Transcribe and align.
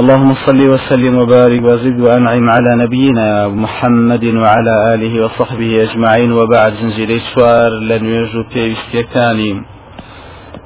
اللهم 0.00 0.34
صل 0.46 0.60
وسلم 0.68 1.16
وبارك 1.18 1.62
وزد 1.62 2.00
وأنعم 2.00 2.50
على 2.50 2.76
نبينا 2.84 3.48
محمد 3.48 4.24
وعلى 4.24 4.94
آله 4.94 5.24
وصحبه 5.24 5.82
أجمعين 5.82 6.32
وبعد. 6.32 6.72
زنجيري 6.74 7.20
شوار 7.34 7.70
لنويجو 7.70 8.42
پێویستیەکانی 8.52 9.54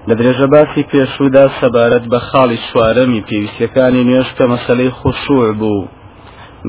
لە 0.09 0.15
درێژە 0.21 0.47
باسی 0.55 0.83
پێشودا 0.93 1.45
سەبارەت 1.61 2.05
بە 2.13 2.21
خاڵی 2.29 2.59
شوارەمی 2.69 3.25
پێویستیەکانی 3.29 4.05
نوێش 4.09 4.31
کە 4.39 4.45
مەسلەی 4.53 4.91
خوشوع 5.01 5.53
بوو 5.61 5.89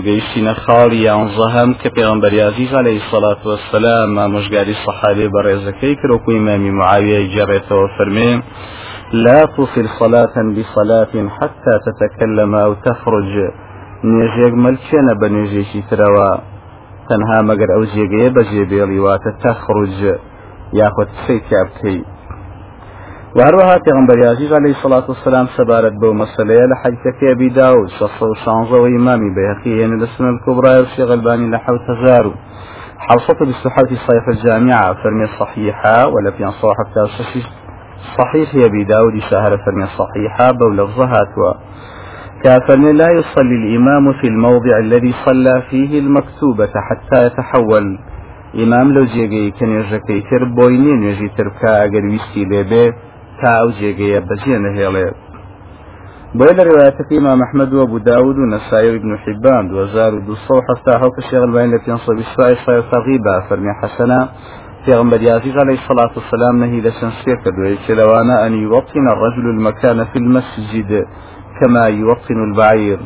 گەیشتینە 0.06 0.54
خاڵی 0.64 1.04
یانزەهەم 1.08 1.70
کە 1.82 1.90
عزیز 2.50 2.72
عەلەیهی 2.80 3.08
سەڵات 3.12 3.40
وەسەلام 3.50 4.10
مامۆژگاری 4.18 4.76
سەحابێ 4.86 5.28
بە 5.34 5.40
ڕێزەکەی 5.48 5.98
کڕۆکو 6.02 6.30
ئیمامی 6.36 6.72
معاویە 6.80 7.20
جێڕێتەوە 7.34 7.88
فەرمێ 7.96 8.32
لا 9.14 9.46
تصل 9.58 9.86
صلاة 10.00 10.36
بصلاة 10.58 11.14
حتى 11.30 11.74
تتكلم 11.86 12.56
أو 12.56 12.74
تخرج. 12.74 13.34
نوێژێکی 14.12 15.82
ترەوە 15.90 16.30
تەنها 17.10 17.40
مەگەر 17.50 17.70
ئەو 17.74 17.84
جێگەیە 17.94 18.30
بە 18.36 18.42
جێبێڵی 18.52 19.00
واتە 19.06 19.32
تەخڕج 19.44 20.00
یاخود 20.80 21.10
قسەی 21.16 21.40
تیا 21.48 21.64
بکەی 21.68 22.02
وهروها 23.38 23.76
پێغمبەر 23.86 24.18
عزیز 24.34 24.52
عليه 24.60 24.74
الصلاة 24.78 25.06
والسلام 25.12 25.48
بەو 26.02 26.14
مەسلەیە 26.22 26.66
لە 26.72 26.76
حەدیثەکەی 26.82 27.32
أبي 27.36 27.50
داود 27.60 27.90
شەصە 27.98 28.26
و 28.32 28.36
شانزەوە 28.44 28.88
ئیمامی 28.94 29.36
بەیەقی 29.38 29.74
هێنە 29.80 29.98
لە 30.02 30.08
سنە 30.14 30.30
الكبرى 30.34 30.74
وشيخ 30.82 31.10
الباني 31.18 31.48
لحوت 31.54 31.84
هزار 31.90 32.26
حوصة 33.08 33.40
بالصحة 33.48 33.90
صيف 34.08 34.26
الجامعة. 34.36 34.94
فرمي 34.94 35.24
الصحيحة 35.24 36.08
ولا 36.14 36.32
في 36.32 36.44
صاحب 36.62 36.88
تاسسي. 36.96 37.63
صحيح 38.18 38.56
أبي 38.56 38.84
داود 38.84 39.20
شهر 39.30 39.58
فرمي 39.58 39.84
الصحيحة 39.84 40.52
بولفظها 40.52 41.18
كافرني 42.44 42.94
لا 42.94 43.10
يصلي 43.12 43.56
الإمام 43.56 44.14
في 44.14 44.28
الموضع 44.28 44.78
الذي 44.80 45.14
صلى 45.26 45.64
فيه 45.70 46.00
المكتوبة 46.00 46.72
حتى 46.90 47.26
يتحول. 47.26 48.00
إمام 48.64 48.92
لو 48.94 49.04
جيجي 49.04 49.52
كان 49.52 49.70
يجكي 49.70 50.22
تر 50.22 50.44
بوينين 50.44 51.04
يجي 51.04 51.30
تركا 51.38 51.84
أجر 51.84 52.06
ويستي 52.06 52.46
لبي 52.46 52.92
تا 53.42 53.50
أو 53.62 53.70
جيجي 53.70 54.20
بجين 54.20 54.66
هيلي 54.66 55.12
بويل 56.36 56.68
رواية 56.68 56.98
إمام 57.20 57.42
أحمد 57.42 57.74
وأبو 57.74 57.98
داود 57.98 58.36
ونسائي 58.38 58.98
بن 58.98 59.18
حبان 59.18 59.74
وزار 59.74 60.20
دوصو 60.20 60.62
حتى 60.70 60.98
هو 60.98 61.10
كشيغ 61.18 61.44
البين 61.44 61.74
التي 61.74 61.92
ينصب 61.92 62.14
السائل 62.14 62.58
صير 62.66 62.82
تغيبا 62.82 63.40
فرمي 63.50 63.74
حسنا 63.82 64.30
پێغمبەر 64.86 65.22
عزيز 65.38 65.58
عليه 65.58 65.78
الصلاة 65.82 66.12
والسلام 66.18 66.60
نهي 66.60 66.82
لسنسير 66.82 67.36
كدوية 67.46 67.88
لوانا 67.90 68.48
أن 68.48 68.54
يوطن 68.54 69.06
الرجل 69.14 69.46
المكان 69.56 70.06
في 70.06 70.16
المسجد 70.16 71.06
كما 71.60 71.88
يوطن 71.88 72.44
البعير 72.50 73.00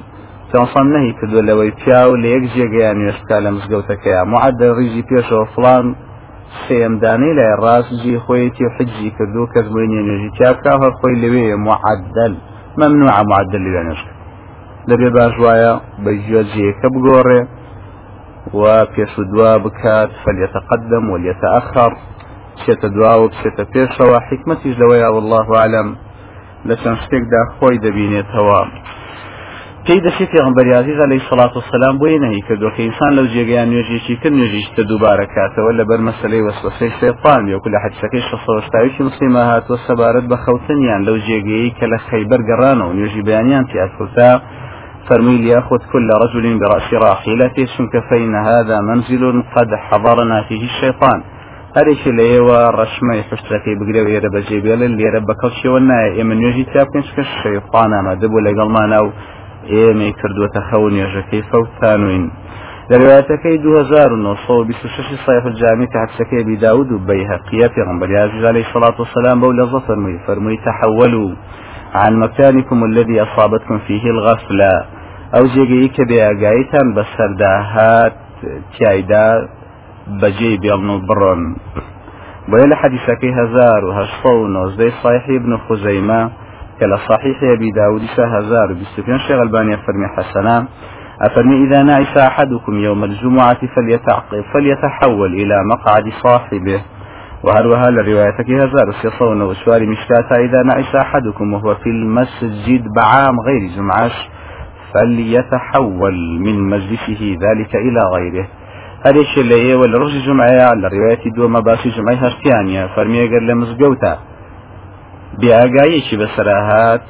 تنصان 0.54 0.88
نهي 0.94 1.14
كدو 1.22 1.40
لوي 1.40 1.72
بياو 1.86 2.16
ليك 2.16 2.44
جيغيان 2.54 3.08
يشكال 3.08 3.54
مزقوتك 3.54 4.08
معدل 4.26 4.72
ريجي 4.78 5.02
بيشو 5.10 5.46
فلان 5.46 5.96
سيمداني 6.68 7.34
لا 7.38 7.54
الراس 7.54 7.94
جي 8.04 8.20
خويتي 8.20 8.66
وحجي 8.66 9.10
كدو 9.18 9.48
كزبويني 9.54 10.00
نجي 10.08 10.30
تيابكا 10.38 10.72
هر 10.76 10.92
خوي 10.92 11.14
لوي 11.22 11.56
معدل. 11.56 12.34
ممنوع 12.78 13.24
معدل 13.24 13.62
لوي 13.66 13.84
نشك 13.90 14.10
لبي 14.88 15.10
باش 15.10 15.40
وايا 15.40 15.82
بيجو 16.00 16.42
جيكا 16.42 16.88
بقوري 16.94 17.48
وبيش 18.54 19.14
دوا 19.34 19.58
بكات 19.58 20.10
فليتقدم 20.26 21.10
وليتأخر 21.10 21.92
بچێتە 22.58 22.88
دواوە 22.96 23.28
بچێتە 23.32 23.64
پێشەوە 23.74 24.20
حکمەتیش 24.30 24.76
لەوەیە 24.82 25.10
والله 25.16 25.48
عالم. 25.62 25.90
لە 26.68 26.76
چەند 26.82 26.98
شتێکدا 27.04 27.42
خۆی 27.58 27.82
دەبینێتەوە. 27.86 28.62
پێی 29.86 30.02
دەشێت 30.06 30.30
پێغمبەریازیز 30.36 31.00
لەی 31.12 31.22
سڵات 31.30 31.54
و 31.56 31.62
سەسلام 31.68 31.96
بۆی 32.02 32.20
نەهی 32.24 32.42
کە 32.48 32.54
دۆکە 32.62 32.82
ئینسان 32.86 33.12
لەو 33.18 33.28
جێگەیان 33.34 33.68
نوێژێکی 33.72 34.16
کرد 34.22 34.38
نوێژیشتە 34.40 34.82
دووبارە 34.90 35.26
کاتەوە 35.36 35.72
لە 35.80 35.84
بەر 35.90 36.00
مەسلەی 36.08 36.46
وەسوسەی 36.48 36.92
شێپان 37.00 37.44
یەکو 37.54 37.68
لە 37.74 37.80
حەدسەکەی 37.84 38.26
شەوەشتاویکی 38.28 39.04
مسلمە 39.10 39.44
هاتووە 39.52 39.78
سەبارەت 39.88 40.26
بە 40.32 40.38
خەوتنیان 40.44 41.02
لەو 41.08 41.18
جێگەیە 41.28 41.76
کە 41.78 41.86
لە 41.92 41.98
خەیبەر 42.08 42.42
گەڕانەوە 42.50 42.96
نوێژی 42.98 43.26
بەیانیان 43.28 43.66
تیاکوتا 43.72 44.32
فرمي 45.10 45.38
ليأخذ 45.38 45.78
كل 45.94 46.10
رجل 46.24 46.60
برأس 46.60 46.94
راحلته 46.94 47.66
شنك 47.78 47.94
فإن 48.10 48.36
هذا 48.36 48.82
منزل 48.82 49.44
قد 49.56 49.70
حضرنا 49.76 50.44
فيه 50.50 50.64
الشيطان. 50.64 51.22
هەرێکی 51.78 52.12
لە 52.18 52.24
ئێوە 52.32 52.60
ڕشمەی 52.80 53.22
پشتەکەی 53.30 53.78
بگرێ 53.80 54.02
و 54.04 54.10
ئێرە 54.14 54.30
بەجێ 54.36 54.60
بێڵن 54.66 54.92
لێرە 55.00 55.22
بەکەڵشەوە 55.30 55.80
نایە 55.90 56.12
ئێمە 56.18 56.36
نوێژی 56.40 56.66
تاپێنچکە 56.74 57.24
شەیطان 57.42 57.90
ئامادە 57.96 58.28
بوو 58.32 58.46
لەگەڵمانە 58.48 59.00
و 59.06 59.10
ئێمەی 59.74 60.14
کردووەتە 60.20 60.62
خەو 60.68 60.84
نێژەکەی 60.96 61.48
فەوتانوین 61.50 62.26
لە 62.90 62.96
روايتەکەی 63.02 63.58
2926 63.58 65.18
صيف 65.26 65.46
الجامع 65.46 65.86
كحدثكي 65.86 66.42
أبي 66.42 66.56
داود 66.56 66.92
وبيهقية 66.92 67.68
في 67.68 67.82
غنبري 67.88 68.18
عزيز 68.18 68.46
عليه 68.46 68.66
الصلاة 68.68 68.96
والسلام 69.00 69.40
بولا 69.40 69.80
فرمي 69.88 70.20
فرمي 70.28 70.58
تحولوا. 70.66 71.32
عن 71.96 72.20
مكانكم 72.20 72.84
الذي 72.84 73.22
أصابتكم 73.22 73.78
فيه 73.88 74.04
الغفلة. 74.16 74.86
ئەو 75.34 75.46
جێگەی 75.54 75.90
کە 75.96 76.04
بێئگایتان 76.10 76.88
بە 76.96 77.04
سەرداهات 77.16 78.16
تایدا 78.76 79.28
بەجێ 80.22 80.54
بێڵن 80.64 80.90
و 80.96 80.98
بڕۆن. 81.08 81.42
بۆیە 82.50 82.68
لە 82.72 82.76
حەدیسەکەی 82.82 83.34
هزار 83.40 83.82
و 83.86 83.92
هەشتا 84.00 84.32
و 84.40 84.48
نۆزدەی 84.56 84.92
صحیح 85.04 85.26
ابن 85.40 85.52
خزەیمە 85.66 86.22
کە 86.78 86.86
لە 86.92 86.98
صحیح 87.08 87.38
أبي 87.56 87.70
داود 87.72 88.04
هزار 88.36 88.72
و 88.72 88.76
بیست 88.80 89.00
و 89.00 89.02
پێنج 89.08 89.22
شيخ 89.28 89.40
الباني 89.46 89.78
فرمي 89.86 90.08
حسنا 90.16 90.58
أفرمي 91.22 91.56
إذا 91.66 91.80
نعس 91.84 92.18
أحدكم 92.18 92.74
يوم 92.88 93.04
الجمعة 93.04 93.62
فليتعقب 93.76 94.44
فليتحول 94.54 95.32
إلى 95.42 95.58
مقعد 95.74 96.06
صاحبه. 96.24 96.82
وهروها 97.44 97.88
لروايتك 97.92 98.50
هزار 98.52 98.88
سيصون 99.02 99.42
وشوار 99.42 99.82
مشكاتا 99.86 100.36
إذا 100.46 100.62
نعس 100.64 100.96
أحدكم 100.96 101.54
وهو 101.54 101.76
في 101.76 101.90
المسجد 101.90 102.84
بعام 102.96 103.36
غير 103.48 103.62
جمعش. 103.76 104.16
فليتحول 104.94 106.18
من 106.46 106.56
مجلسه 106.74 107.22
ذلك 107.44 107.76
إلى 107.76 108.02
غيره. 108.16 108.48
هەرێکی 109.06 109.42
لە 109.50 109.58
ئێوە 109.66 109.86
لە 109.92 109.98
ڕژی 110.02 110.22
جمعەیە 110.28 110.70
لە 110.82 110.88
ڕێوەتی 110.94 111.34
دووەمە 111.36 111.62
باسی 111.68 111.90
جمعی 111.96 112.18
هەشتیانە 112.26 112.84
فەرمیێگەر 112.94 113.44
لە 113.50 113.54
مزگەوتە 113.62 114.14
بیاگایەکی 115.40 116.20
بەسەراهات 116.22 117.06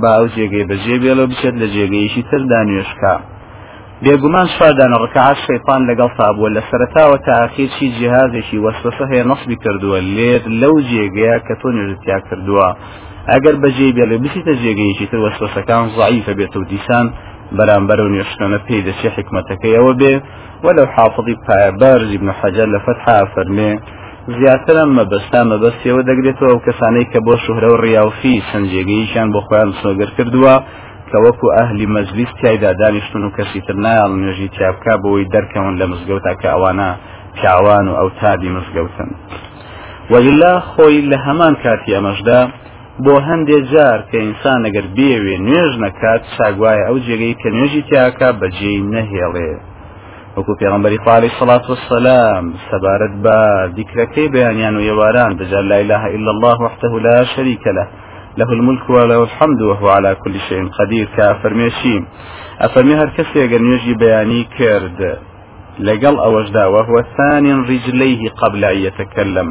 با 0.00 0.10
ئەو 0.16 0.26
جێگەی 0.34 0.68
بەجێ 0.70 0.96
بێڵە 1.02 1.24
بچێت 1.30 1.54
لە 1.62 1.66
جێگەیشی 1.74 2.22
تر 2.30 2.42
دانوێشکە 2.52 3.14
بێگومان 4.02 4.48
شادانە 4.56 4.96
ڕکعات 5.04 5.38
شەیطان 5.46 5.80
لەگەڵ 5.90 6.10
تابووە 6.18 6.48
لە 6.56 6.62
تا 7.24 7.32
ئاخیرچی 7.40 7.86
جیهازێکی 7.96 8.62
وەسوسە 8.64 9.04
هەیە 9.10 9.24
نەسبی 9.30 9.56
کردووە 9.64 9.98
لێت 10.16 10.44
لەو 10.60 10.74
جێگەیە 10.90 11.36
کە 11.46 11.54
تۆ 11.60 11.68
نوێژتیا 11.76 12.18
کردووە 12.28 12.68
ئەگەر 13.30 13.54
بەجێ 13.62 13.88
بێڵێ 13.96 14.16
بچیتە 14.24 14.52
جێگەیەکی 14.62 15.06
تر 15.10 15.20
وەسوسەکان 15.24 15.84
ضعیفە 15.96 16.32
بێت 16.38 16.54
و 16.56 16.64
دیسان 16.72 17.06
بەرامبەر 17.56 17.98
و 18.00 18.10
نوێشتنە 18.12 18.58
پێی 18.66 18.84
دەچێ 18.88 19.08
حکمەتەکەیەوە 19.16 19.92
بێ. 20.00 20.14
ولو 20.64 20.86
حافظی 20.94 21.36
پایبەرز 21.46 22.10
ابن 22.16 22.28
حەجەر 22.40 22.68
لە 22.74 22.80
فەتحا 22.86 23.18
فەرمێ 23.34 23.72
زیاتر 24.38 24.76
ئەم 24.80 24.90
مەبەستا 24.98 25.40
مەبەستیەوە 25.52 26.02
دەگرێتەوە 26.10 26.50
ئەو 26.52 26.64
کەسانەی 26.66 27.10
کە 27.12 27.18
بۆ 27.26 27.34
شوهرە 27.44 27.68
و 27.72 27.80
ڕیاوفی 27.84 28.42
سنجێگەیشان 28.50 29.28
بۆ 29.34 29.40
خۆیان 29.46 29.70
سۆگەر 29.82 30.10
کردووە 30.16 30.54
کە 31.10 31.18
وەکو 31.24 31.46
ئەهلی 31.56 31.86
مەجلیس 31.96 32.32
تایدا 32.40 32.72
دانیشتون 32.80 33.22
و 33.24 33.34
کەسی 33.36 33.60
تر 33.66 33.76
نایڵ 33.84 34.12
نوێژی 34.20 34.48
تیابکە 34.56 34.94
بۆی 35.04 35.28
دەرکەون 35.34 35.74
لە 35.80 35.86
مزگەوتا 35.92 36.32
کە 36.40 36.48
ئەوانە 36.54 36.90
پیاوان 37.36 37.86
و 37.88 37.94
ئەو 38.00 38.08
تابی 38.20 38.50
مزگەوتن. 38.56 39.10
وەلا 40.12 40.54
خۆی 40.70 41.00
لە 41.10 41.18
هەمان 41.26 41.54
کاتی 41.62 41.94
ئەمەشدا 41.96 42.40
بۆ 43.04 43.14
هەندێک 43.28 43.64
جار 43.72 43.98
کە 44.10 44.16
ئینسان 44.24 44.60
ئەگەر 44.66 44.86
بێوێ 44.96 45.36
نوێژ 45.46 45.72
نەکات 45.84 46.22
چاگوایە 46.34 46.84
ئەو 46.88 46.96
جێگەی 47.06 47.38
کە 47.40 47.48
نوێژی 47.56 47.82
تیاکە 47.88 48.28
بەجێ 48.40 48.74
نەهێڵێ. 48.92 49.52
وەکو 50.36 50.52
پێغمبەری 50.60 51.02
خاڵی 51.04 51.34
سەڵات 51.38 51.64
وسلام 51.70 52.44
سەبارەت 52.68 53.14
بە 53.24 53.38
دیکرەکەی 53.76 54.32
بەیانیان 54.34 54.74
و 54.76 54.86
یێواران 54.88 55.32
بجار 55.38 55.64
لا 55.70 55.78
إله 55.84 56.02
إلا 56.16 56.30
الله 56.34 56.56
وحده 56.66 56.92
لا 57.06 57.18
شريك 57.34 57.64
له. 57.76 57.86
له 58.40 58.50
الملك 58.58 58.90
وله 58.90 59.22
الحمد 59.28 59.60
وهو 59.62 59.88
على 59.88 60.14
كل 60.14 60.34
شيء 60.48 60.68
قدير 60.78 61.08
كافرميشي 61.16 61.96
أفرمي 62.60 62.94
هر 62.94 63.08
كسي 63.16 63.44
أجر 63.44 63.60
نيجي 63.68 63.94
بياني 63.94 64.40
كرد 64.58 65.00
لقل 65.86 66.16
أوجدا 66.28 66.66
وهو 66.66 66.96
ثاني 67.16 67.52
رجليه 67.52 68.22
قبل 68.42 68.64
أن 68.64 68.76
يتكلم. 68.76 69.48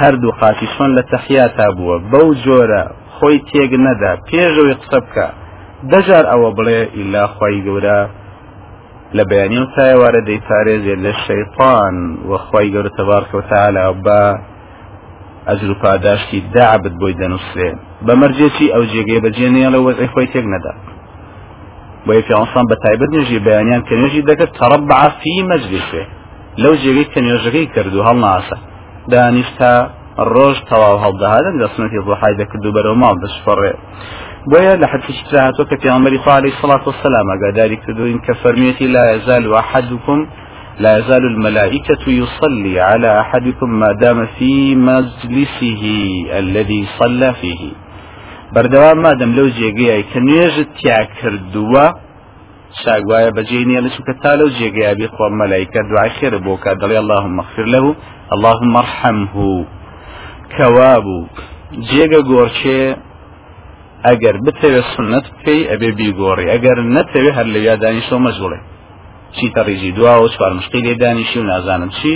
هەردوو 0.00 0.36
قاتی 0.40 0.68
چۆن 0.74 0.90
لە 0.98 1.02
تەحیاتا 1.12 1.66
بووە. 1.76 1.96
بەو 2.12 2.28
جۆرە 2.44 2.82
خۆی 3.16 3.38
تێک 3.48 3.72
نەدا 3.86 4.12
پێشەوەی 4.28 4.78
قسە 4.80 4.98
بکە. 5.04 5.26
دەجار 5.90 6.24
ئەوە 6.32 6.50
بڵێ 6.58 6.80
ئیلا 6.96 7.24
خی 7.34 7.58
گەورە. 7.66 8.00
لە 9.16 9.22
بەیانی 9.30 9.58
و 9.62 9.66
تایوارە 9.74 10.20
دەیپارێزێ 10.28 10.94
لە 11.04 11.12
شەیطان 11.24 11.94
وەخوای 12.30 12.72
گەورە 12.74 12.90
تەبارکەوتعالا 12.98 13.86
بە 14.04 14.20
ئەجر 15.48 15.70
و 15.70 15.76
پاداشتی 15.82 16.40
داعبت 16.54 16.94
بۆی 17.00 17.14
دەنووسێ. 17.20 17.70
بە 18.06 18.12
مەرجێکی 18.20 18.72
ئەو 18.74 18.84
جێگەی 18.92 19.22
بەجێنیان 19.24 19.72
لە 19.74 19.80
وەزەی 19.86 20.10
خۆی 20.12 20.30
تێک 20.32 20.46
نەدا. 20.54 20.74
بۆیە 22.06 22.22
پیانسان 22.28 22.64
بە 22.70 22.76
تایبەت 22.82 23.10
نوێژی 23.14 23.44
بەیانیان 23.46 23.82
کە 23.86 23.94
نوێژی 24.00 24.26
دەکرد 24.30 24.52
تەڕەبع 24.58 25.02
فی 25.20 25.34
مەجلیسێ 25.50 26.02
لەو 26.62 26.74
جێگەی 26.82 27.06
کە 27.12 27.20
نوێژەکەی 27.26 27.66
کردو 27.74 28.00
هەڵناسە 28.08 28.56
دانیشتا 29.12 29.72
ڕۆژ 30.34 30.56
تەواو 30.70 31.02
هەڵدەهادن 31.04 31.54
دەسنەتی 31.62 32.04
ڕۆحای 32.08 32.34
دەکرد 32.40 32.64
و 32.66 32.74
بەرەو 32.76 32.96
ماڵ 33.02 33.14
دەشفڕێ 33.24 33.72
بۆیە 34.50 34.74
لە 34.82 34.86
حدیث 34.92 35.18
هاتۆ 35.44 35.62
کە 35.70 35.76
پیامبەری 35.82 36.18
خوا 36.22 36.34
عليه 36.38 36.52
الصلاة 36.54 36.84
والسلام 36.88 37.26
ئەگاداری 37.32 37.78
کردوین 37.84 38.18
کە 38.26 38.32
فەرمیەتی 38.42 38.86
لا 38.96 39.04
يزال 39.14 39.44
أحدكم 39.62 40.18
لا 40.84 40.98
يزال 40.98 41.24
الملائكة 41.32 42.04
يصلي 42.22 42.80
على 42.80 43.20
أحدكم 43.20 43.68
ما 43.82 43.92
دام 44.02 44.26
في 44.38 44.74
مجلسه 44.90 45.82
الذي 46.42 46.82
صلى 46.98 47.32
فيه 47.40 47.62
بەردەوام 48.54 48.98
مادەم 49.06 49.30
لەو 49.38 49.48
جێگەیە 49.58 49.96
کە 50.10 50.18
نوێژت 50.26 50.70
تیا 50.78 51.00
کردووە 51.18 51.86
شاگوایە 52.80 53.30
بەجێنیە 53.36 53.80
لە 53.84 53.90
چووکە 53.94 54.14
تا 54.22 54.32
لەو 54.40 54.48
جێگەیە 54.58 54.92
بێ 54.98 55.08
خۆ 55.14 55.26
مەلایکە 55.40 55.80
دوای 55.88 56.10
خێر 56.16 56.34
بۆ 56.44 56.54
کە 56.62 56.72
دەڵێ 56.80 56.98
اللهم 57.02 57.36
اغفر 57.42 57.66
له 57.74 57.84
اللهم 58.34 58.76
ارحمه. 58.76 59.66
کەوابوو 60.56 61.28
جێگە 61.88 62.20
گۆرچێ 62.30 62.80
ئەگەر 64.06 64.36
بتەوێت 64.44 64.86
سنت 64.94 65.26
بکەی 65.34 65.62
ئەبێ 65.70 65.90
بیگۆڕی 65.98 66.50
ئەگەر 66.52 66.78
نەتەوێت 66.94 67.34
هەر 67.38 67.46
لە 67.54 67.60
یادانیشۆ 67.68 68.16
مەژوڵێ 68.26 68.60
چیتە 69.36 69.60
ڕێژی 69.66 69.92
دواوە 69.96 70.28
چوار 70.34 70.52
مشقی 70.58 70.80
لێ 70.86 70.94
دانیشی 71.02 71.38
و 71.40 71.48
نازانم 71.52 71.90
چی 71.98 72.12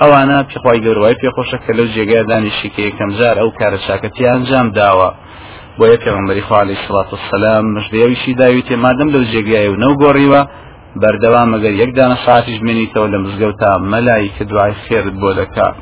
ئەوانە 0.00 0.38
پێخوای 0.50 0.82
گەوروای 0.84 1.18
پێخۆشە 1.22 1.58
کە 1.64 1.72
لەو 1.78 1.86
جێگای 1.94 2.24
دانیشی 2.30 2.68
کە 2.74 2.80
یەکەم 2.88 3.10
جار 3.18 3.36
ئەو 3.42 3.50
کارە 3.58 3.78
چاکەتی 3.86 4.24
ئەنجام 4.30 4.68
داوە 4.78 5.08
بۆ 5.78 5.84
یە 5.92 5.98
پێغمبەری 6.04 6.42
خوالی 6.48 6.76
سڵات 6.84 7.08
وسلام 7.14 7.64
مژدەیەویشی 7.76 8.32
داویتێ 8.40 8.76
مادەم 8.84 9.08
لەو 9.14 9.24
جێگای 9.32 9.68
و 9.70 9.80
نەو 9.82 9.92
گۆڕیوە 10.02 10.42
بەردەوام 11.00 11.48
ئەگەر 11.54 11.74
یەک 11.82 11.90
دانە 11.98 12.16
ساعتیش 12.26 12.56
بمێنیتەوە 12.60 13.08
لە 13.12 13.18
مزگەوتا 13.24 13.70
مەلای 13.92 14.32
کە 14.36 14.42
دوای 14.50 14.74
خێرت 14.84 15.14
بۆ 15.22 15.30
دەکات 15.40 15.76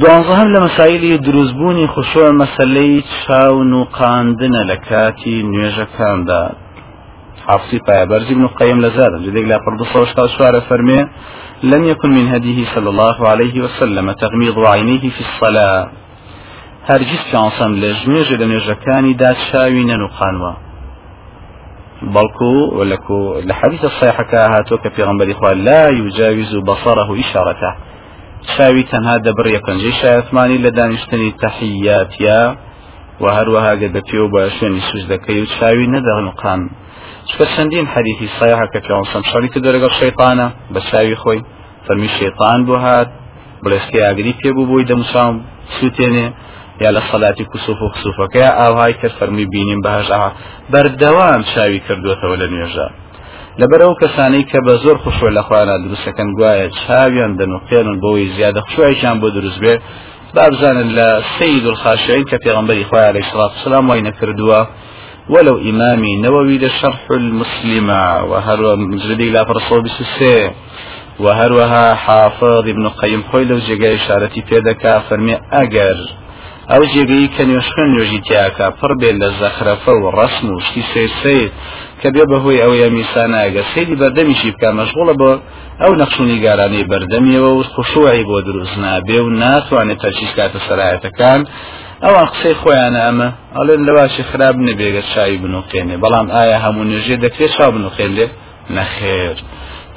دوانزەهم 0.00 0.48
لە 0.54 0.60
مەسایلی 0.66 1.18
دروستبوونی 1.26 1.86
خوشوە 1.94 2.28
مەسلەی 2.40 3.04
چاون 3.20 3.72
و 3.80 3.82
قاندنە 3.98 4.62
لە 4.70 4.76
کاتی 4.88 5.36
نوێژەکاندا. 5.52 6.44
حافظي 7.46 7.78
برزي 8.10 8.34
بن 8.34 8.44
القيم 8.44 8.80
لزاد 8.80 9.12
جديك 9.22 9.46
لا 9.48 9.58
فرض 9.64 9.80
صوشتا 9.92 10.26
شوار 10.26 10.60
فرمي 10.60 11.00
لم 11.62 11.84
يكن 11.84 12.10
من 12.10 12.28
هديه 12.34 12.58
صلى 12.74 12.88
الله 12.90 13.28
عليه 13.28 13.60
وسلم 13.64 14.12
تغميض 14.12 14.58
عينيه 14.58 15.04
في 15.16 15.20
الصلاة 15.20 15.88
هرگز 16.88 17.20
پیانسان 17.30 17.72
لە 17.82 17.90
ژمێژە 18.00 18.36
لە 18.40 18.46
نوێژەکانی 18.50 19.14
دا 19.22 19.30
چاوی 19.46 19.84
نەنوقانوە. 19.90 20.67
بەڵکو 22.02 22.52
ولكو 22.78 23.18
حەدیث 23.60 23.82
الصحيحەکە 23.84 24.40
هاتۆ 24.54 24.76
کە 24.82 24.88
پێغمبەری 24.96 25.34
خوا 25.38 25.52
لا 25.52 25.88
يجاوز 25.88 26.52
بصره 26.68 27.10
إشارته. 27.22 27.70
چاوی 28.56 28.84
تەنها 28.92 29.16
دەبڕیە 29.26 29.60
پەنجەی 29.66 29.94
شایەتمانی 30.00 30.58
لە 30.64 30.70
دانیشتنی 30.78 31.34
تەحیاتیا 31.42 32.42
و 33.22 33.24
هەروەها 33.36 33.74
گە 33.80 33.88
دەپێ 33.96 34.18
و 34.22 34.30
بە 34.34 34.42
شوێنی 34.56 34.82
سوزدەکەی 34.90 35.38
و 35.42 35.46
چاوی 35.56 35.86
نەدەغنقان 35.94 36.60
چکە 37.28 37.46
چەندین 37.54 37.86
حەدیثی 37.94 38.28
سایحە 38.38 38.66
کە 38.72 38.78
پیانسەم 38.86 39.22
شەڕی 39.30 39.50
کە 39.54 39.58
دەرەگەڵ 39.64 39.92
شەیطانە 40.00 40.46
بە 40.72 40.80
چاوی 40.88 41.16
خۆی 41.22 41.40
فەرمی 41.86 42.10
شەیطان 42.18 42.60
بۆ 42.68 42.76
هات 42.84 43.10
بڵێسکی 43.62 43.98
ئاگری 44.06 44.34
یا 46.80 46.90
لە 46.96 47.02
سەلاتی 47.10 47.44
کوسوف 47.52 47.78
و 47.82 47.92
خسوفەکە 47.94 48.44
ئاهای 48.58 48.94
کرد 49.00 49.14
فەرمی 49.20 49.46
بینیم 49.54 49.80
بەهش 49.84 50.08
ئاها 50.10 50.30
بەردەوام 50.72 51.40
چاوی 51.52 51.80
کردوێتەوە 51.86 52.36
لە 52.42 52.46
نوێژە 52.52 52.88
لەبەرەوە 53.60 53.94
کەسانەی 54.02 54.44
کە 54.50 54.58
بە 54.66 54.74
زۆر 54.84 54.96
خوشوە 55.04 55.30
لە 55.36 55.42
خوانە 55.46 55.74
دروستەکەن 55.84 56.28
گوایە 56.38 56.66
چاویان 56.82 57.32
دەنوقێنن 57.40 57.96
بۆی 58.02 58.30
زیادە 58.36 58.60
خوشوایشان 58.66 59.16
بۆ 59.22 59.28
دروست 59.36 59.60
بێ. 59.62 59.74
بابزانن 60.34 60.88
لە 60.98 61.08
الخاشعین 61.72 62.24
کە 62.30 62.36
پێغمبەری 62.44 62.84
خۆی 62.90 63.04
عليه 63.10 63.24
الصلاة 63.26 63.52
والسلام 63.54 63.84
وای 63.88 64.02
نەکردووە. 64.08 64.60
ولو 65.34 65.56
إمامي 65.70 66.16
نووي 66.16 66.58
لشرح 66.58 67.10
المسلمة 67.10 68.24
وهروى 68.30 68.76
مجلدي 68.76 69.30
لا 69.30 69.44
فرصو 69.44 69.80
بسسي 69.80 70.50
وهروها 71.20 71.94
حافظ 71.94 72.68
ابن 72.72 72.88
قيم 72.88 73.22
خوي 73.22 73.44
لو 73.44 73.58
جيغا 73.58 73.94
إشارتي 73.94 74.40
بيدكا 74.50 74.98
فرمي 74.98 75.34
أجر 75.52 75.98
ئەو 76.70 76.82
جێگەی 76.92 77.28
کە 77.34 77.42
نوێشخن 77.48 77.88
نوێژی 77.94 78.20
تیاکە 78.26 78.66
پڕ 78.78 78.92
بێت 79.00 79.16
لە 79.22 79.28
زەخرەفە 79.40 79.92
و 79.96 80.04
ڕسم 80.18 80.46
و 80.50 80.60
شتی 80.66 80.82
سێسێت 80.92 81.52
کە 82.00 82.08
بێ 82.14 82.24
بەهۆی 82.30 82.62
ئەوەیە 82.62 82.88
میسانایگە. 82.96 83.62
سەیری 83.72 83.98
بەردەمیشی 84.00 84.50
بکە 84.54 84.68
مەشغوڵە 84.78 85.14
بۆ 85.20 85.30
ئەو 85.82 85.92
نەخشونی 86.00 86.38
گارانەی 86.44 86.88
بەردەمیەوە 86.90 87.50
و 87.54 87.62
خوشوعی 87.74 88.24
بۆ 88.30 88.38
دروست 88.48 88.76
نابێ 88.84 89.18
و 89.22 89.28
ناتوانێت 89.42 89.98
تەرچیز 90.02 90.32
کاتە 90.38 90.60
سەرایەتەکان. 90.66 91.40
ئەوان 92.04 92.26
قسەی 92.32 92.58
خۆیانە 92.60 93.00
ئەمە 93.06 93.28
ئەڵێن 93.56 93.80
لەواشی 93.88 94.22
خراپ 94.30 94.56
نەبێگە 94.68 95.02
چاوی 95.12 95.38
بنوقێنێ 95.42 95.96
بەڵام 96.02 96.26
ئایا 96.34 96.58
هەموو 96.64 96.88
نوێژێ 96.90 97.16
دەکرێت 97.24 97.52
چاو 97.56 97.70
بنوقێن 97.76 98.12
لێ 98.16 98.26
نەخێر. 98.76 99.38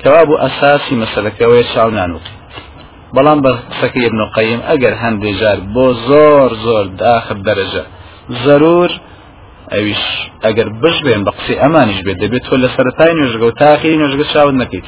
کەوا 0.02 0.22
بوو 0.28 0.42
ئەساسی 0.44 1.00
مەسلەکەوەی 1.02 1.64
چاو 1.74 1.90
نانوقی. 2.00 2.41
بەڵام 3.16 3.40
بە 3.46 3.52
قسەکە 3.72 4.00
ابن 4.08 4.22
قیم 4.36 4.60
ئەگەر 4.70 4.94
هەندێک 5.04 5.36
جار 5.42 5.60
بۆ 5.74 5.86
زۆر 6.08 6.50
زۆر 6.66 6.86
داخر 7.04 7.38
دەرەجە. 7.48 7.84
ضرور 8.44 8.92
ئەویش 9.74 10.04
ئەگەر 10.46 10.68
بش 10.82 10.98
بێن 11.06 11.22
بە 11.26 11.32
قسەی 11.38 11.62
ئەمانیش 11.64 12.00
بێت 12.06 12.18
دەبێت 12.24 12.44
تۆ 12.48 12.56
لە 12.64 12.70
سەرای 12.76 13.14
نوێژگە 13.18 13.46
و 13.48 13.58
تاخی 13.62 14.00
نوێژگە 14.00 14.26
چاون 14.34 14.56
نەکەیت. 14.62 14.88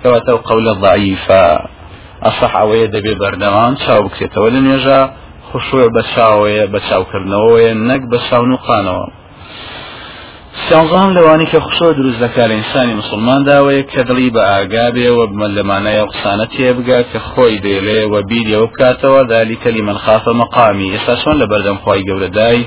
کەواتە 0.00 0.32
قەولە 0.48 0.72
ضعیفە. 0.82 1.44
ئەصح 2.24 2.52
ئەوەیە 2.60 2.88
دەبێ 2.94 3.12
بەردەوام 3.20 3.74
چاو 3.82 4.00
بکرێتەوە 4.06 4.48
لە 4.54 4.60
نوێژە 4.66 5.00
خوشوە 5.48 5.86
بە 5.94 6.02
چاوەیە 6.12 6.64
بە 6.72 6.80
چاوکردنەوەیە 6.88 7.72
نەک 7.88 8.02
بە 8.10 8.18
چاون 8.26 8.50
و 8.52 8.62
قانەوە 8.66 9.06
سیانزان 10.62 11.08
لەوانی 11.16 11.46
کە 11.52 11.58
خوشۆ 11.66 11.88
دروست 11.98 12.20
دەکات 12.24 12.50
ئینسانی 12.56 12.94
مسلمان 13.00 13.40
داوەیە 13.50 13.82
کە 13.92 14.02
دڵی 14.08 14.30
بە 14.34 14.42
ئاگابێ 14.50 15.08
و 15.16 15.20
لەمانەیە 15.56 16.04
قسانە 16.12 16.46
تێبگا 16.54 17.00
کە 17.10 17.18
خۆی 17.30 17.60
دێڵێ 17.64 18.00
و 18.12 18.14
بیریەوە 18.30 18.66
بکاتەوە 18.72 19.20
دالی 19.32 19.56
کەلی 19.62 19.82
من 19.88 19.98
خافە 20.04 20.32
مەقامی. 20.40 20.92
ئێستا 20.94 21.14
چۆن 21.22 21.36
لە 21.42 21.46
بەردەم 21.52 21.78
خی 21.84 22.02
گەورەدای 22.08 22.60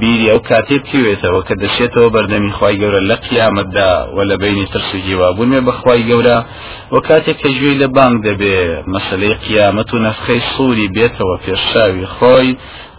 بیری 0.00 0.30
ئەو 0.30 0.40
کاتێ 0.48 0.76
بکوێتەوە 0.82 1.40
کە 1.48 1.54
دەشێتەوە 1.62 2.08
بەردەمی 2.14 2.52
خی 2.58 2.76
گەورە 2.80 3.00
لە 3.10 3.16
قیامەتدا 3.26 3.92
و 4.16 4.18
لە 4.30 4.36
بینی 4.42 4.66
ترسوگی 4.72 5.14
وابوونێ 5.20 5.60
بەخوای 5.68 6.06
گەورە 6.10 6.38
و 6.94 6.96
کاتێک 7.08 7.36
کە 7.42 7.48
ژوێی 7.56 7.80
لە 7.82 7.88
بانگ 7.96 8.16
دەبێ 8.28 8.58
مەسلەی 8.94 9.34
قیامەت 9.44 9.88
و 9.94 10.02
نەفخەی 10.06 10.42
سووری 10.52 10.92
بێتەوە 10.96 11.36
پێشاوی 11.44 12.06
خۆی 12.16 12.50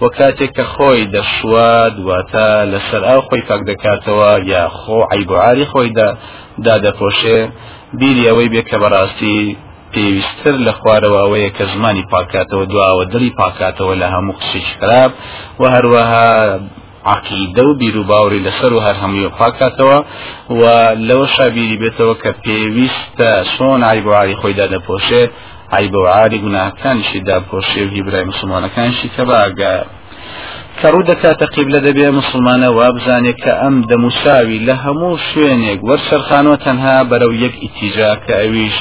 و 0.01 0.07
کاتێک 0.17 0.51
کە 0.57 0.65
خۆی 0.73 1.09
دەشواد 1.15 1.95
واتە 2.07 2.49
لەسەر 2.71 3.01
ئەو 3.09 3.21
خۆی 3.27 3.43
پاک 3.49 3.61
دەکاتەوە 3.71 4.31
یا 4.53 4.63
خۆ 4.79 4.99
عیبعاری 5.13 5.65
خۆی 5.71 5.91
دادەپۆشێ 6.65 7.39
بیری 7.99 8.27
ئەوەی 8.29 8.49
بێ 8.53 8.61
کە 8.69 8.77
بەڕاستی 8.83 9.39
پێویستتر 9.93 10.55
لە 10.65 10.73
خوارەوە 10.79 11.19
ئەوەیە 11.23 11.49
کە 11.57 11.65
زمانی 11.73 12.05
پاکاتەوە 12.13 12.65
دواوە 12.71 13.03
دڵی 13.13 13.31
پاکاتەوە 13.41 13.93
لە 14.01 14.07
هەموو 14.13 14.37
قسێک 14.39 14.67
خراپ 14.79 15.11
و 15.61 15.63
هەروەها 15.75 16.27
عقیدە 17.13 17.63
و 17.69 17.73
بیر 17.81 17.97
و 17.97 18.03
باوری 18.03 18.43
لەسەر 18.47 18.71
و 18.73 18.83
هەر 18.85 18.95
هەمووی 19.03 19.29
پاکاتەوە 19.39 19.97
و 20.59 20.61
لەوە 21.07 21.27
شابیری 21.35 21.77
بێتەوە 21.83 22.15
کە 22.23 22.31
پێویستە 22.43 23.31
چۆن 23.53 23.79
عیبواری 23.91 24.35
خۆیدا 24.41 24.65
دەپۆشێ 25.71 25.75
عیبواری 25.75 26.39
گوناهەکانیشی 26.45 27.19
داپۆشێ 27.27 27.81
و 27.85 27.89
هیبرای 27.95 28.25
مسلمانەکانشی 28.31 29.09
کە 29.15 29.23
باگە 29.29 29.75
کە 30.79 30.87
ڕوو 30.93 31.07
دەکاتە 31.11 31.45
قیبلە 31.55 31.79
دەبێ 31.87 32.07
مسلمانە 32.19 32.69
وابزانێ 32.77 33.33
کە 33.43 33.53
ئەم 33.61 33.75
دەموساوی 33.89 34.63
لە 34.67 34.75
هەموو 34.83 35.21
شوێنێک 35.27 35.79
وەرسەرخانەوە 35.87 36.57
تەنها 36.65 36.97
بەرەو 37.09 37.33
یەک 37.43 37.55
ئیتیجا 37.63 38.11
کە 38.25 38.33
ئەویش 38.41 38.77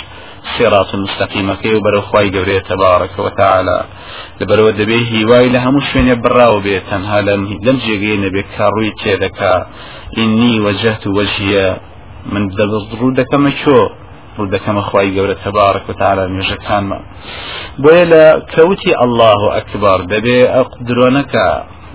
صراط 0.54 0.90
مستقيمەکەی 1.04 1.74
و 1.76 1.84
بەرەو 1.84 2.06
خی 2.08 2.28
گەورێت 2.34 2.64
تبارك 2.70 3.14
وتعالى 3.26 3.80
لبرو 4.40 4.72
دەبێ 4.80 4.98
هیوای 5.12 5.52
لە 5.54 5.58
هەموو 5.64 5.86
شوێنێ 5.88 6.16
بڕاو 6.24 6.62
بێت 6.64 6.84
تەنها 6.90 7.18
لەم 7.26 7.42
لەم 7.66 7.76
جێگەی 7.84 8.22
نەبێت 8.24 8.48
کاڕووی 8.56 8.96
تێدەکا. 9.00 9.54
ئینی 10.16 10.54
وەجهت 10.64 11.02
وەژیە 11.16 11.68
من 12.32 12.42
دەبڕوو 12.58 13.16
دەکەمە 13.20 13.52
چۆ؟ 13.60 13.80
ڕوودەکەمە 14.38 14.82
خی 14.88 15.08
گەورە 15.16 15.36
تەبارك 15.44 15.84
و 15.88 15.92
تعالی 16.00 16.24
نوێژەکانمە 16.32 16.98
بۆیە 17.82 18.04
لە 18.12 18.24
کەوتی 18.54 18.92
الله 19.04 19.40
ئەکبار 19.56 20.00
دەبێ 20.12 20.38
درۆنەکە 20.88 21.48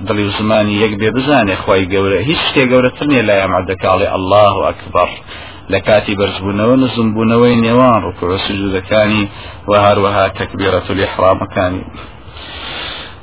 دڵی 0.07 0.25
و 0.27 0.31
زمانی 0.39 0.75
یەک 0.83 0.93
بێ 0.99 1.09
بزانێ 1.15 1.55
خی 1.63 1.83
گەورە 1.93 2.19
هیچ 2.29 2.41
شتێ 2.47 2.63
گەورەتر 2.71 3.05
نیە 3.11 3.23
لای 3.27 3.41
ئەمەدەکاڵێ 3.43 4.07
الله 4.17 4.53
ئەکبەر. 4.67 5.11
لە 5.73 5.79
کاتی 5.87 6.17
بەرزبوونەوە 6.19 6.75
نزمبوونەوەی 6.83 7.61
نێوان 7.65 7.99
ڕوکوع 8.05 8.31
سجودەکانی 8.45 9.23
و 9.69 9.71
هەروەها 9.85 10.25
تەکبیرەت 10.39 10.85
و 10.89 10.97
لحرامەکانی 10.99 11.85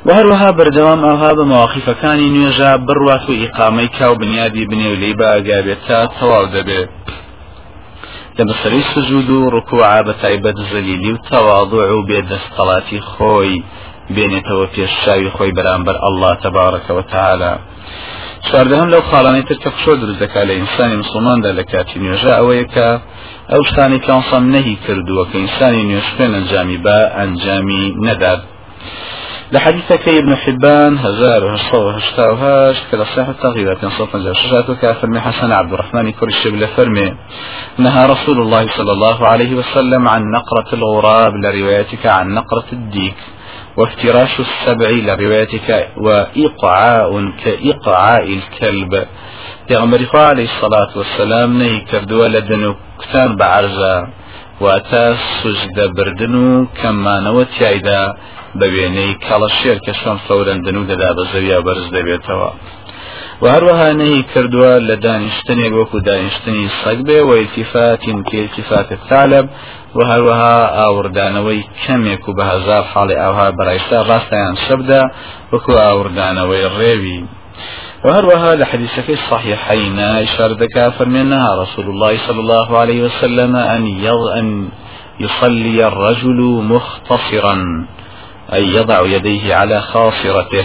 وهروها 0.07 0.51
بەردەوام 0.59 1.01
ئەوها 1.07 1.31
بە 1.39 1.45
مواقفەکانی 1.53 2.33
نوێژە 2.35 2.71
بڕوات 2.87 3.25
و 3.29 3.39
ئیقامەی 3.43 3.89
کاو 3.99 4.15
بنیادی 4.23 4.69
بنێ 4.71 4.89
و 4.93 5.01
لی 5.03 5.15
باگابێت 5.21 5.81
تا 5.89 5.99
تەواو 6.19 6.47
دەبێت. 6.55 6.91
لە 8.39 8.45
بەسەری 8.49 8.83
سجود 8.95 9.31
و 9.31 9.51
ڕکوعا 9.57 10.01
بە 10.07 10.15
تایبەت 10.23 10.57
زەلیلی 10.73 11.13
و 11.13 11.23
تەواضع 11.31 11.91
و 11.97 12.07
بێدەستەڵاتی 12.09 13.01
خۆی 13.13 13.63
بێنێتەوە 14.15 14.67
پێشچاوی 14.75 15.33
خۆی 15.37 15.55
بەرامبەر 15.57 15.97
الله 16.09 16.35
تبارەکەەوە 16.45 17.05
تعالی 17.13 17.55
چواردەهم 18.47 18.89
لەو 18.95 19.03
خاڵانەی 19.11 19.45
تر 19.49 19.59
کە 19.63 19.71
خۆ 19.81 19.93
دروست 20.03 20.21
دەکات 20.25 20.45
لە 20.51 20.55
ئینسانی 20.59 20.97
مسلماندا 21.03 21.51
لە 21.59 21.65
کاتی 21.73 21.99
نوێژە 22.03 22.33
ئەوەیە 22.39 22.67
کە 22.75 22.89
ئەو 23.53 23.63
شتانی 23.69 24.01
کەسەم 24.07 24.45
نەهی 24.55 24.77
کردووە 24.85 25.25
کە 25.31 25.37
ئینسانی 25.43 25.83
نوێشتێن 25.91 26.33
ئەنجامی 26.37 26.79
بە 26.85 26.99
ئەنجامی 27.19 27.85
نەدات 28.07 28.43
لحديث 29.53 29.93
ابن 29.93 30.37
حبان 30.37 30.99
هزار 30.99 31.45
وهشتا 31.45 32.23
هشتا 32.23 32.91
كلا 32.91 33.05
صحيح 33.05 33.29
التغيير 33.29 33.77
في 33.77 33.91
صوت 33.91 34.17
جاشات 34.17 34.71
وكافر 34.71 35.21
حسن 35.21 35.53
عبد 35.53 35.73
الرحمن 35.73 36.13
كل 36.13 36.29
الشبل 36.29 36.67
فرمي. 36.67 37.15
نهى 37.79 38.07
رسول 38.07 38.39
الله 38.41 38.69
صلى 38.77 38.93
الله 38.93 39.27
عليه 39.27 39.55
وسلم 39.55 40.09
عن 40.09 40.23
نقرة 40.23 40.75
الغراب 40.75 41.33
لروايتك 41.45 42.07
عن 42.07 42.35
نقرة 42.35 42.65
الديك 42.73 43.17
وافتراش 43.77 44.41
السبع 44.41 44.91
لروايتك 44.91 45.89
وإقعاء 45.97 47.31
كإقعاء 47.45 48.25
الكلب. 48.39 49.07
پیغمبر 49.69 50.07
عليه 50.15 50.45
الصلاة 50.45 50.89
والسلام 50.97 51.59
نهي 51.59 51.81
كردوا 51.81 52.29
لدنو 52.29 52.75
كتان 53.01 53.37
بعرزا 53.37 54.09
واتا 54.61 55.17
سجد 55.43 55.95
بردنو 55.97 56.67
كما 56.83 57.21
نوت 57.21 57.61
يايدا 57.61 58.15
بە 58.61 58.67
وێنەی 58.75 59.19
کاڵە 59.25 59.49
شێر 59.59 59.79
کە 59.87 59.93
شۆن 60.01 60.19
فەورەندن 60.27 60.77
و 60.79 60.89
دەدا 60.91 61.11
بە 61.17 61.25
زەویا 61.33 61.59
بەرز 61.67 61.87
دەبێتەوە. 61.97 62.51
و 63.43 63.45
هەروەها 63.55 63.91
نەهی 64.01 64.23
کردووە 64.33 64.73
لە 64.89 64.97
دانیشتنێک 65.07 65.73
وەکو 65.81 65.99
دانیشتنی 66.09 66.71
سەگ 66.83 66.99
بێ 67.09 67.19
و 67.29 67.31
ئیتیفاتین 67.41 68.19
کێتیفات 68.31 68.89
تالب 69.09 69.47
و 69.97 69.99
هەروەها 70.11 70.59
ئاوردانەوەی 70.79 71.67
کەمێک 71.83 72.23
و 72.29 72.35
بە 72.39 72.45
هزار 72.53 72.85
حاڵی 72.93 73.17
ئاها 73.23 73.47
بەڕایستا 73.59 73.99
ڕاستیان 74.11 74.55
شەبدا 74.65 75.03
وەکو 75.53 75.73
ئاوردانەوەی 75.85 76.65
ڕێوی. 76.79 77.21
وهروها 78.05 78.55
لحديثك 78.55 79.11
الصحيحين 79.11 79.99
إشارة 79.99 80.91
فرمينها 80.99 81.63
رسول 81.63 81.87
الله 81.93 82.13
صلى 82.27 82.41
الله 82.41 82.79
عليه 82.79 83.01
وسلم 83.07 83.57
أن 83.57 83.85
أن 84.39 84.71
يصلي 85.21 85.87
الرجل 85.87 86.41
مختصرا 86.75 87.57
ئەی 88.53 88.65
یەضع 88.77 89.01
یەدەیه 89.15 89.53
على 89.61 89.81
خاصرته. 89.91 90.63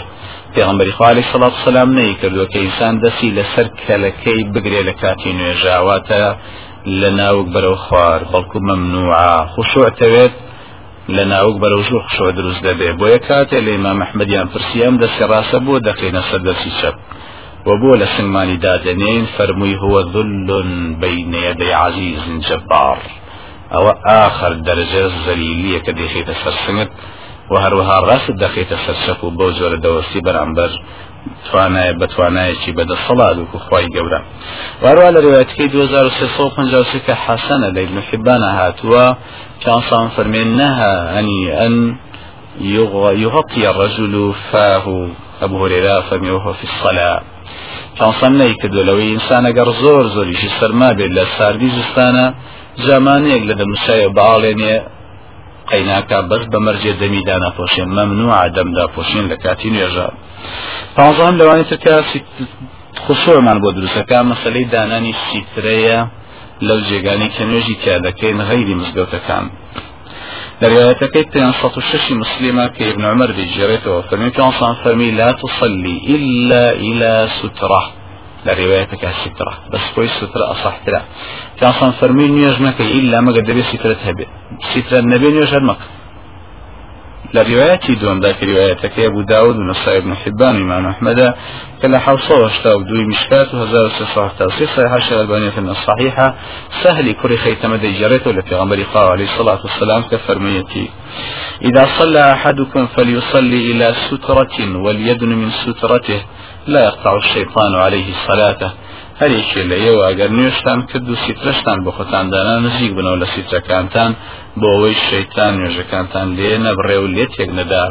پێغمبەری 0.55 0.91
خوا 0.97 1.07
علیه 1.09 1.25
الصلاة 1.27 1.53
والسلام 1.55 1.89
نەیکردووە 1.99 2.45
کە 2.51 2.57
ئینسان 2.63 2.93
دەستی 3.03 3.35
لەسەر 3.37 3.67
کەلەکەی 3.85 4.41
بگرێ 4.53 4.81
لە 4.89 4.93
کاتی 5.01 5.31
نوێژاواتە 5.39 6.23
لە 7.01 7.09
ناوک 7.19 7.47
بەرەو 7.53 7.77
خوار 7.85 8.21
بەڵکو 8.31 8.57
مەمنوعە. 8.67 9.35
خشوعتەوێت 9.53 10.35
لە 11.15 11.23
ناوک 11.33 11.55
بەرە 11.61 11.77
ژوو 11.87 12.05
خشۆ 12.07 12.27
دروست 12.39 12.61
دەبێ. 12.67 12.89
بۆیە 12.99 13.19
کاتێ 13.27 13.59
لە 13.65 13.71
ئیمام 13.75 13.97
محمەدیان 14.01 14.47
پرسیام 14.53 14.95
دەستی 15.01 15.25
ڕاستە 15.31 15.57
بۆ 15.65 15.75
دەکەینە 15.87 16.21
سەر 16.29 16.41
دەستی 16.47 16.73
چەپ. 16.79 16.95
وبو 17.69 17.91
لسنماني 18.01 18.57
دادنين 18.65 19.25
فرمي 19.35 19.75
هو 19.83 19.95
ذل 20.13 20.49
بين 21.03 21.33
يدي 21.33 21.69
عزيز 21.81 22.23
جبار. 22.47 22.99
او 23.75 23.85
اخر 24.05 24.53
درجة 24.53 25.07
زليلية 25.25 25.79
كدي 25.85 26.07
خيطة 26.07 26.33
سرسنت 26.43 26.89
و 27.51 27.55
هەروەها 27.63 27.97
ڕاست 28.07 28.35
دەخێتە 28.43 28.77
سەرشەف 28.85 29.19
و 29.23 29.31
بەو 29.37 29.51
جۆرە 29.57 29.77
دەوەستی 29.85 30.21
بەرامبەر 30.27 30.71
توانایە 31.47 31.93
بەتوانایەکی 32.01 32.71
بەدە 32.77 32.95
سەڵات 33.05 33.37
و 33.37 33.59
خی 33.65 33.87
گەورە. 33.95 34.19
وارووا 34.83 35.09
لە 35.15 35.19
ڕێوەتەکەی 35.25 35.67
2350 35.71 36.99
کە 37.05 37.13
حەسەنە 37.25 37.67
لە 37.75 37.79
ابن 37.85 37.97
حبانە 38.09 38.49
هاتووە 38.59 39.05
كان 39.63 40.09
فرمين 40.15 40.47
نهى 40.57 40.93
أن 41.19 41.27
أن 41.65 41.97
يغطي 43.25 43.69
الرجل 43.69 44.33
فاه 44.51 45.07
أبو 45.41 45.65
هريرة 45.65 46.01
فرمي 46.01 46.31
وهو 46.31 46.53
في 46.53 46.63
الصلاة 46.63 47.21
كان 47.99 48.11
صنعي 48.21 48.53
كدو 48.53 48.81
لو 48.81 48.97
إنسان 48.97 49.45
أقر 49.45 49.71
زور 49.71 50.07
زور 50.07 50.27
يشي 50.27 50.49
سرما 50.59 50.91
بي 50.93 51.07
لساردي 51.07 51.69
زستانا 51.69 52.35
زمانيك 52.77 53.43
لدى 53.43 53.65
مسايا 53.65 54.07
بعاليني 54.07 54.81
قەیناکە 55.73 56.19
بەس 56.29 56.43
بە 56.51 56.59
مەرجێ 56.65 56.93
دەمیدا 57.01 57.35
ناپۆشێن 57.45 57.89
مەمنوع 57.97 58.33
دەمدا 58.55 58.85
پۆشین 58.95 59.25
لە 59.31 59.37
کاتی 59.43 59.69
نوێژە 59.75 60.07
پازان 60.95 61.33
لەوانی 61.39 61.65
ترکە 61.71 61.95
خصومان 63.05 63.57
بۆ 63.63 63.69
دروستەکە 63.77 64.17
مەسلەی 64.31 64.65
دانانی 64.73 65.13
سیترەیە 65.25 65.99
لەو 66.67 66.79
جێگانی 66.89 67.29
کە 67.35 67.43
نوێژی 67.49 67.75
تیا 67.81 67.97
دەکەین 68.07 68.39
غەیری 68.49 68.75
مزگەوتەکان. 68.79 69.45
صوت 71.61 71.77
الشش 71.77 72.11
مسلمة 72.11 72.67
كابن 72.67 73.03
عمر 73.11 73.31
بيجريته 73.37 74.01
فرمي 74.01 74.29
كان 74.29 74.51
فرمي 74.83 75.11
لا 75.11 75.31
تصلي 75.31 75.97
إلا 76.15 76.63
إلى 76.87 77.27
سترة. 77.39 78.02
لروايتك 78.45 79.05
السترة. 79.05 79.53
بس 79.71 79.81
كويس 79.95 80.11
سترة 80.11 80.51
أصح 80.51 80.77
تلا 80.85 81.01
كان 81.59 81.71
صن 81.71 81.91
فرمي 81.91 82.27
نيوج 82.27 82.61
مكي 82.61 82.91
إلا 82.99 83.21
ما 83.21 83.31
قد 83.31 83.51
بي 83.51 83.63
سترة 83.63 83.97
هبي. 84.03 84.27
سترة 84.73 84.99
النبي 84.99 85.27
نيوج 85.31 85.53
هرمك 85.53 85.77
لروايتي 87.33 87.95
دوم 87.95 88.19
ذاك 88.19 88.43
روايتك. 88.43 88.99
أبو 88.99 89.21
داود 89.21 89.55
ونصائي 89.55 90.01
بن 90.01 90.15
حبان 90.15 90.55
إمام 90.55 90.85
أحمد. 90.87 91.33
كلا 91.81 91.99
حوصة 91.99 92.35
واشتا 92.39 92.73
ودوي 92.73 93.05
مشكات 93.05 93.53
وهزار 93.53 93.89
سصاح 93.89 94.31
توصيح 94.39 94.75
صحيحة 94.77 95.11
الألبانية 95.11 95.49
في 95.49 95.59
الصحيحة 95.59 96.35
سهل 96.83 97.11
كل 97.11 97.37
خيتم 97.37 97.75
دي 97.75 97.99
جريته 97.99 98.31
لفي 98.31 98.55
غنبري 98.55 98.83
قال 98.83 99.07
عليه 99.07 99.23
الصلاة 99.25 99.59
والسلام 99.63 100.01
كفرميتي. 100.01 100.89
إذا 101.61 101.87
صلى 101.99 102.31
أحدكم 102.31 102.87
فليصلي 102.87 103.71
إلى 103.71 103.93
سترة 104.09 104.77
وليدن 104.77 105.29
من 105.29 105.49
سترته. 105.51 106.21
لا 106.67 106.81
يقطع 106.83 107.15
الشيطان 107.15 107.75
عليه 107.75 108.13
صلاته. 108.27 108.71
هەرێکی 109.21 109.61
لە 109.69 109.77
ئێوە 109.83 110.03
ئەگەر 110.09 110.29
نوێشتان 110.37 110.79
کرد 110.89 111.07
و 111.09 111.15
سیترشتان 111.25 111.77
بۆ 111.85 111.91
خۆتاندانا 111.97 112.55
نزیک 112.65 112.91
بنەوە 112.97 113.17
لە 113.23 113.27
سیترەکانتان 113.33 114.11
بۆ 114.59 114.67
ئەوەی 114.73 114.95
شەیتان 115.07 115.51
نوێژەکانتان 115.59 116.27
لێ 116.37 116.51
نەبڕێ 116.65 116.97
و 117.03 117.07
لێ 117.15 117.25
تێک 117.33 117.49
نەدا. 117.59 117.83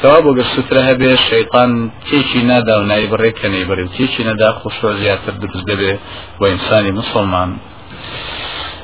کەوا 0.00 0.18
بۆ 0.24 0.30
گەر 0.38 0.48
سوترە 0.54 0.82
هەبێ 0.90 1.10
شەیطان 1.28 1.70
تێکی 2.06 2.42
نادا 2.50 2.74
و 2.80 2.84
نای 2.90 3.06
بڕێ 3.12 3.30
کە 3.38 3.46
نەی 3.52 3.64
بڕێ 3.68 3.84
و 3.86 3.92
تێکی 3.96 4.22
نەدا 4.28 4.48
خوشۆ 4.60 4.90
زیاتر 5.00 5.34
دروست 5.42 5.66
دەبێ 5.70 5.92
بۆ 6.38 6.44
ئینسانی 6.52 6.92
مسلمان. 7.00 7.50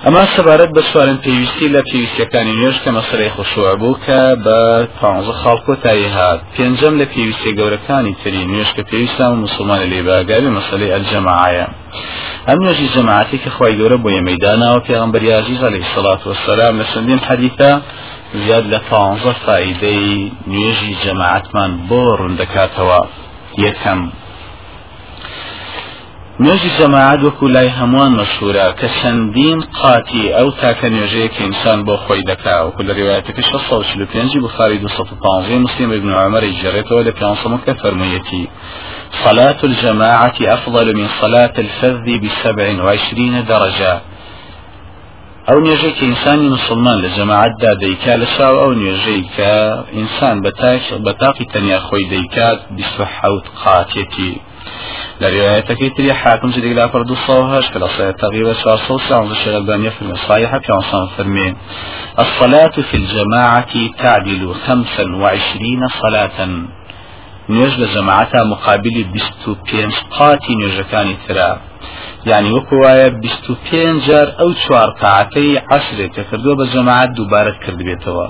ئەمە 0.07 0.25
سەبارەت 0.37 0.71
بە 0.77 0.83
سوارن 0.91 1.19
پێویستی 1.25 1.69
لە 1.75 1.83
پێویستەکانی 1.91 2.57
نوێژ 2.59 2.77
کە 2.85 2.91
مەسەرەی 2.97 3.35
خۆشوە 3.37 3.73
بوو 3.81 4.01
کە 4.05 4.21
بە 4.45 4.59
پ 4.97 5.01
خاڵکۆ 5.41 5.75
تایی 5.85 6.09
هات. 6.17 6.41
پێنجەم 6.55 6.95
لە 7.01 7.07
پێویستی 7.13 7.57
گەورەکانی 7.59 8.15
تری 8.21 8.49
نوێژ 8.51 8.71
کە 8.77 8.83
پێویستان 8.91 9.31
و 9.33 9.43
مسلمانە 9.47 9.87
لێباگاوی 9.93 10.55
مەسلەی 10.59 10.93
ئەلجەماعە 10.95 11.67
ئەم 12.49 12.59
نوێژی 12.65 12.93
جەماعەتی 12.95 13.39
کە 13.45 13.51
خی 13.57 13.75
گەورە 13.79 13.97
بۆ 14.03 14.09
یەمەداناوە 14.19 14.85
پێغمبەر 14.89 15.23
عزیز 15.41 15.61
عليه 15.69 15.85
الصلاة 15.89 16.23
والسلام 16.29 16.75
لە 16.81 16.85
چەندین 16.93 17.21
حەدیثە 17.29 17.71
زیاد 18.43 18.65
لە 18.73 18.81
پانزە 18.89 19.33
فائیدەی 19.45 20.33
نوێژی 20.53 20.93
جەماعەتمان 21.05 21.71
بۆ 21.89 22.03
ڕوندەکاتەوە 22.21 23.01
یەکەم 23.65 24.01
نوێژی 26.43 26.71
جەماعات 26.79 27.21
وەکو 27.23 27.47
لای 27.57 27.71
هەمووان 27.79 28.13
مەشهورە 28.21 28.67
کە 28.81 28.89
چەندین 28.99 29.59
قاتی 29.81 30.25
ئەو 30.37 30.49
تاکە 30.61 30.89
نوێژەیە 30.95 31.29
کە 31.35 31.41
ئینسان 31.47 31.79
بۆ 31.87 31.95
خۆی 32.05 32.23
دەکا. 32.31 32.57
وەکو 32.67 32.83
لە 32.89 32.93
ڕێوایەتەکە 32.99 33.43
645 33.51 34.39
بخاری 34.47 34.79
215 34.79 35.59
مسلم 35.67 35.91
ابن 35.99 36.11
عمر 36.23 36.45
جريته 36.63 37.03
لك 37.09 37.23
أنصمك 37.23 37.67
فرميتي 37.83 38.49
صلاة 39.25 39.61
الجماعة 39.65 40.37
أفضل 40.57 40.87
من 40.99 41.09
صلاة 41.21 41.55
الفذ 41.65 42.07
بسبع 42.23 42.67
وعشرين 42.85 43.35
درجة. 43.53 43.95
ئەو 45.49 45.59
نوێژەی 45.65 45.95
کە 45.99 46.05
مسلمان 46.57 46.97
لە 47.05 47.09
جەماعەتدا 47.17 47.73
دەیکا 47.85 48.15
لە 48.23 48.27
شاو 48.35 48.55
ئەو 48.63 48.73
نوێژەی 48.81 49.23
کە 49.37 49.53
ئینسان 49.97 50.37
بە 51.05 51.13
تاقی 51.21 51.47
تەنیا 51.53 51.81
خۆی 51.87 52.05
دەیکات 52.15 52.59
26 52.77 53.45
قاتێتی 53.65 54.33
لروايتك 55.21 55.97
تري 55.97 56.13
حاكم 56.15 56.51
جديد 56.51 56.77
لا 56.77 56.89
فرد 56.89 57.11
الصوهاش 57.11 57.67
في 57.67 57.77
الأصلاة 57.77 58.11
تغيب 58.11 58.53
شهر 58.53 58.77
صوت 58.77 59.01
سعود 59.09 59.31
الشيخ 59.31 59.55
البانية 59.55 59.91
في 59.91 60.03
المصايحة 60.03 60.59
في 60.59 60.73
عنصان 60.73 61.07
فرمين 61.17 61.57
الصلاة 62.19 62.77
في 62.91 62.97
الجماعة 62.97 63.75
تعدل 63.99 64.55
خمسا 64.67 65.05
وعشرين 65.21 65.81
صلاة. 66.03 66.49
نوێژ 67.53 67.75
لە 67.83 67.87
جەماعەتە 67.95 68.41
مقابلی 68.53 69.05
بیست 69.15 69.43
و 69.49 69.55
پێنج 69.69 69.95
قاتی 70.17 70.55
نوێژەکانی 70.61 71.17
ترا. 71.27 71.51
یعنی 72.31 72.49
وەکو 72.57 72.75
وایە 72.83 73.09
بیست 73.23 73.51
و 73.51 73.55
پێنج 73.67 73.99
جار 74.07 74.29
ئەو 74.39 74.51
چوار 74.63 74.91
قاعەتەی 75.01 75.61
عەشرێک 75.73 76.11
کە 76.17 76.23
کردووە 76.31 76.55
بە 76.61 76.67
جەماعەت 76.75 77.11
دووبارەت 77.17 77.59
کردبێتەوە. 77.65 78.27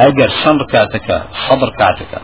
ئەگەر 0.00 0.30
شەڕ 0.40 0.58
کاتەکە 0.72 1.18
سەبر 1.44 1.70
کاتەکە. 1.80 2.20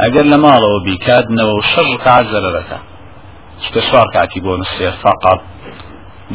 ئەگەر 0.00 0.26
لە 0.32 0.38
ماڵەوە 0.44 0.78
بیکاتنەوە 0.86 1.52
و 1.56 1.66
شەڕ 1.70 1.88
کات 2.04 2.24
زەرەکە 2.32 2.78
شتە 3.64 3.80
چوار 3.88 4.06
کاتی 4.14 4.40
بۆ 4.44 4.52
نووسێ 4.60 4.90
فقط. 5.04 5.40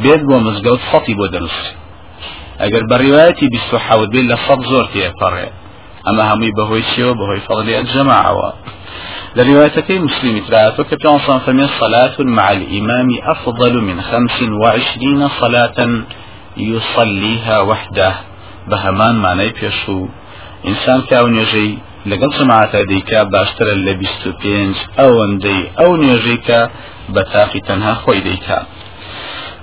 بێت 0.04 0.22
بۆ 0.30 0.36
مزگەوت 0.46 0.82
سەڵی 0.90 1.16
بۆ 1.20 1.26
دەنووسی. 1.34 1.74
ئەگەر 2.62 2.84
بەڕیواەتی 2.92 3.48
و 3.74 3.78
حەوت 3.86 4.10
بێت 4.14 4.26
لە 4.32 4.38
سەد 4.46 4.62
زۆر 4.72 4.86
تێپەڕێ 4.94 5.48
ئەمە 6.06 6.24
هەمووی 6.30 6.56
بەهۆی 6.58 6.86
چیەوە 6.92 7.14
بەهۆی 7.20 7.46
فەڵی 7.48 7.78
ئەنجەماعەوە 7.78 8.50
لروايتي 9.38 10.00
مسلم 10.00 10.40
ترات 10.48 10.80
وكبيان 10.80 11.20
صنفمي 11.28 11.64
الصلاة 11.64 12.16
مع 12.20 12.52
الإمام 12.52 13.10
أفضل 13.24 13.74
من 13.82 14.02
خمس 14.02 14.38
وعشرين 14.62 15.28
صلاة 15.42 15.80
يصليها 16.58 17.58
وحده. 17.70 18.12
بهمان 18.68 19.16
معنى 19.16 19.50
بيشو 19.50 20.08
إنسان 20.68 21.02
كاون 21.02 21.36
يجي 21.36 21.78
لەگەڵ 22.10 22.32
جماعتە 22.40 22.80
دەیکا 22.92 23.20
باشترە 23.34 23.76
لە 23.86 23.94
بیست 24.02 24.22
و 24.28 24.32
پێنج 24.42 24.76
ئەوەندەی 25.00 25.62
ئەو 25.80 25.92
نوێژەیکە 26.02 26.62
بە 27.14 27.22
تاقی 27.34 27.62
تەنها 27.68 27.94
خۆی 28.02 28.22
دەیکا 28.28 28.60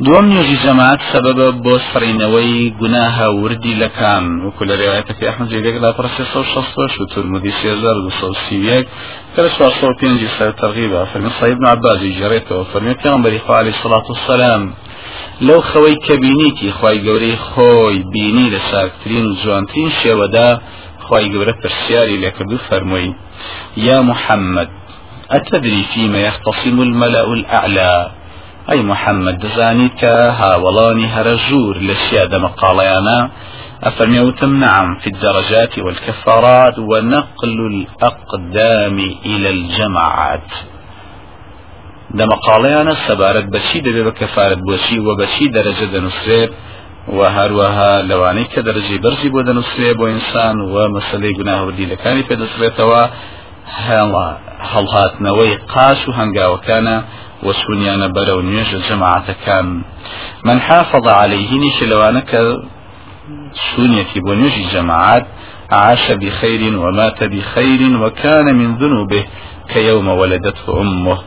دوم 0.05 0.27
نوێژی 0.33 0.59
جەماعت 0.65 1.01
سەبەبە 1.13 1.49
بۆ 1.65 1.75
سڕینەوەی 1.91 2.73
گوناها 2.81 3.27
وردی 3.41 3.75
لەکان. 3.83 4.25
وەکو 4.45 4.63
لە 4.69 4.75
ڕێوایەتەکەی 4.81 5.29
ئەحمد 5.29 5.49
جێگەک 5.53 5.77
لا 5.85 5.91
پرسێ 5.99 6.25
سە 6.33 6.41
شەستۆش 6.53 6.95
و 7.01 7.05
تورمودی 7.13 7.53
سێزار 7.61 7.97
دو 8.05 8.11
سە 8.19 8.27
سیویەک 8.45 8.87
کە 9.33 9.41
لە 9.45 9.51
چوار 9.55 9.73
سە 9.79 9.87
پێنجی 10.01 10.29
سەر 10.37 10.51
تەرغیبە 10.61 11.01
فەرمی 11.11 11.33
صاحب 11.39 11.53
ابن 11.57 11.67
عباس 11.75 11.99
جێڕێتەوە 12.19 12.65
فەرمی 12.71 12.99
پێغەمبەری 13.03 13.43
خوا 13.45 13.55
عەلەیهی 13.61 13.81
سەڵات 13.83 14.05
وسەلام 14.11 14.63
لەو 15.47 15.61
خەوەی 15.71 15.97
کە 16.07 16.15
بینیتی 16.23 16.71
خوای 16.77 16.99
گەورەی 17.07 17.37
خۆی 17.49 17.99
بینی 18.13 18.49
لە 18.55 18.61
ساکترین 18.71 19.25
و 19.27 19.37
جوانترین 19.43 19.91
شێوەدا 20.01 20.49
خوای 21.05 21.31
گەورە 21.33 21.55
پرسیاری 21.63 22.21
لێکردو 22.23 22.59
فەرمووی 22.69 23.15
یا 23.77 23.99
محەممەد 24.11 24.71
أتدري 25.31 25.83
فيما 25.95 26.19
يختصم 26.19 26.81
الملأ 26.81 27.33
الأعلى؟ 27.33 28.11
أي 28.71 28.83
محمد 28.83 29.39
دزانيت 29.39 30.05
هاولاني 30.05 31.07
هرجور 31.07 31.77
لشيادة 31.77 32.39
مقاليانا 32.39 33.31
أفرميوتم 33.83 34.61
نعم 34.61 34.99
في 34.99 35.07
الدرجات 35.07 35.79
والكفارات 35.79 36.79
ونقل 36.79 37.59
الأقدام 37.73 38.99
إلى 39.27 39.51
الجماعات. 39.51 40.51
ده 42.11 42.27
مقاليانا 42.27 42.97
سبارت 43.09 43.45
ده 43.45 44.03
بكفارة 44.03 44.55
بوشي 44.55 45.01
وبشي 45.01 45.49
درجة 45.49 45.85
دنسريب 45.85 46.51
وهروها 47.09 48.03
لواني 48.03 48.45
كدرجة 48.45 48.97
برزي 49.03 49.29
بو 49.29 49.41
دنسريب 49.41 50.01
وإنسان 50.01 50.61
ومسألة 50.61 51.29
قناه 51.39 51.65
ودي 51.65 51.87
لكاني 51.87 52.23
في 52.23 52.37
دسريتوا 52.37 53.07
هل 54.73 54.87
هاتنوي 54.95 55.55
قاش 55.57 56.09
وهنگاوكانا 56.09 57.03
وسونيانا 57.43 58.07
برو 58.07 58.41
نيوش 58.41 58.75
جماعة 58.91 59.35
كان 59.47 59.83
من 60.45 60.61
حافظ 60.61 61.09
عليه 61.09 61.59
نيش 61.59 61.83
لوانك 61.83 62.31
سونيتي 63.77 64.21
بنيوش 64.21 64.57
جماعات 64.75 65.27
عاش 65.71 66.13
بخير 66.13 66.79
ومات 66.79 67.25
بخير 67.25 68.03
وكان 68.03 68.55
من 68.55 68.77
ذنوبه 68.77 69.25
كيوم 69.73 70.09
ولدته 70.09 70.81
أمه. 70.81 71.19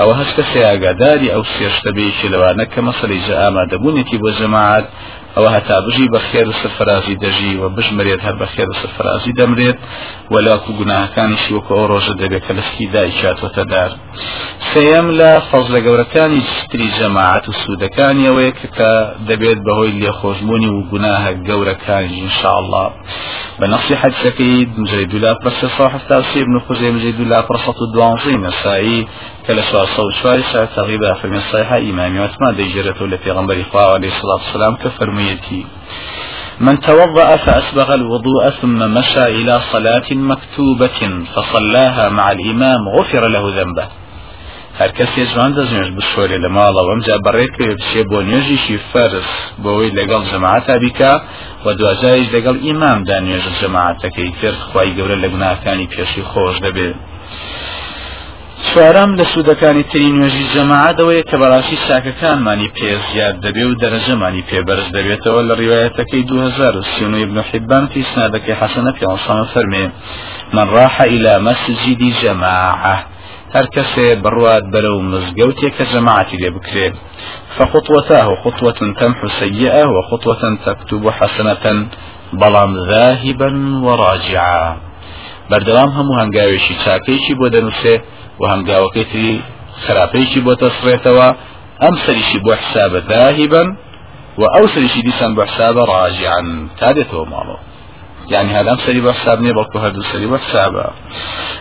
أو 0.00 0.10
هشت 0.12 0.40
سياقاداري 0.52 1.34
أو 1.34 1.42
سيشتبيش 1.44 2.24
لوانك 2.24 2.78
مصري 2.78 3.18
جاء 3.28 3.50
ما 3.50 3.64
دبونيتي 3.64 4.18
بجماعات 4.18 4.88
أو 5.36 5.46
هتا 5.46 5.80
بجي 5.80 6.08
بخير 6.08 6.52
سفرازي 6.52 7.14
دجي 7.14 7.58
وبجمريت 7.58 8.24
هر 8.24 8.34
بخير 8.34 8.66
سفرازي 8.82 9.32
دمريت 9.32 9.76
ولا 10.30 10.56
كو 10.56 10.72
گناه 10.72 11.06
كان 11.16 11.36
شي 11.36 11.54
وكو 11.54 11.74
اوروج 11.74 12.10
دبك 12.12 12.50
لسكي 12.50 12.86
دايشات 12.86 13.44
وتدار 13.44 13.90
سيم 14.74 15.10
لا 15.10 15.40
فضل 15.40 15.74
گوركاني 15.84 16.40
ستري 16.62 16.88
جماعة 17.00 17.42
السودكاني 17.48 18.28
ويك 18.30 18.54
كدبيت 18.76 19.58
بهوي 19.58 19.88
اللي 19.88 20.12
خوشبوني 20.12 20.68
وگناه 20.68 21.32
گوركاني 21.32 22.22
ان 22.22 22.30
شاء 22.42 22.58
الله 22.58 22.90
بنصيحة 23.60 24.10
سكيد 24.24 24.78
مجرد 24.78 25.14
لا 25.14 25.32
برس 25.44 25.64
صاحب 25.78 26.00
تاسي 26.08 26.40
ابن 26.42 26.60
خزي 26.68 26.90
مجرد 26.90 27.20
لا 27.20 27.40
برسة 29.48 29.56
الدوانزي 29.56 29.56
نسائي 29.56 29.62
كلا 29.62 29.62
سوار 29.72 29.86
صوت 29.96 30.12
شواري 30.22 30.42
ساعة 30.52 30.64
تغيبا 30.76 31.14
في 31.14 31.24
الصحيحة 31.24 31.78
إمامي 31.78 32.20
واتما 32.20 32.52
ديجرته 32.52 33.06
لفي 33.06 33.30
غنبري 33.30 33.64
خواه 33.64 33.94
عليه 33.94 34.08
الصلاة 34.08 34.34
والسلام 34.34 34.76
كفرميتي 34.76 35.66
من 36.60 36.80
توضأ 36.80 37.36
فأسبغ 37.36 37.94
الوضوء 37.94 38.50
ثم 38.50 38.94
مشى 38.94 39.24
إلى 39.24 39.60
صلاة 39.72 40.12
مكتوبة 40.12 41.24
فصلاها 41.34 42.08
مع 42.08 42.32
الإمام 42.32 42.88
غفر 42.98 43.28
له 43.28 43.62
ذنبه. 43.62 43.88
هەر 44.80 44.90
کەسێ 44.98 45.22
جوان 45.32 45.50
دەژێش 45.58 45.88
بشۆرێ 45.96 46.38
لە 46.44 46.50
ماڵەوە 46.56 46.90
ئەمجا 46.90 47.16
بەڕێک 47.26 47.54
بچێ 47.78 48.02
بۆ 48.10 48.18
نوێژیشی 48.28 48.78
فەرس 48.90 49.30
بۆەوەی 49.62 49.94
لەگەڵ 49.98 50.22
جەماعتا 50.32 50.74
بیکە 50.82 51.12
و 51.64 51.66
دوجایش 51.78 52.26
لەگەڵ 52.34 52.56
ئیمامدا 52.66 53.18
نوێژ 53.26 53.46
جەماعەتەکەی 53.60 54.30
کرد 54.40 54.60
خی 54.68 54.90
گەورە 54.96 55.16
لە 55.22 55.28
گوناکانی 55.34 55.90
پێشی 55.92 56.22
خۆش 56.30 56.56
دەبێت 56.66 56.96
چوارم 58.78 59.12
لە 59.20 59.24
سوودەکانی 59.32 59.84
تری 59.90 60.10
نوێژی 60.16 60.46
جەماعەدەوەیە 60.54 61.22
کە 61.30 61.36
بەڕاستی 61.42 61.78
ساکەکانمانی 61.88 62.72
پێ 62.76 62.90
زیاد 63.08 63.36
دەبێ 63.44 63.64
و 63.66 63.78
دەرەجەمانی 63.82 64.46
پێبەرز 64.50 64.86
دەبێتەوە 64.96 65.40
لە 65.48 65.54
ڕیواەتەکەی 65.60 66.22
2030 66.30 67.22
ابن 67.26 67.38
حبان 67.48 67.84
في 67.92 68.00
سنادەکەی 68.10 68.58
حەسەنە 68.60 68.92
پێ 68.98 69.06
فەرمێ. 69.52 69.84
من 70.56 70.66
راح 70.76 71.00
إلى 71.00 71.32
مسجد 71.48 72.00
جماعة. 72.22 72.96
هر 73.54 73.66
کەسێ 73.74 74.08
بڕوات 74.24 74.64
بەرە 74.72 74.90
و 74.96 75.00
مزگەوتێک 75.12 75.72
کە 75.78 75.84
جەماعتی 75.92 76.36
لێ 76.42 76.50
بکرێت 76.56 76.94
فخطوتاه 77.56 78.28
خطوة 78.44 78.78
تمحو 79.00 79.28
سيئة 79.40 79.84
وخطوة 79.96 80.42
تكتب 80.66 81.04
حسنة 81.18 81.64
بەڵام 82.40 82.72
ذاهبا 82.90 83.50
وراجعا 83.86 84.66
بەردەوام 85.50 85.90
هەموو 85.98 86.18
هەنگاوێکی 86.20 86.74
چاکەیشی 86.84 87.34
بۆ 87.40 87.46
دەنووسێ 87.54 87.94
و 88.40 88.42
هەنگاوەکەی 88.52 89.06
تری 89.12 89.42
خراپەیەکی 89.84 90.40
بۆ 90.46 90.52
تەسڕێتەوە 90.62 91.28
ئەم 91.82 91.94
سەریشی 92.04 92.38
بۆ 92.44 92.52
حسابە 92.62 92.98
ذاهبا 93.10 93.62
و 94.40 94.42
ئەو 94.54 94.64
سەریشی 94.74 95.02
دیسان 95.06 95.30
بۆ 95.36 95.42
حسابە 95.50 95.82
ڕاجعا 95.92 96.40
تا 96.78 96.88
يعني 98.30 98.52
هذا 98.52 98.76
سري 98.86 99.00
بحساب 99.00 99.40
ني 99.40 99.52
بلكو 99.52 99.78
هذا 99.78 100.02
سري 100.12 100.26
بحسابا 100.26 100.90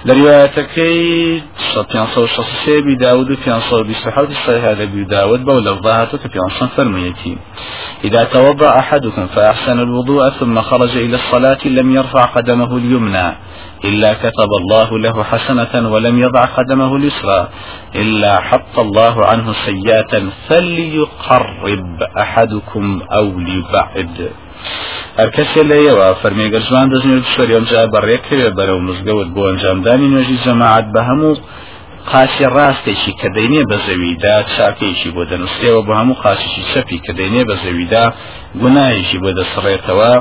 لروايتكي 0.06 1.44
شطيان 1.76 2.08
صو 2.16 2.26
شخصي 2.26 2.82
بي 2.82 2.96
داود 2.96 3.34
في 3.34 3.60
صو 3.70 3.84
بصحة 3.84 4.24
الصحيح 4.24 4.64
هذا 4.64 4.86
بي 4.86 5.04
داود 5.04 5.46
بولا 5.46 5.76
فرميتي. 6.78 7.38
إذا 8.04 8.24
توضأ 8.24 8.80
أحدكم 8.80 9.28
فأحسن 9.28 9.80
الوضوء 9.80 10.30
ثم 10.30 10.62
خرج 10.62 10.98
إلى 10.98 11.16
الصلاة 11.16 11.68
لم 11.68 11.96
يرفع 11.96 12.26
قدمه 12.26 12.78
اليمنى. 12.78 13.36
إلا 13.86 14.14
كتب 14.14 14.52
الله 14.62 15.00
له 15.00 15.24
حسنة 15.24 15.90
ولم 15.90 16.20
يضع 16.20 16.46
قدمه 16.46 16.96
اليسرى 16.96 17.50
إلا 17.96 18.40
حط 18.40 18.80
الله 18.80 19.26
عنه 19.26 19.54
سيئة 19.66 20.24
فليقرب 20.50 22.04
أحدكم 22.18 23.02
أو 23.12 23.40
ليبعد 23.40 24.30
هەر 25.20 25.30
کەسێ 25.38 25.62
لەیەوە 25.72 26.08
فەرمێگەر 26.22 26.64
جوان 26.68 26.88
دەژێت 26.94 27.26
شوەری 27.34 27.56
ئەمجا 27.58 27.82
بەڕێکەوێ 27.94 28.50
بەرەو 28.58 28.80
مزگەوت 28.88 29.30
بۆ 29.36 29.42
ئەنجامدانی 29.50 30.12
نوێژی 30.14 30.38
جەماعات 30.46 30.88
بە 30.94 31.02
هەموو 31.10 31.42
قاسی 32.12 32.46
ڕاستێکی 32.56 33.14
کە 33.20 33.28
دەینێ 33.38 33.62
بە 33.70 33.78
زەویدا 33.88 34.36
چاکەیشی 34.54 35.10
بۆ 35.16 35.24
دەنووسێەوە 35.32 35.82
بە 35.88 35.94
هەموو 36.00 36.20
قاسیشی 36.24 36.64
چەپی 36.72 37.00
کە 37.06 37.14
دەینێ 37.20 37.42
بە 37.50 37.56
زەویدا 37.64 38.06
گوناایشی 38.62 39.18
بۆ 39.24 39.30
دەسڕێتەوە 39.38 40.12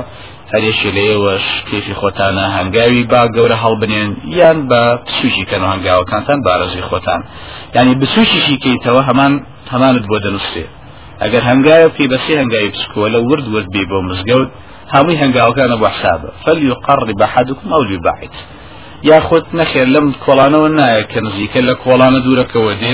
هەرێکی 0.53 0.89
لێوەش 0.97 1.45
کێفی 1.69 1.95
خۆتانە 2.01 2.45
هەنگاوی 2.57 3.03
با 3.11 3.21
گەورە 3.35 3.57
هەڵبنێن 3.63 4.09
یان 4.39 4.59
بە 4.69 4.81
سوشی 5.17 5.45
کەن 5.49 5.63
هەنگاوەکانتان 5.71 6.39
بارەزی 6.47 6.83
خۆتان 6.89 7.21
ینی 7.75 7.95
بسوشیشی 8.01 8.57
کەیتەوە 8.63 9.01
هەمان 9.09 9.33
هەمانت 9.73 10.05
بۆ 10.09 10.17
دەنووسێ 10.25 10.65
ئەگەر 11.21 11.43
هەنگایە 11.49 11.87
بەسی 12.11 12.33
هەنگاوی 12.41 12.69
بچکووە 12.73 13.07
لە 13.13 13.19
ورد 13.29 13.45
ورد 13.53 13.67
بێ 13.73 13.83
بۆ 13.89 13.97
مزگەوت 14.09 14.49
هەمووی 14.93 15.19
هەنگاوەکانە 15.23 15.75
بۆ 15.81 15.87
حسابە 15.95 16.29
فەلیقڕی 16.43 17.15
بە 17.19 17.25
حەدکم 17.33 17.67
ئەو 17.73 17.83
لێبعیت 17.89 18.35
یاخود 19.09 19.45
نەخێر 19.59 19.87
لەم 19.95 20.07
کۆڵانەوە 20.23 20.69
نایە 20.79 21.03
کە 21.11 21.19
نزیکە 21.25 21.59
لە 21.69 21.73
کۆڵانە 21.83 22.19
دوورەکەەوە 22.25 22.73
دێ 22.81 22.93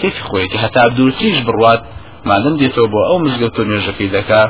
کەیفی 0.00 0.22
خۆیەتی 0.28 0.58
هەتا 0.64 0.82
دوورتیش 0.96 1.36
بڕوات 1.46 1.82
مادەم 2.28 2.54
دێتەوە 2.60 2.88
بۆ 2.92 3.00
ئەو 3.08 3.18
مزگەوت 3.24 3.56
و 3.58 3.68
نوێژەکەی 3.70 4.12
دەکا 4.16 4.42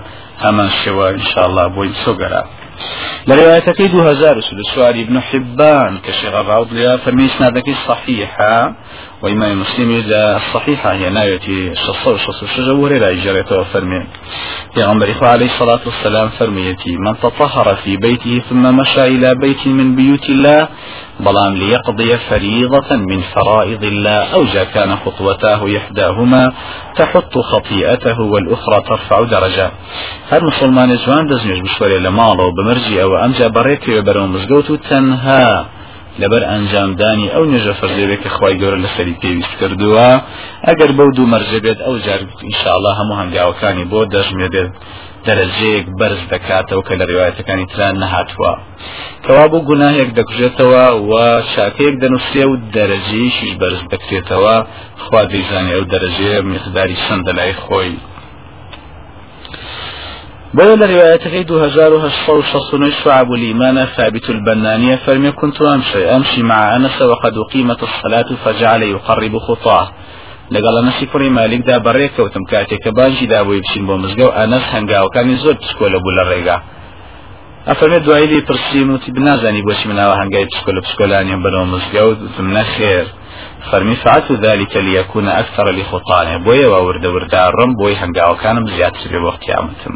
هەمان 0.45 0.71
شێوە 0.81 1.07
انشاءله 1.17 1.65
بۆی 1.75 1.93
سۆگەرا. 2.05 2.43
لروايتك 3.29 3.83
دو 3.83 4.03
هزار 4.03 4.37
سواري 4.75 5.03
ابن 5.03 5.21
حبان 5.21 5.99
كشيخ 5.99 6.35
الراوض 6.35 6.73
لها 6.73 6.97
فرمي 6.97 7.27
اسنادك 7.27 7.65
صحيحة 7.89 8.75
وإمام 9.23 9.61
مسلم 9.61 10.03
الصحيحة 10.11 10.93
هي 10.93 11.11
نايتي 11.11 11.75
شصة 11.75 12.11
وشصة 12.11 12.45
وشجة 12.45 12.75
وريرا 12.75 13.11
إجارته 13.11 13.63
فرمي 13.63 14.07
في 14.75 14.83
غنبري 14.85 15.15
عليه 15.23 15.47
الصلاة 15.47 15.81
والسلام 15.87 16.29
فرميتي 16.29 16.97
من 16.97 17.17
تطهر 17.23 17.77
في 17.85 17.97
بيته 17.97 18.43
ثم 18.51 18.77
مشى 18.77 19.05
إلى 19.05 19.35
بيت 19.35 19.67
من 19.67 19.97
بيوت 19.97 20.31
الله 20.31 20.69
بلام 21.21 21.55
ليقضي 21.55 22.17
فريضة 22.19 22.97
من 22.97 23.21
فرائض 23.35 23.85
الله 23.85 24.35
أو 24.35 24.45
جا 24.45 24.65
كان 24.65 24.97
خطوتاه 24.97 25.77
إحداهما 25.77 26.53
تحط 26.97 27.39
خطيئته 27.39 28.21
والأخرى 28.21 28.83
ترفع 28.89 29.23
درجة. 29.23 29.71
هر 30.31 30.45
مسلمان 30.45 30.97
جوان 30.97 31.27
دزنيش 31.27 31.61
بشوري 31.61 31.99
لمالو 31.99 32.51
بمرجي 32.51 33.03
أو 33.03 33.17
أمجا 33.25 33.47
وبرو 33.99 34.27
مزقوت 34.27 34.73
تنها 34.73 35.76
لەبەر 36.23 36.43
ئەنجامدانی 36.51 37.33
ئەو 37.35 37.45
نوێژە 37.51 37.75
فەرزێوێک 37.81 38.21
کە 38.25 38.31
خی 38.37 38.55
گەورە 38.61 38.79
لەسەری 38.85 39.19
پێویست 39.23 39.55
کردووە. 39.61 40.09
ئەگەر 40.67 40.91
بەو 40.99 41.11
دوو 41.17 41.31
مەرجە 41.33 41.59
بێت 41.65 41.81
ئەو 41.87 41.95
جار 42.07 42.21
ئینشاءله 42.47 42.93
هەموو 42.99 43.19
هەنگاوەکانی 43.21 43.89
بۆ 43.91 44.01
دەژمێدێت 44.15 44.73
دەرەجەیەک 45.27 45.87
بەرز 45.99 46.23
دەکاتەوە 46.33 46.83
کە 46.87 46.95
لە 47.01 47.05
ڕێوایەتەکانی 47.11 47.71
تران 47.73 47.95
نەهاتووە. 48.03 48.53
کەوا 49.25 49.47
بۆ 49.53 49.59
گوناهێک 49.69 50.11
دەکوژێتەوە 50.19 50.85
و 51.09 51.13
شاکەیەک 51.55 51.97
دەنووسێ 52.03 52.45
و 52.49 52.55
دەرەجەیشیش 52.75 53.53
بەرز 53.61 53.83
دەکرێتەوە. 53.93 54.57
خوا 55.05 55.23
دەیزانێ 55.33 55.73
ئەو 55.77 55.85
دەرەجەیە 55.93 56.39
میقداری 56.53 56.97
سندە 57.07 57.33
لای 57.39 57.55
خۆی. 57.65 57.95
بل 60.55 60.91
روايته 60.91 61.43
دو 61.43 61.59
هزار 61.59 61.93
وهشصو 61.93 62.43
شصن 62.43 62.91
شعب 62.91 63.33
الإيمان 63.33 63.87
ثابت 63.97 64.31
البنانية 64.31 64.97
فرمي 64.97 65.33
كنت 65.33 65.63
أمشي 65.63 66.17
أمشي 66.17 66.43
مع 66.43 66.77
أنس 66.77 67.03
وقد 67.03 67.39
أقيمت 67.39 67.83
الصلاة 67.83 68.27
فجعل 68.45 68.83
يقرب 68.83 69.39
خطاه. 69.39 69.89
لەگەڵ 70.55 70.77
نەسی 70.87 71.07
کوڕی 71.13 71.31
مالک 71.39 71.61
دا 71.71 71.77
بەڕێکەوتم 71.87 72.45
کاتێک 72.51 72.81
کە 72.85 72.91
بانجی 72.99 73.27
دابووی 73.33 73.61
بچین 73.65 73.85
بۆ 73.89 73.95
مزگە 74.03 74.25
و 74.27 74.37
ئەنەس 74.39 74.65
هەنگاوەکانی 74.75 75.41
زۆر 75.43 75.57
پسکۆلە 75.63 75.99
بوو 76.03 76.17
لە 76.19 76.25
ڕێگا 76.31 76.59
ئەفەرمێت 77.69 78.03
دوایی 78.07 78.27
لی 78.31 78.41
پرسییم 78.49 78.89
وتی 78.91 79.11
بنازانی 79.17 79.63
بۆچی 79.67 79.87
مناوە 79.91 80.15
هەنگای 80.21 80.47
پسکۆلە 80.51 80.81
پسکۆلانیان 80.87 81.41
بنەوە 81.45 81.67
مزگە 81.75 82.03
و 82.07 82.11
وتم 82.25 82.49
نەخێر 82.57 83.07
فەرمی 83.69 83.97
فعلت 84.05 84.29
ذلك 84.45 84.73
ليكون 84.77 85.27
أكثر 85.43 85.67
لخطانه 85.79 86.35
بۆیە 86.47 86.69
وردە 86.87 87.09
ورداڕم 87.15 87.71
بۆی 87.81 87.99
هەنگاوەکانم 88.03 88.65
بێ 88.67 89.19
بۆ 89.25 89.31
قیامەتم 89.43 89.95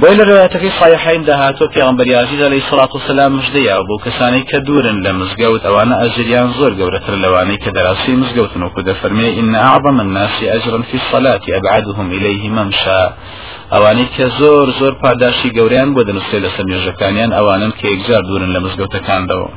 بۆی 0.00 0.16
لە 0.18 0.24
ڕێاتەکەی 0.30 0.72
صحیحین 0.80 1.22
داهاتۆ 1.28 1.64
پێغمبەری 1.74 2.14
عزیز 2.22 2.40
علیه 2.48 2.62
الصلاة 2.64 2.92
والسلام 2.96 3.32
مژدەیە 3.38 3.76
بۆ 3.88 3.96
کەسانی 4.04 4.42
کە 4.50 4.58
دوورن 4.66 4.98
لە 5.04 5.12
مزگەوت 5.20 5.62
ئەوانە 5.66 5.96
ئەجریان 6.02 6.48
زۆر 6.58 6.72
گەورەتر 6.80 7.14
لەوانەی 7.24 7.62
کە 7.64 7.70
دەراسی 7.76 8.14
مزگەوتن 8.22 8.62
وکو 8.62 8.80
دەفەرمێ 8.88 9.28
إن 9.40 9.54
أعظم 9.68 9.96
الناس 10.06 10.34
أجرا 10.56 10.80
في 10.88 10.96
الصلاة 11.02 11.44
أبعدهم 11.58 12.06
إليه 12.16 12.42
ممشى 12.58 13.02
ئەوانەی 13.72 14.08
کە 14.16 14.26
زۆر 14.40 14.66
زۆر 14.80 14.94
پاداشی 15.02 15.50
گەوریان 15.56 15.90
بۆ 15.94 16.00
دەنووسێ 16.08 16.38
لە 16.44 16.50
سەرنێژەکانیان 16.56 17.30
ئەوانن 17.36 17.72
کە 17.78 17.86
یەکجار 17.92 18.22
دوورن 18.28 18.50
لە 18.56 18.60
مزگەوتەکاندەوە. 18.64 19.48